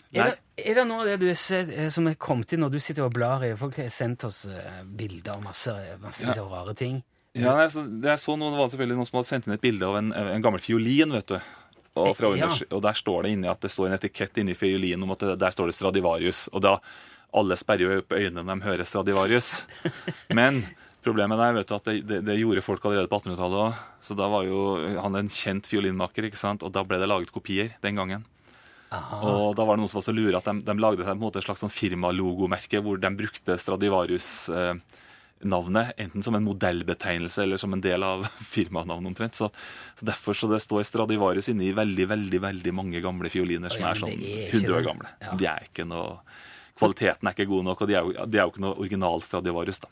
Er 0.08 0.30
det, 0.30 0.38
er 0.70 0.78
det 0.78 0.84
noe 0.88 1.02
av 1.02 1.08
det 1.10 1.18
du 1.20 1.28
sett, 1.36 1.68
eh, 1.68 1.90
som 1.92 2.06
er 2.08 2.14
kommet 2.16 2.54
inn 2.54 2.62
når 2.64 2.70
du 2.72 2.78
sitter 2.80 3.04
og 3.04 3.12
blar 3.12 3.42
i? 3.44 3.50
Folk 3.60 3.76
har 3.76 3.90
sendt 3.92 4.24
oss 4.24 4.46
eh, 4.48 4.78
bilder 4.84 5.36
og 5.36 5.44
masse, 5.44 5.74
masse, 6.00 6.24
masse 6.24 6.40
ja. 6.40 6.46
rare 6.48 6.72
ting. 6.78 7.02
Ja, 7.42 7.54
jeg 7.62 7.72
så 7.74 7.84
det 7.86 8.10
jeg 8.12 8.22
så 8.22 8.34
noen, 8.36 8.54
det 8.54 8.60
var 8.62 8.72
selvfølgelig 8.72 8.98
noen 8.98 9.08
som 9.08 9.18
hadde 9.20 9.30
sendt 9.30 9.46
inn 9.48 9.54
et 9.56 9.64
bilde 9.64 9.86
av 9.88 9.96
en, 10.00 10.12
en 10.12 10.44
gammel 10.44 10.62
fiolin, 10.64 11.14
vet 11.18 11.34
du. 11.34 11.38
Og, 11.98 12.12
fra 12.14 12.30
Ja. 12.38 12.46
og 12.70 12.82
der 12.84 12.94
står 12.94 13.24
det 13.26 13.30
inni 13.34 13.48
at 13.50 13.60
det 13.64 13.70
står 13.74 13.88
en 13.88 13.96
etikett 13.96 14.36
inni 14.38 14.54
fiolinen 14.54 15.02
om 15.02 15.14
at 15.16 15.24
det, 15.24 15.38
der 15.40 15.50
står 15.54 15.70
det 15.70 15.74
Stradivarius. 15.78 16.44
Og 16.54 16.62
da 16.62 16.76
alle 17.34 17.56
sperrer 17.58 17.84
jo 17.88 18.02
opp 18.02 18.14
øynene 18.14 18.44
når 18.46 18.60
de 18.60 18.68
hører 18.68 18.86
Stradivarius. 18.86 19.48
Men 20.38 20.62
problemet 21.04 21.40
der 21.40 21.56
vet 21.56 21.68
du, 21.70 21.74
at 21.74 21.88
det, 21.90 21.96
det, 22.06 22.20
det 22.28 22.38
gjorde 22.38 22.62
folk 22.62 22.84
allerede 22.86 23.10
på 23.10 23.18
1800-tallet 23.18 23.62
òg. 23.66 23.82
Så 24.04 24.14
da 24.18 24.28
var 24.30 24.46
jo 24.46 24.62
han 25.02 25.18
en 25.18 25.28
kjent 25.32 25.66
fiolinmaker, 25.66 26.28
ikke 26.28 26.38
sant? 26.38 26.62
og 26.62 26.70
da 26.76 26.84
ble 26.86 27.00
det 27.02 27.08
laget 27.10 27.32
kopier 27.34 27.74
den 27.82 27.98
gangen. 27.98 28.26
Aha. 28.94 29.18
Og 29.28 29.56
da 29.58 29.66
var 29.68 29.76
det 29.76 29.82
noen 29.82 29.90
som 29.92 29.98
var 29.98 30.06
så 30.06 30.14
lure 30.16 30.38
at 30.38 30.46
de, 30.48 30.54
de 30.64 30.78
lagde 30.80 31.02
seg 31.02 31.10
på 31.12 31.18
en 31.18 31.26
måte 31.26 31.42
et 31.42 31.44
slags 31.44 31.60
sånn 31.60 31.72
firmalogomerke 31.74 32.80
hvor 32.84 32.96
de 33.02 33.10
brukte 33.18 33.58
Stradivarius-navnet 35.38 35.92
enten 35.96 36.22
som 36.22 36.34
en 36.34 36.44
modellbetegnelse 36.44 37.42
eller 37.42 37.56
som 37.56 37.72
en 37.72 37.80
del 37.80 38.02
av 38.02 38.24
firmanavnet 38.38 39.08
omtrent. 39.08 39.34
Så, 39.34 39.50
så 39.94 40.06
derfor 40.06 40.34
så 40.34 40.48
det 40.48 40.60
står 40.60 40.82
Stradivarius 40.82 41.48
inni 41.48 41.72
veldig 41.72 42.08
veldig, 42.08 42.40
veldig 42.40 42.74
mange 42.74 43.00
gamle 43.00 43.28
fioliner 43.28 43.68
som 43.68 43.84
er 43.84 43.94
sånn 43.94 44.10
er 44.12 44.50
100 44.52 44.74
år 44.74 44.82
gamle. 44.82 45.08
Ja. 45.20 45.34
De 45.38 45.46
er 45.46 45.68
ikke 45.70 45.84
noe 45.88 46.20
Kvaliteten 46.78 47.26
er 47.26 47.34
ikke 47.34 47.48
god 47.50 47.64
nok, 47.66 47.80
og 47.82 47.88
de 47.90 47.94
er 47.98 48.04
jo, 48.06 48.24
de 48.30 48.38
er 48.38 48.44
jo 48.44 48.50
ikke 48.52 48.60
noe 48.62 48.76
original 48.78 49.18
Stradivarius. 49.18 49.80
da. 49.82 49.88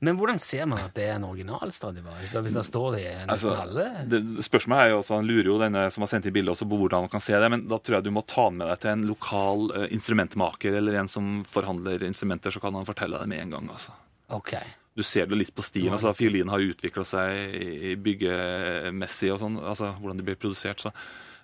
Men 0.00 0.16
hvordan 0.16 0.38
ser 0.40 0.64
man 0.64 0.80
at 0.80 0.94
det 0.96 1.04
er 1.04 1.18
en 1.18 1.26
original 1.28 1.68
Stradivarius, 1.68 2.32
da, 2.32 2.40
hvis 2.40 2.54
det 2.56 2.62
står 2.64 2.94
det 2.94 3.02
i 3.02 3.10
nesten 3.10 3.34
Altså, 3.34 3.52
alle? 3.60 3.84
det, 4.08 4.22
spørsmålet 4.46 4.86
er 4.86 4.94
jo 4.94 5.02
også, 5.02 5.18
Han 5.18 5.28
lurer 5.28 5.50
jo 5.50 5.58
denne 5.60 5.82
som 5.92 6.00
har 6.00 6.08
sendt 6.14 6.30
inn 6.30 6.32
bildet 6.38 6.54
også 6.54 6.64
på 6.64 6.78
hvordan 6.80 7.04
han 7.04 7.12
kan 7.12 7.20
se 7.20 7.36
det, 7.36 7.50
men 7.52 7.66
da 7.68 7.76
tror 7.76 7.98
jeg 7.98 8.08
du 8.08 8.14
må 8.16 8.24
ta 8.24 8.48
den 8.48 8.56
med 8.62 8.72
deg 8.72 8.80
til 8.80 8.94
en 8.94 9.04
lokal 9.10 9.68
uh, 9.76 9.84
instrumentmaker 9.92 10.80
eller 10.80 10.96
en 11.02 11.12
som 11.12 11.42
forhandler 11.44 12.08
instrumenter, 12.08 12.56
så 12.56 12.64
kan 12.64 12.80
han 12.80 12.88
fortelle 12.88 13.20
deg 13.20 13.34
med 13.34 13.44
en 13.44 13.58
gang. 13.58 13.68
altså. 13.76 13.92
Ok. 14.32 14.54
Du 15.00 15.06
ser 15.06 15.26
det 15.30 15.38
litt 15.40 15.54
på 15.56 15.64
stien. 15.64 15.90
altså 15.92 16.12
Fiolinen 16.16 16.52
har 16.52 16.62
utvikla 16.62 17.06
seg 17.08 17.56
i 17.56 17.96
byggemessig 17.96 19.32
og 19.34 19.42
sånn, 19.42 19.58
altså 19.72 19.94
hvordan 19.96 20.20
de 20.20 20.28
blir 20.28 20.40
produsert. 20.40 20.84
så 20.84 20.94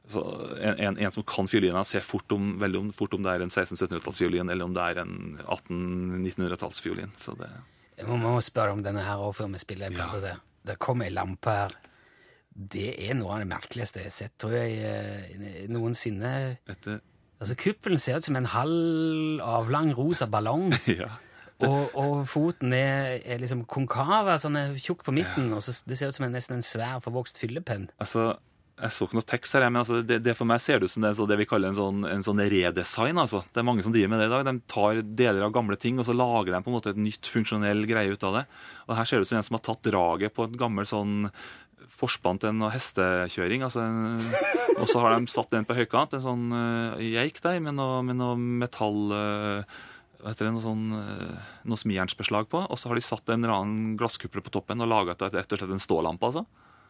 så 0.07 0.21
en, 0.62 0.77
en, 0.79 0.99
en 1.03 1.11
som 1.11 1.25
kan 1.27 1.49
fiolina, 1.51 1.83
ser 1.85 2.05
fort 2.07 2.31
om, 2.33 2.53
veldig 2.62 2.79
om, 2.79 2.90
fort 2.95 3.16
om 3.16 3.25
det 3.25 3.33
er 3.33 3.42
en 3.42 3.51
1600-1700-tallsfiolin 3.51 4.53
eller 4.55 4.69
om 4.69 4.77
det 4.77 4.85
er 4.85 5.01
en 5.03 5.16
1800-1900-tallsfiolin. 5.42 7.11
Så 7.19 7.35
det, 7.40 7.49
Jeg 7.99 8.07
må, 8.23 8.37
spørre 8.45 8.77
om 8.77 8.85
denne 8.87 9.03
her 9.03 9.23
òg 9.23 9.35
før 9.40 9.51
vi 9.57 9.62
spiller 9.64 9.90
Ja. 9.97 10.07
Det. 10.23 10.37
Det 10.66 10.79
kom 10.83 11.03
ei 11.03 11.11
lampe 11.11 11.51
her. 11.51 11.75
Det 12.57 12.88
er 13.09 13.19
noe 13.19 13.35
av 13.35 13.42
det 13.42 13.51
merkeligste 13.51 14.01
jeg 14.01 14.09
har 14.09 14.14
sett, 14.14 14.38
tror 14.38 14.55
jeg, 14.57 14.79
eh, 14.87 15.66
noensinne. 15.71 16.33
etter, 16.71 17.03
Altså, 17.37 17.55
Kuppelen 17.61 18.01
ser 18.01 18.16
ut 18.16 18.25
som 18.25 18.37
en 18.38 18.49
halv 18.49 19.42
avlang 19.45 19.90
rosa 19.92 20.27
ballong, 20.27 20.71
ja. 21.01 21.11
Og, 21.64 21.95
og 21.97 22.27
foten 22.29 22.75
er, 22.77 23.16
er 23.25 23.40
liksom 23.40 23.64
konkav, 23.71 24.29
altså 24.29 24.51
den 24.51 24.61
er 24.61 24.75
tjukk 24.77 25.07
på 25.07 25.14
midten, 25.16 25.49
og 25.57 25.64
så 25.64 25.73
det 25.88 25.97
ser 25.97 26.12
ut 26.12 26.19
som 26.19 26.27
en, 26.29 26.35
nesten 26.37 26.59
en 26.59 26.66
svær, 26.66 26.99
forvokst 27.05 27.40
fyllepenn. 27.40 27.88
Altså, 28.03 28.35
jeg 28.77 28.92
så 28.92 29.07
ikke 29.07 29.16
noe 29.16 29.25
tekst 29.25 29.57
her, 29.57 29.64
men 29.71 29.81
altså, 29.81 30.03
det, 30.05 30.19
det 30.25 30.35
for 30.37 30.49
meg 30.49 30.61
ser 30.61 30.81
det 30.81 30.90
ut 30.90 30.92
som 30.92 31.05
det, 31.05 31.14
det 31.16 31.38
vi 31.40 31.49
kaller 31.49 31.73
en 31.73 31.79
sånn, 31.79 32.03
en 32.11 32.25
sånn 32.25 32.42
redesign. 32.53 33.16
altså. 33.23 33.40
Det 33.49 33.62
er 33.62 33.69
mange 33.69 33.87
som 33.87 33.95
driver 33.95 34.12
med 34.12 34.21
det 34.21 34.27
i 34.29 34.33
dag. 34.35 34.49
De 34.51 34.73
tar 34.73 35.01
deler 35.16 35.47
av 35.47 35.55
gamle 35.55 35.79
ting 35.81 36.01
og 36.01 36.09
så 36.09 36.16
lager 36.16 36.53
de 36.53 36.61
på 36.61 36.73
en 36.73 36.77
måte 36.77 36.92
et 36.92 37.01
nytt 37.01 37.31
funksjonell 37.33 37.87
greie 37.88 38.12
ut 38.12 38.27
av 38.29 38.42
det. 38.42 38.45
Og 38.85 38.99
Her 38.99 39.09
ser 39.09 39.16
det 39.16 39.29
ut 39.29 39.33
som 39.33 39.40
en 39.40 39.49
som 39.49 39.57
har 39.57 39.64
tatt 39.64 39.88
draget 39.88 40.37
på 40.37 40.45
et 40.45 40.61
gammelt 40.61 40.92
sånn 40.92 41.31
forspann 41.97 42.42
til 42.42 42.53
en 42.53 42.69
hestekjøring. 42.69 43.64
altså 43.64 43.81
en, 43.87 44.21
Og 44.83 44.85
så 44.92 45.01
har 45.01 45.16
de 45.16 45.33
satt 45.33 45.57
den 45.57 45.64
på 45.64 45.77
høykant, 45.79 46.12
en 46.12 46.27
sånn 46.27 46.47
uh, 46.53 47.01
geik 47.01 47.40
der 47.40 47.62
med 47.64 47.79
noe, 47.79 48.03
med 48.05 48.21
noe 48.21 48.37
metall 48.37 48.99
uh, 49.09 49.79
heter 50.35 50.47
det, 50.49 50.53
noe 50.57 50.65
sånn, 50.67 50.85
uh, 50.93 51.49
noe 51.71 51.77
smijernsbeslag 51.81 52.49
på. 52.53 52.65
Og 52.71 52.79
så 52.79 52.89
har 52.91 52.97
de 52.99 53.05
satt 53.07 53.29
en 53.35 53.43
eller 53.45 53.55
annen 53.61 53.97
glasskuppel 54.01 54.43
på 54.43 54.51
toppen 54.59 54.81
og 54.81 54.89
laga 54.89 55.15
rett 55.19 55.53
og 55.53 55.59
slett 55.61 55.71
en 55.71 55.83
stålampe. 55.83 56.25
altså. 56.27 56.47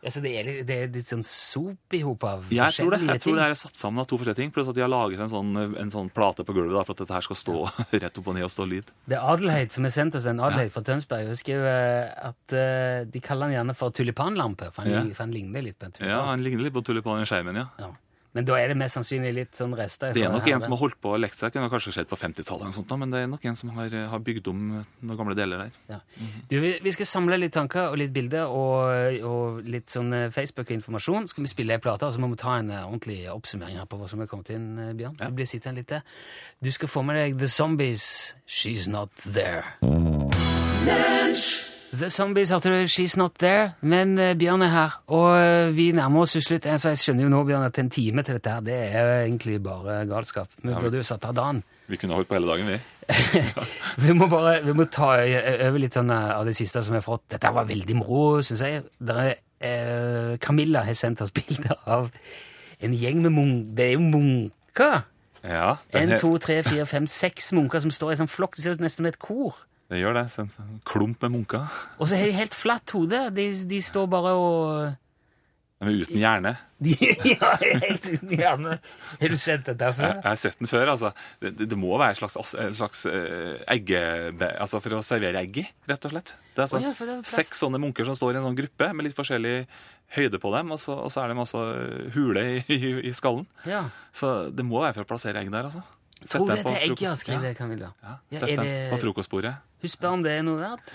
Altså, 0.07 0.21
det 0.23 0.31
er, 0.39 0.45
litt- 0.47 0.67
det 0.69 0.75
er 0.85 0.91
litt 0.93 1.09
sånn 1.09 1.25
sop 1.27 1.95
i 1.97 2.03
hop 2.05 2.23
av 2.29 2.45
Jeg 2.53 2.61
tror, 2.77 2.93
det, 2.93 2.99
forskjellige 3.01 3.15
jeg 3.17 3.23
tror 3.25 3.37
det 3.41 3.47
er 3.49 3.55
satt 3.59 3.81
sammen 3.81 3.99
av 3.99 4.07
to 4.07 4.19
forskjellige 4.21 4.39
ting. 4.39 4.53
Pluss 4.55 4.69
at 4.71 4.77
de 4.77 4.83
har 4.85 4.91
laget 4.93 5.19
en 5.25 5.31
sånn, 5.33 5.51
en 5.83 5.91
sånn 5.91 6.11
plate 6.15 6.45
på 6.47 6.55
gulvet 6.55 6.77
da, 6.77 6.85
for 6.87 6.95
at 6.95 7.01
dette 7.03 7.17
her 7.17 7.25
skal 7.27 7.39
stå 7.41 7.57
rett 8.05 8.21
opp 8.21 8.29
og 8.31 8.37
ned 8.37 8.47
og 8.47 8.53
stå 8.53 8.69
lyd. 8.71 8.93
Det 9.09 9.17
er 9.19 9.25
Adelheid 9.33 9.73
som 9.75 9.89
har 9.89 9.95
sendt 9.97 10.15
oss 10.21 10.29
en 10.31 10.39
Adelheid 10.39 10.71
fra 10.77 10.85
Tønsberg. 10.87 11.27
Hun 11.33 11.41
skriver 11.41 12.13
at 12.29 12.55
uh, 12.55 13.03
de 13.11 13.25
kaller 13.25 13.49
den 13.51 13.57
gjerne 13.59 13.75
for 13.81 13.91
tulipanlampe, 13.97 14.71
for 14.77 14.87
han, 14.87 15.11
Ja. 15.11 15.27
ligner 15.33 15.65
litt 15.65 15.79
på 15.81 15.89
en 15.89 15.97
tulipan. 15.97 16.13
Ja, 16.13 16.23
Han 16.29 16.45
ligner 16.45 16.69
litt 16.69 16.77
på 16.77 16.85
tulipanen 16.87 17.25
i 17.27 17.31
skjermen, 17.33 17.65
ja. 17.65 17.91
Men 18.37 18.45
da 18.45 18.59
er 18.61 18.69
det 18.73 18.77
mest 18.77 18.99
sannsynlig 18.99 19.33
litt 19.33 19.57
sånn 19.57 19.73
rester. 19.79 20.13
Det 20.17 20.27
er 20.27 20.33
nok 20.35 20.49
en 20.53 20.61
som 20.65 20.75
har 20.75 20.81
holdt 20.83 20.99
på 21.01 21.15
å 21.15 21.21
lekt 21.21 21.39
seg, 21.41 21.55
kunne 21.55 21.71
kanskje 21.73 21.95
skjedd 21.97 22.11
på 22.11 22.19
50-tallet, 22.21 22.67
eller 22.67 22.77
sånt, 22.77 22.89
da, 22.91 22.99
men 23.01 23.15
det 23.15 23.23
er 23.25 23.31
nok 23.33 23.47
en 23.49 23.57
som 23.57 23.73
har, 23.77 23.95
har 24.13 24.25
bygd 24.27 24.51
om 24.53 24.65
noen 24.77 25.21
gamle 25.21 25.37
deler 25.39 25.65
der. 25.65 25.79
Ja. 25.95 26.01
Du, 26.51 26.59
vi, 26.61 26.93
skal 26.93 27.09
samle 27.09 27.39
litt 27.41 27.55
tanker 27.57 27.93
og 27.93 27.97
litt 28.01 28.13
bilder 28.15 28.53
og, 28.53 29.23
og 29.25 29.63
litt 29.65 29.93
sånn 29.93 30.13
eh, 30.17 30.27
Facebook-informasjon. 30.35 31.31
Skal 31.33 31.47
vi 31.47 31.53
spille 31.53 31.77
ei 31.79 31.83
plate, 31.83 32.09
og 32.09 32.17
så 32.17 32.23
må 32.23 32.29
vi 32.33 32.41
ta 32.41 32.59
en 32.61 32.73
eh, 32.75 32.85
ordentlig 32.85 33.23
oppsummering 33.33 33.81
her 33.81 33.89
på 33.89 34.01
hva 34.01 34.11
som 34.11 34.21
er 34.21 34.31
kommet 34.31 34.53
inn, 34.55 34.69
eh, 34.83 34.93
Bjørn. 34.99 35.17
Ja. 35.21 35.31
Du 35.31 35.39
blir 35.41 35.49
sittende 35.49 35.81
litt 35.81 35.95
der. 35.95 36.05
Du 36.61 36.73
skal 36.75 36.93
få 36.93 37.05
med 37.07 37.21
deg 37.21 37.41
The 37.41 37.49
Zombies, 37.51 38.37
She's 38.45 38.91
Not 38.91 39.17
There. 39.25 39.65
The 41.99 42.09
Zombies 42.11 42.51
hørte 42.51 42.71
du, 42.73 42.85
She's 42.91 43.15
Not 43.17 43.35
There, 43.41 43.71
men 43.81 44.19
eh, 44.19 44.35
Bjørn 44.39 44.63
er 44.67 44.73
her, 44.73 44.97
og 45.15 45.29
eh, 45.39 45.71
vi 45.77 45.91
nærmer 45.97 46.25
oss 46.25 46.35
slutt. 46.45 46.67
Altså, 46.67 46.91
jeg 46.93 46.99
skjønner 47.03 47.25
jo 47.27 47.31
nå, 47.33 47.43
Bjørn, 47.49 47.65
at 47.69 47.79
en 47.79 47.91
time 47.95 48.23
til 48.27 48.37
dette 48.39 48.51
her, 48.53 48.61
det 48.67 48.75
er 48.91 48.97
jo 49.07 49.15
egentlig 49.27 49.57
bare 49.65 50.01
galskap. 50.11 50.49
Vi 50.63 50.71
Ja. 50.75 50.81
burde 50.83 50.97
jo 51.01 51.07
satt 51.07 51.25
av 51.25 51.35
dagen. 51.39 51.63
Vi 51.89 51.97
kunne 51.97 52.15
holdt 52.19 52.29
på 52.29 52.35
hele 52.35 52.49
dagen, 52.51 52.67
vi. 52.67 52.79
Vi 54.03 54.13
må 54.19 54.27
bare 54.27 54.57
vi 54.67 54.73
må 54.75 54.85
ta 54.91 55.13
over 55.23 55.79
litt 55.79 55.95
sånn 55.95 56.11
eh, 56.11 56.31
av 56.35 56.45
det 56.49 56.57
siste 56.59 56.83
som 56.83 56.93
vi 56.97 56.99
har 56.99 57.05
fått. 57.07 57.23
Dette 57.31 57.53
var 57.55 57.69
veldig 57.69 57.95
moro, 58.01 58.41
syns 58.43 58.65
jeg. 58.67 58.83
Der 58.99 59.21
er, 59.23 59.37
eh, 59.63 60.33
Camilla 60.43 60.83
har 60.89 60.99
sendt 60.99 61.23
oss 61.23 61.31
bilder 61.31 61.79
av 61.87 62.11
en 62.83 62.93
gjeng 62.99 63.23
med 63.23 63.33
munk... 63.37 63.71
Det 63.79 63.87
er 63.87 63.95
jo 63.95 64.03
munker. 64.11 65.05
Ja, 65.47 65.77
En, 65.95 66.17
to, 66.19 66.33
tre, 66.43 66.59
fire, 66.67 66.85
fem, 66.91 67.07
seks 67.07 67.53
munker 67.55 67.79
som 67.85 67.93
står 67.95 68.17
i 68.17 68.19
sånn 68.25 68.29
flokk. 68.33 68.57
Det 68.59 68.65
ser 68.67 68.75
ut 68.75 68.83
nesten 68.83 69.05
som 69.05 69.07
et 69.13 69.21
kor. 69.23 69.63
Det 69.91 70.01
gjør 70.03 70.17
det. 70.19 70.27
så 70.33 70.43
En 70.45 70.53
sånn 70.55 70.79
klump 70.89 71.23
med 71.27 71.35
munker. 71.39 71.67
Og 72.01 72.09
så 72.11 72.19
har 72.19 72.27
de 72.31 72.37
helt 72.39 72.55
flatt 72.59 72.91
hode. 72.97 73.21
De, 73.37 73.49
de 73.71 73.83
står 73.85 74.07
bare 74.11 74.33
og 74.35 74.95
De 75.81 75.87
er 75.93 76.01
uten 76.07 76.19
hjerne. 76.23 76.55
de, 76.87 76.93
Ja, 77.31 77.51
helt 77.63 78.05
uten 78.09 78.33
hjerne. 78.37 78.79
Har 79.21 79.33
du 79.33 79.37
sett 79.41 79.65
dette 79.69 79.91
før? 79.97 80.15
jeg 80.19 80.27
har 80.27 80.39
sett 80.41 80.59
den 80.61 80.69
før. 80.71 80.91
altså. 80.95 81.11
Det, 81.41 81.53
det, 81.59 81.69
det 81.73 81.79
må 81.79 81.93
være 82.01 82.17
en 82.17 82.21
slags, 82.23 82.55
en 82.59 82.75
slags 82.79 83.05
eh, 83.11 83.59
egge... 83.77 84.01
Altså 84.57 84.81
for 84.85 84.99
å 84.99 85.03
servere 85.07 85.41
egg 85.45 85.61
i, 85.63 85.67
rett 85.89 86.09
og 86.09 86.15
slett. 86.17 86.35
Det 86.57 86.63
er 86.63 86.67
altså 86.67 86.81
oh, 86.81 86.87
ja, 86.89 86.95
det 86.99 87.19
er 87.19 87.29
seks 87.29 87.61
sånne 87.63 87.81
munker 87.83 88.09
som 88.09 88.17
står 88.19 88.35
i 88.35 88.41
en 88.41 88.49
sånn 88.51 88.59
gruppe 88.59 88.91
med 88.97 89.07
litt 89.09 89.17
forskjellig 89.17 89.57
høyde 90.17 90.39
på 90.39 90.51
dem, 90.55 90.69
og 90.71 90.79
så, 90.79 90.95
og 91.03 91.11
så 91.11 91.25
er 91.25 91.33
de 91.33 91.41
altså 91.43 91.61
hule 92.15 92.43
i, 92.47 92.59
i, 92.71 92.81
i 93.11 93.13
skallen. 93.17 93.43
Ja. 93.67 93.81
Så 94.15 94.51
det 94.55 94.63
må 94.67 94.79
være 94.85 94.95
for 95.01 95.03
å 95.07 95.09
plassere 95.11 95.41
egg 95.43 95.51
der, 95.51 95.67
altså. 95.67 95.83
Sett 96.23 96.39
Tror 96.39 96.49
det 96.49 96.61
er 96.61 96.63
til 96.65 96.77
egg, 96.79 96.93
ja, 97.03 97.11
frokost- 97.11 97.25
skriver 97.27 97.57
Camilla. 97.59 97.89
ja, 98.07 98.13
Ja, 98.33 98.39
Sett 98.41 98.53
dem 98.57 98.71
på 98.93 99.01
frokostbordet. 99.03 99.51
Hun 99.87 99.93
spør 99.93 100.17
om 100.19 100.25
det 100.27 100.35
er 100.35 100.43
noe 100.47 100.59
verdt. 100.59 100.93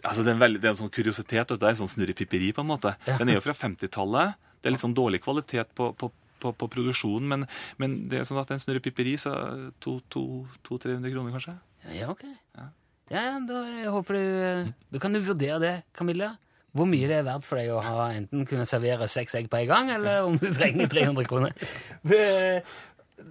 Altså, 0.00 0.24
det, 0.24 0.32
er 0.32 0.36
en 0.38 0.42
veldig, 0.42 0.62
det 0.62 0.70
er 0.70 0.74
en 0.74 0.80
sånn 0.80 0.92
kuriositet. 0.94 1.52
Det 1.52 1.60
er 1.60 1.74
en 1.74 1.80
sånn 1.82 1.92
snurrepipperi, 1.92 2.50
på 2.56 2.64
en 2.64 2.70
måte. 2.72 2.94
Ja. 3.04 3.18
Den 3.20 3.30
er 3.30 3.38
jo 3.38 3.44
fra 3.44 3.56
50-tallet. 3.56 4.40
Det 4.60 4.68
er 4.68 4.76
litt 4.76 4.84
sånn 4.84 4.96
dårlig 4.96 5.22
kvalitet 5.24 5.72
på, 5.76 5.92
på, 6.00 6.10
på, 6.40 6.52
på 6.56 6.68
produksjonen, 6.72 7.28
men, 7.28 7.48
men 7.80 7.96
det 8.10 8.20
er 8.20 8.28
sånn 8.28 8.40
at 8.40 8.52
en 8.54 8.60
snurrepipperi 8.62 9.16
så 9.20 9.36
200-300 9.84 11.12
kroner, 11.12 11.36
kanskje. 11.36 11.56
Ja, 11.96 12.10
ok. 12.12 12.26
Ja, 12.56 12.70
ja, 13.10 13.38
da 13.42 13.64
jeg 13.66 13.90
håper 13.90 14.14
du 14.16 14.72
Da 14.92 15.00
kan 15.02 15.14
du 15.16 15.18
vurdere 15.24 15.58
det, 15.62 15.74
Camilla. 15.96 16.34
Hvor 16.76 16.86
mye 16.86 17.08
det 17.10 17.16
er 17.18 17.26
verdt 17.26 17.46
for 17.46 17.58
deg 17.58 17.72
å 17.74 17.80
ha 17.82 18.04
enten 18.14 18.44
kunne 18.46 18.66
servere 18.68 19.08
seks 19.10 19.34
egg 19.40 19.48
på 19.50 19.58
en 19.58 19.70
gang, 19.72 19.90
eller 19.96 20.28
om 20.28 20.36
du 20.38 20.46
trenger 20.54 20.90
300 20.92 21.26
kroner. 21.26 21.56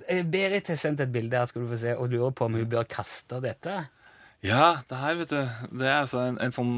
Eh, 0.05 0.25
Berit 0.27 0.67
har 0.69 0.77
sendt 0.77 0.99
et 1.01 1.09
bilde 1.09 1.39
her, 1.39 1.47
skal 1.49 1.63
du 1.63 1.71
få 1.71 1.79
se, 1.81 1.95
og 1.97 2.11
lurer 2.11 2.33
på 2.35 2.45
om 2.45 2.57
hun 2.59 2.67
bør 2.69 2.85
kaste 2.89 3.39
dette. 3.41 3.77
Ja, 4.45 4.79
det 4.87 4.95
her, 5.01 5.17
vet 5.19 5.33
du, 5.33 5.39
det 5.81 5.87
er 5.89 5.97
altså 6.05 6.21
en, 6.23 6.37
en 6.39 6.53
sånn 6.55 6.73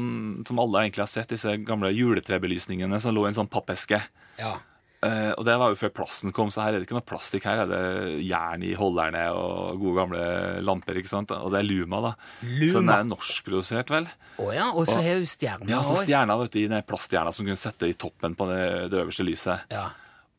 som 0.48 0.58
alle 0.58 0.82
egentlig 0.82 1.04
har 1.04 1.10
sett, 1.12 1.30
disse 1.30 1.54
gamle 1.62 1.92
juletrebelysningene 1.94 2.98
som 3.02 3.14
lå 3.14 3.26
i 3.26 3.30
en 3.30 3.38
sånn 3.38 3.50
pappeske. 3.52 4.00
Ja. 4.40 4.56
Eh, 5.02 5.30
og 5.34 5.42
det 5.46 5.54
var 5.58 5.72
jo 5.72 5.78
før 5.80 5.90
plasten 5.94 6.30
kom, 6.34 6.50
så 6.54 6.62
her 6.62 6.74
er 6.74 6.80
det 6.80 6.86
ikke 6.86 6.94
noe 6.94 7.06
plastikk. 7.06 7.46
Her 7.46 7.64
er 7.64 7.70
det 7.70 7.82
jern 8.22 8.62
i 8.66 8.72
holderne 8.78 9.24
og 9.34 9.80
gode 9.82 9.96
gamle 9.98 10.26
lamper. 10.62 10.98
ikke 11.00 11.10
sant? 11.10 11.34
Og 11.34 11.50
det 11.54 11.62
er 11.62 11.66
Luma, 11.66 12.02
da. 12.04 12.12
Luma. 12.46 12.68
Så 12.70 12.82
den 12.82 12.92
er 12.94 13.08
norskprodusert, 13.10 13.90
vel. 13.94 14.06
Å 14.42 14.50
ja, 14.54 14.68
og 14.70 14.86
så 14.90 15.00
har 15.02 15.18
hun 15.18 15.26
stjerner 15.28 15.74
Ja, 15.74 15.82
så 15.86 15.98
stjerna 16.02 16.38
vet 16.42 16.54
du, 16.54 16.60
i 16.62 16.68
den 16.70 16.86
plaststjerna 16.86 17.34
som 17.34 17.46
kunne 17.46 17.58
sette 17.60 17.90
i 17.90 17.98
toppen 17.98 18.38
på 18.38 18.46
det, 18.50 18.62
det 18.94 19.02
øverste 19.02 19.26
lyset. 19.26 19.66
Ja. 19.74 19.88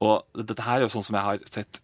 Og 0.03 0.43
dette 0.43 0.63
her 0.63 0.79
er 0.79 0.88
jo 0.88 0.93
sånn 0.95 1.07
som 1.07 1.19
jeg 1.19 1.27
har 1.27 1.43
sett 1.51 1.83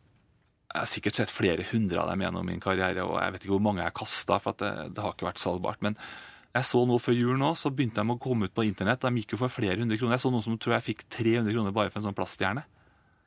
Jeg 0.69 0.83
har 0.83 0.89
sikkert 0.89 1.17
sett 1.17 1.31
flere 1.33 1.63
hundre 1.71 2.01
av 2.03 2.11
dem 2.11 2.21
gjennom 2.21 2.45
min 2.45 2.59
karriere, 2.61 3.01
og 3.01 3.15
jeg 3.17 3.33
vet 3.33 3.45
ikke 3.45 3.55
hvor 3.55 3.63
mange 3.65 3.81
jeg 3.81 3.95
kasta, 3.97 4.37
for 4.43 4.53
at 4.53 4.61
det, 4.61 4.73
det 4.93 5.01
har 5.05 5.15
ikke 5.15 5.25
vært 5.31 5.41
salgbart. 5.41 5.81
Men 5.81 5.95
jeg 6.53 6.65
så 6.69 6.81
nå 6.85 6.97
før 7.01 7.15
jul 7.17 7.37
nå, 7.41 7.53
så 7.57 7.71
begynte 7.73 8.01
de 8.03 8.13
å 8.13 8.19
komme 8.21 8.49
ut 8.49 8.53
på 8.53 8.65
internett. 8.67 9.01
De 9.01 9.21
gikk 9.23 9.33
jo 9.33 9.39
for 9.41 9.53
flere 9.53 9.81
hundre 9.81 9.97
kroner. 9.97 10.17
Jeg 10.17 10.23
så 10.25 10.31
noen 10.33 10.45
som 10.45 10.59
tror 10.61 10.77
jeg 10.77 10.85
fikk 10.91 11.07
300 11.13 11.55
kroner 11.55 11.73
bare 11.73 11.89
for 11.93 12.01
en 12.01 12.07
sånn 12.09 12.17
plaststjerne. 12.17 12.65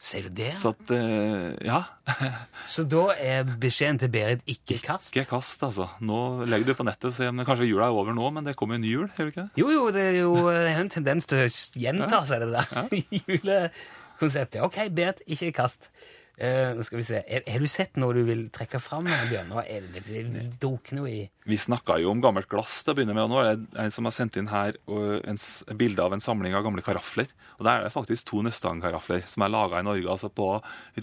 Ser 0.03 0.25
du 0.27 0.33
det? 0.35 0.49
Så 0.59 0.73
at 0.75 0.91
eh, 0.91 1.53
Ja. 1.63 1.85
Så 2.73 2.83
da 2.91 3.05
er 3.15 3.47
beskjeden 3.63 4.01
til 4.03 4.11
Berit 4.11 4.43
ikke 4.51 4.81
kast? 4.83 5.13
Ikke 5.15 5.29
kast, 5.37 5.63
altså. 5.63 5.87
Nå 6.03 6.43
legger 6.51 6.73
du 6.73 6.79
på 6.79 6.87
nettet 6.87 7.13
og 7.13 7.15
ser 7.15 7.31
om 7.31 7.43
kanskje 7.47 7.69
jula 7.71 7.87
er 7.87 7.99
over 7.99 8.15
nå, 8.17 8.31
men 8.35 8.49
det 8.49 8.57
kommer 8.59 8.75
jo 8.75 8.81
en 8.81 8.87
ny 8.87 8.91
jul, 8.97 9.07
gjør 9.15 9.29
det 9.29 9.35
ikke 9.35 9.45
det? 9.45 9.63
Jo, 9.63 9.69
jo, 9.71 9.85
det 9.95 10.03
er 10.09 10.19
jo 10.19 10.33
det 10.49 10.57
er 10.73 10.81
en 10.83 10.91
tendens 10.91 11.31
til 11.31 11.45
å 11.45 11.47
gjenta 11.85 12.25
seg, 12.27 12.43
det 12.43 12.51
der 12.57 12.91
julekonseptet. 13.31 14.59
Ok, 14.67 14.81
Berit, 14.95 15.23
ikke 15.31 15.53
kast. 15.63 15.87
Nå 16.41 16.83
skal 16.83 16.99
vi 16.99 17.05
se. 17.07 17.19
Er, 17.29 17.43
har 17.47 17.61
du 17.63 17.67
sett 17.71 17.99
noe 18.01 18.15
du 18.17 18.23
vil 18.27 18.47
trekke 18.51 18.81
fram, 18.83 19.05
Bjørn? 19.05 19.51
Nå 19.53 19.61
er 19.63 19.85
det, 19.85 19.91
vet 20.09 20.09
du, 20.33 20.39
dunker 20.65 20.97
noe 20.97 21.11
i 21.13 21.19
Vi 21.47 21.59
snakka 21.61 21.99
jo 22.03 22.11
om 22.11 22.23
gammelt 22.25 22.49
glass 22.51 22.81
til 22.83 22.95
å 22.95 22.97
begynne 22.97 23.15
med, 23.15 23.27
og 23.29 23.31
nå 23.31 23.43
er 23.45 23.61
det 23.61 23.79
en 23.85 23.93
som 23.95 24.09
har 24.09 24.15
sendt 24.17 24.39
inn 24.41 24.49
her 24.51 24.79
en 24.89 25.39
s- 25.39 25.63
bilde 25.77 26.03
av 26.03 26.17
en 26.17 26.25
samling 26.25 26.57
av 26.57 26.65
gamle 26.65 26.83
karafler. 26.83 27.29
Og 27.61 27.67
der 27.69 27.79
er 27.83 27.85
det 27.87 27.93
faktisk 27.95 28.27
to 28.33 28.41
Nøstang-karafler 28.43 29.23
som 29.29 29.45
er 29.47 29.53
laga 29.55 29.79
i 29.85 29.87
Norge 29.87 30.09
altså 30.09 30.33
på 30.33 30.49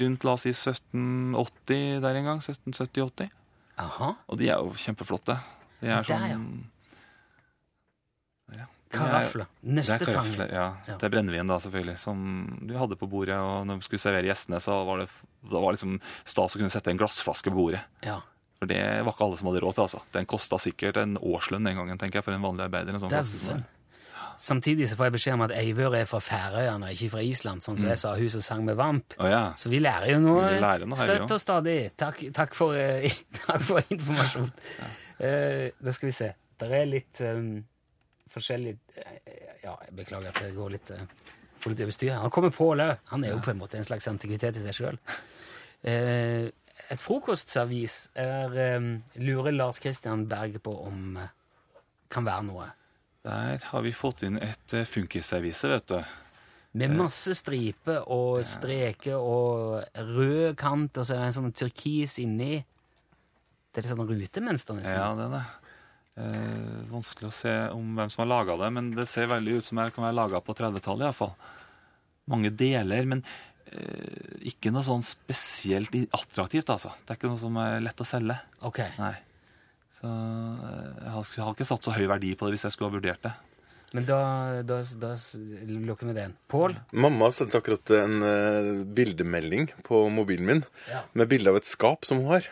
rundt 0.01 0.25
la 0.27 0.33
oss 0.35 0.47
si 0.47 0.51
1780 0.55 2.01
der 2.03 2.19
en 2.19 2.25
gang. 2.33 2.39
1770-80. 2.43 3.29
Aha. 3.79 4.11
Og 4.27 4.37
de 4.41 4.49
er 4.49 4.57
jo 4.59 4.73
kjempeflotte. 4.75 5.37
De 5.79 5.87
er 5.93 6.03
sånn 6.03 6.25
Der, 6.25 6.33
ja. 6.33 6.39
De 8.89 9.45
Neste 9.61 9.99
Det 10.01 10.07
er 10.07 10.15
karafle, 10.15 10.47
ja. 10.49 10.65
Ja. 10.87 10.95
Det 10.97 11.05
er 11.05 11.11
brennevin, 11.13 11.49
da, 11.51 11.59
selvfølgelig, 11.61 11.97
som 12.01 12.21
du 12.65 12.73
hadde 12.79 12.97
på 12.97 13.09
bordet. 13.09 13.37
Og 13.37 13.67
når 13.69 13.81
du 13.81 13.85
skulle 13.85 14.01
servere 14.01 14.25
gjestene, 14.31 14.57
så 14.63 14.79
var 14.87 15.03
det, 15.03 15.09
det 15.45 15.61
var 15.61 15.75
liksom 15.75 15.99
stas 16.23 16.57
å 16.57 16.61
kunne 16.61 16.73
sette 16.73 16.89
en 16.89 17.01
glassflaske 17.01 17.53
på 17.53 17.59
bordet. 17.59 17.83
Ja. 18.05 18.17
For 18.59 18.69
det 18.71 18.81
var 19.05 19.13
ikke 19.13 19.27
alle 19.27 19.37
som 19.39 19.51
hadde 19.51 19.61
råd 19.63 19.77
til. 19.77 19.85
altså. 19.85 20.01
Den 20.15 20.29
kosta 20.29 20.57
sikkert 20.59 20.97
en 20.99 21.19
årslønn 21.21 21.69
den 21.69 21.77
gangen, 21.77 22.01
tenker 22.01 22.19
jeg, 22.19 22.27
for 22.27 22.35
en 22.35 22.43
vanlig 22.43 22.65
arbeider. 22.65 22.97
en 22.97 23.05
sånn. 23.05 23.61
Samtidig 24.39 24.87
så 24.87 24.95
får 24.95 25.09
jeg 25.09 25.13
beskjed 25.17 25.35
om 25.35 25.41
at 25.49 25.53
Eivør 25.59 25.95
er 25.99 26.05
fra 26.07 26.21
Færøyene, 26.23 26.93
ikke 26.95 27.09
fra 27.11 27.23
Island, 27.27 27.63
sånn 27.63 27.75
som 27.79 27.89
jeg 27.91 27.99
sa 27.99 28.13
hun 28.15 28.29
som 28.31 28.43
sang 28.43 28.61
med 28.63 28.77
Vamp. 28.79 29.17
Oh, 29.19 29.27
ja. 29.27 29.41
Så 29.59 29.71
vi 29.71 29.81
lærer 29.83 30.13
jo 30.13 30.21
noe 30.23 30.53
lærer 30.63 30.87
noe 30.87 30.99
støtt 30.99 31.33
og 31.35 31.41
stadig. 31.43 31.79
Takk, 31.99 32.21
takk, 32.35 32.55
for, 32.55 32.71
uh, 32.71 33.19
takk 33.43 33.65
for 33.67 33.83
informasjon. 33.83 34.47
Eh, 35.19 35.65
da 35.75 35.91
skal 35.95 36.07
vi 36.07 36.15
se. 36.15 36.29
Det 36.59 36.71
er 36.71 36.87
litt 36.87 37.19
um, 37.27 37.51
forskjellig 38.33 38.75
eh, 38.95 39.19
Ja, 39.63 39.75
jeg 39.87 39.95
beklager 39.97 40.31
at 40.31 40.39
det 40.43 40.53
går 40.55 40.75
litt, 40.75 40.87
politisk 40.89 41.65
går 41.65 41.75
litt 41.75 41.83
over 41.85 41.97
styr 41.97 42.11
her. 42.13 42.23
Han 42.23 42.33
kommer 42.37 42.55
på 42.55 42.71
lø. 42.79 42.89
Han 43.11 43.25
er 43.25 43.35
jo 43.35 43.43
på 43.43 43.53
en 43.53 43.61
måte 43.61 43.79
en 43.79 43.87
slags 43.87 44.07
antikvitet 44.11 44.59
i 44.59 44.63
seg 44.63 44.77
sjøl. 44.77 44.99
et 45.83 47.01
frokostservis 47.03 47.97
er, 48.19 48.81
lurer 49.15 49.55
Lars 49.55 49.79
Christian 49.79 50.25
Berg 50.27 50.61
på 50.63 50.73
om 50.87 51.19
kan 52.09 52.25
være 52.25 52.47
noe. 52.47 52.71
Der 53.27 53.61
har 53.71 53.83
vi 53.85 53.91
fått 53.93 54.23
inn 54.23 54.39
et 54.41 54.75
funkisservise, 54.87 55.69
vet 55.69 55.91
du. 55.91 55.99
Med 56.79 56.93
masse 56.93 57.33
striper 57.33 58.03
og 58.13 58.43
streker 58.45 59.17
og 59.17 59.81
rød 60.13 60.53
kant, 60.59 60.99
og 61.01 61.07
så 61.07 61.15
er 61.15 61.23
det 61.23 61.29
en 61.31 61.37
sånn 61.39 61.55
turkis 61.57 62.19
inni. 62.21 62.59
Det 63.69 63.81
er 63.81 63.87
litt 63.87 63.93
sånn 63.93 64.05
rutemønster, 64.05 64.77
nesten. 64.77 64.93
Ja, 64.93 65.09
det 65.17 65.25
er 65.25 65.33
det. 65.33 65.41
Eh, 66.19 66.79
vanskelig 66.91 67.29
å 67.29 67.35
se 67.35 67.53
om 67.71 67.93
hvem 67.95 68.09
som 68.11 68.23
har 68.25 68.31
laga 68.33 68.57
det, 68.59 68.69
men 68.75 68.89
det 68.97 69.05
ser 69.07 69.29
veldig 69.31 69.59
ut 69.59 69.67
som 69.67 69.79
det 69.79 69.91
kan 69.95 70.03
være 70.07 70.17
laga 70.17 70.41
på 70.43 70.55
30-tallet 70.57 71.07
iallfall. 71.07 71.31
Mange 72.29 72.51
deler, 72.59 73.07
men 73.09 73.23
eh, 73.71 74.35
ikke 74.51 74.73
noe 74.75 74.83
sånn 74.85 75.05
spesielt 75.05 75.95
attraktivt, 76.15 76.69
altså. 76.73 76.91
Det 77.05 77.15
er 77.15 77.21
ikke 77.21 77.31
noe 77.31 77.41
som 77.41 77.59
er 77.61 77.79
lett 77.85 78.03
å 78.03 78.07
selge. 78.07 78.35
Ok. 78.67 78.81
Nei. 78.99 79.13
Så 79.99 80.09
eh, 80.09 80.89
jeg 81.05 81.13
har, 81.15 81.29
jeg 81.37 81.45
har 81.45 81.55
ikke 81.55 81.69
satt 81.71 81.87
så 81.87 81.95
høy 81.95 82.05
verdi 82.11 82.33
på 82.35 82.47
det 82.49 82.57
hvis 82.57 82.67
jeg 82.67 82.75
skulle 82.75 82.91
ha 82.91 82.97
vurdert 82.99 83.23
det. 83.29 83.35
Men 83.95 84.05
da, 84.05 84.19
da, 84.69 84.83
da 85.01 85.15
lukker 85.65 86.11
vi 86.11 86.13
den. 86.19 86.35
Pål? 86.51 86.75
Mamma 86.93 87.31
sendte 87.33 87.57
akkurat 87.57 87.89
en 87.97 88.19
uh, 88.21 88.83
bildemelding 88.85 89.71
på 89.87 90.03
mobilen 90.13 90.45
min 90.45 90.61
Ja. 90.91 90.99
med 91.17 91.31
bilde 91.31 91.49
av 91.49 91.57
et 91.57 91.65
skap 91.65 92.05
som 92.05 92.21
hun 92.21 92.29
har, 92.35 92.45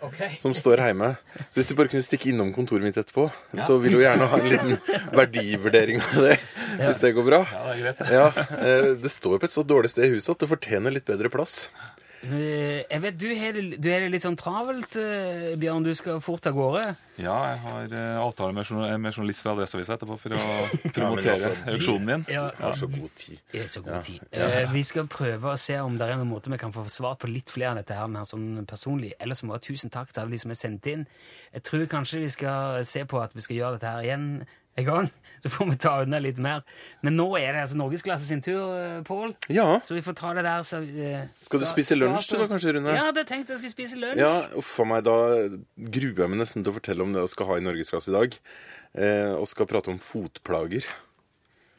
Ok. 0.00 0.18
som 0.38 0.54
står 0.54 0.78
hjemme. 0.84 1.08
Så 1.50 1.58
hvis 1.58 1.68
du 1.72 1.74
bare 1.78 1.90
kunne 1.90 2.04
stikke 2.06 2.30
innom 2.30 2.52
kontoret 2.54 2.84
mitt 2.86 2.98
etterpå, 3.00 3.24
så 3.66 3.78
vil 3.82 3.96
hun 3.96 4.04
gjerne 4.04 4.28
ha 4.30 4.38
en 4.38 4.48
liten 4.52 4.76
verdivurdering 5.16 5.98
av 6.04 6.20
det. 6.28 6.36
Hvis 6.78 7.00
det 7.02 7.14
går 7.16 7.26
bra. 7.26 7.40
Ja, 7.50 7.62
det 7.66 7.74
er 7.74 7.82
greit. 7.82 8.02
Ja, 8.14 8.26
eh, 8.62 8.90
Det 9.02 9.10
står 9.10 9.40
på 9.42 9.48
et 9.50 9.56
så 9.56 9.64
dårlig 9.66 9.90
sted 9.90 10.06
i 10.06 10.12
huset 10.14 10.36
at 10.36 10.44
det 10.44 10.50
fortjener 10.52 10.94
litt 10.94 11.08
bedre 11.08 11.30
plass. 11.32 11.66
Eh, 12.22 12.82
Jeg 12.90 13.00
vet 13.02 13.16
du 13.20 13.28
har 13.38 13.52
det, 13.54 14.10
litt 14.10 14.24
sånn 14.24 14.36
travelt, 14.36 14.96
eh, 14.98 15.52
Bjørn. 15.60 15.84
Du 15.86 15.92
skal 15.94 16.18
fort 16.20 16.46
av 16.50 16.54
gårde. 16.56 16.96
Ja, 17.18 17.36
jeg 17.52 17.58
har 17.62 17.94
eh, 17.94 18.18
avtale 18.18 18.52
med, 18.54 18.66
journal 18.66 18.98
med 18.98 19.14
journalist 19.14 19.42
fra 19.44 19.52
Adresseavisa 19.54 19.94
etterpå 19.96 20.16
for 20.18 20.34
å 20.34 20.40
promotere 20.96 21.36
altså, 21.36 21.52
auksjonen 21.74 22.06
min. 22.10 22.24
Ja, 22.28 22.48
Jeg 22.56 22.64
har 22.66 22.76
så 22.80 22.88
god 22.90 23.14
tid. 23.22 23.38
er 23.54 23.66
så 23.70 23.82
god 23.86 24.02
tid. 24.06 24.26
Eh, 24.32 24.66
Vi 24.74 24.82
skal 24.82 25.06
prøve 25.10 25.52
å 25.54 25.58
se 25.58 25.78
om 25.78 25.96
det 25.98 26.08
er 26.08 26.16
noen 26.18 26.30
måte 26.32 26.50
vi 26.50 26.58
kan 26.58 26.74
få 26.74 26.86
svart 26.90 27.22
på 27.22 27.30
litt 27.30 27.50
flere 27.54 27.76
av 27.76 27.82
dette 27.82 27.94
her 27.98 28.10
mer 28.10 28.26
sånn 28.26 28.66
personlig. 28.66 29.12
Ellers 29.22 29.44
må 29.46 29.54
jeg 29.58 29.68
tusen 29.70 29.90
takk 29.94 30.10
til 30.12 30.22
alle 30.24 30.34
de 30.34 30.42
som 30.42 30.50
er 30.54 30.58
sendt 30.58 30.86
inn. 30.90 31.06
Jeg 31.54 31.62
tror 31.70 31.86
kanskje 31.86 32.24
vi 32.26 32.32
skal 32.34 32.82
se 32.84 33.04
på 33.06 33.22
at 33.22 33.34
vi 33.38 33.46
skal 33.46 33.56
gjøre 33.62 33.78
dette 33.78 33.94
her 33.94 34.02
igjen 34.10 34.28
en 34.78 34.86
gang. 34.86 35.10
Så 35.42 35.50
får 35.54 35.68
vi 35.70 35.76
ta 35.78 35.92
unna 36.02 36.18
litt 36.22 36.38
mer. 36.42 36.64
Men 37.06 37.14
nå 37.18 37.26
er 37.38 37.52
det 37.54 37.60
altså 37.62 37.76
Norgesklasse 37.78 38.26
sin 38.26 38.40
tur, 38.42 38.72
eh, 38.74 38.96
Pål. 39.06 39.36
Ja. 39.54 39.78
Så 39.86 39.94
vi 39.94 40.02
får 40.02 40.16
ta 40.18 40.32
det 40.34 40.42
der. 40.46 40.64
Så, 40.66 40.80
uh, 40.82 41.28
Skal 41.46 41.62
du 41.62 41.66
spise 41.70 41.98
lunsj 41.98 42.32
du 42.32 42.40
da, 42.40 42.48
kanskje, 42.50 42.74
Rune? 42.74 42.96
Ja, 42.96 43.04
hadde 43.12 43.22
tenkt 43.28 43.52
jeg 43.52 43.60
skulle 43.60 43.74
spise 43.76 44.00
lunsj. 44.00 44.18
Ja, 44.18 44.32
uff 44.58 44.72
a 44.82 44.88
meg, 44.88 45.04
da 45.06 45.14
gruer 45.94 46.24
jeg 46.24 46.32
meg 46.34 46.42
nesten 46.42 46.66
til 46.66 46.74
å 46.74 46.78
fortelle 46.80 47.06
om 47.06 47.14
det 47.14 47.22
vi 47.22 47.30
skal 47.30 47.52
ha 47.52 47.60
i 47.60 47.64
Norgesklasse 47.68 48.10
i 48.10 48.16
dag. 48.16 48.34
Eh, 48.98 49.32
og 49.36 49.46
skal 49.50 49.70
prate 49.70 49.92
om 49.94 50.02
fotplager. 50.02 50.90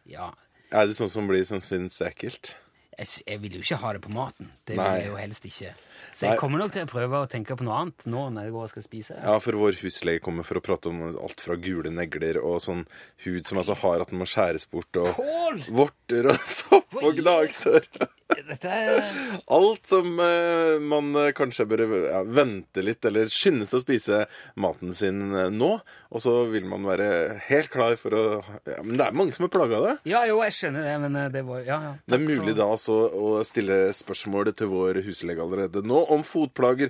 Ja. 0.10 0.32
Er 0.72 0.88
du 0.88 0.96
sånn 0.96 1.12
som 1.12 1.28
blir 1.28 1.44
sånn 1.50 1.64
syns 1.66 2.00
det 2.00 2.08
er 2.08 2.14
ekkelt? 2.14 2.54
Jeg, 3.00 3.08
jeg 3.24 3.40
vil 3.40 3.54
jo 3.56 3.62
ikke 3.64 3.78
ha 3.80 3.92
det 3.96 4.02
på 4.04 4.12
maten. 4.12 4.50
Det 4.68 4.76
vil 4.76 4.84
Nei. 4.84 4.98
jeg 5.00 5.08
jo 5.08 5.20
helst 5.20 5.46
ikke. 5.48 5.70
Så 6.12 6.26
Nei. 6.26 6.34
jeg 6.34 6.40
kommer 6.42 6.60
nok 6.60 6.74
til 6.76 6.84
å 6.84 6.90
prøve 6.90 7.22
å 7.24 7.30
tenke 7.32 7.56
på 7.56 7.64
noe 7.64 7.78
annet 7.80 8.06
nå 8.12 8.26
når 8.36 8.50
jeg 8.50 8.56
går 8.58 8.66
og 8.66 8.72
skal 8.74 8.86
spise. 8.86 9.18
Ja, 9.24 9.38
for 9.44 9.60
vår 9.62 9.80
huslege 9.80 10.24
kommer 10.26 10.48
for 10.48 10.60
å 10.60 10.64
prate 10.66 10.92
om 10.92 11.02
alt 11.14 11.44
fra 11.46 11.56
gule 11.64 11.94
negler 11.96 12.42
og 12.44 12.60
sånn 12.66 12.84
hud 13.24 13.48
som 13.48 13.62
altså 13.62 13.78
har 13.86 14.04
at 14.04 14.12
den 14.12 14.20
må 14.20 14.28
skjæres 14.28 14.68
bort, 14.68 14.92
og 15.00 15.14
Pål! 15.16 15.62
vorter 15.80 16.34
og 16.34 16.44
sopp 16.60 17.00
og 17.00 17.16
gnagsår. 17.22 17.88
Dette 18.30 18.70
er 18.70 19.02
Alt 19.50 19.88
som 19.90 20.20
eh, 20.22 20.78
man 20.82 21.10
eh, 21.18 21.32
kanskje 21.38 21.66
bør 21.70 21.82
ja, 22.12 22.20
vente 22.26 22.82
litt, 22.86 23.02
eller 23.10 23.26
skynde 23.34 23.66
seg 23.70 23.80
å 23.80 23.82
spise 23.84 24.20
maten 24.60 24.94
sin 24.96 25.22
eh, 25.34 25.50
nå. 25.54 25.72
Og 26.14 26.22
så 26.24 26.34
vil 26.52 26.66
man 26.70 26.86
være 26.86 27.08
helt 27.50 27.70
klar 27.74 27.96
for 28.02 28.14
å 28.18 28.24
ja, 28.70 28.80
Men 28.86 28.98
det 29.02 29.06
er 29.08 29.18
mange 29.18 29.34
som 29.36 29.46
er 29.48 29.54
plaga 29.54 29.78
av 29.80 29.86
det. 29.88 29.96
Ja, 30.12 30.22
jo, 30.30 30.38
jeg 30.46 30.54
skjønner 30.60 30.84
det, 30.86 30.96
men 31.06 31.14
eh, 31.24 31.30
det 31.34 31.44
var 31.48 31.60
Ja, 31.66 31.80
ja. 31.88 31.94
Det 32.06 32.16
er 32.20 32.26
mulig 32.26 32.54
for- 32.54 32.60
da 32.62 32.66
altså 32.76 32.96
å 33.10 33.34
stille 33.48 33.78
spørsmål 33.98 34.54
til 34.58 34.68
vår 34.74 35.02
huslege 35.08 35.42
allerede 35.46 35.82
nå 35.86 36.00
om 36.14 36.22
fotplager. 36.26 36.90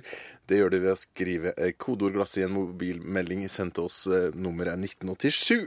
Det 0.50 0.56
gjør 0.58 0.70
du 0.74 0.78
ved 0.82 0.92
å 0.92 0.98
skrive 0.98 1.52
eh, 1.56 1.72
kodeord 1.78 2.14
'glass' 2.18 2.36
i 2.40 2.44
en 2.48 2.56
mobilmelding 2.56 3.46
sendt 3.48 3.74
til 3.78 3.84
oss. 3.88 3.98
Eh, 4.10 4.30
Nummeret 4.34 4.74
er 4.74 4.80
1987. 4.84 5.64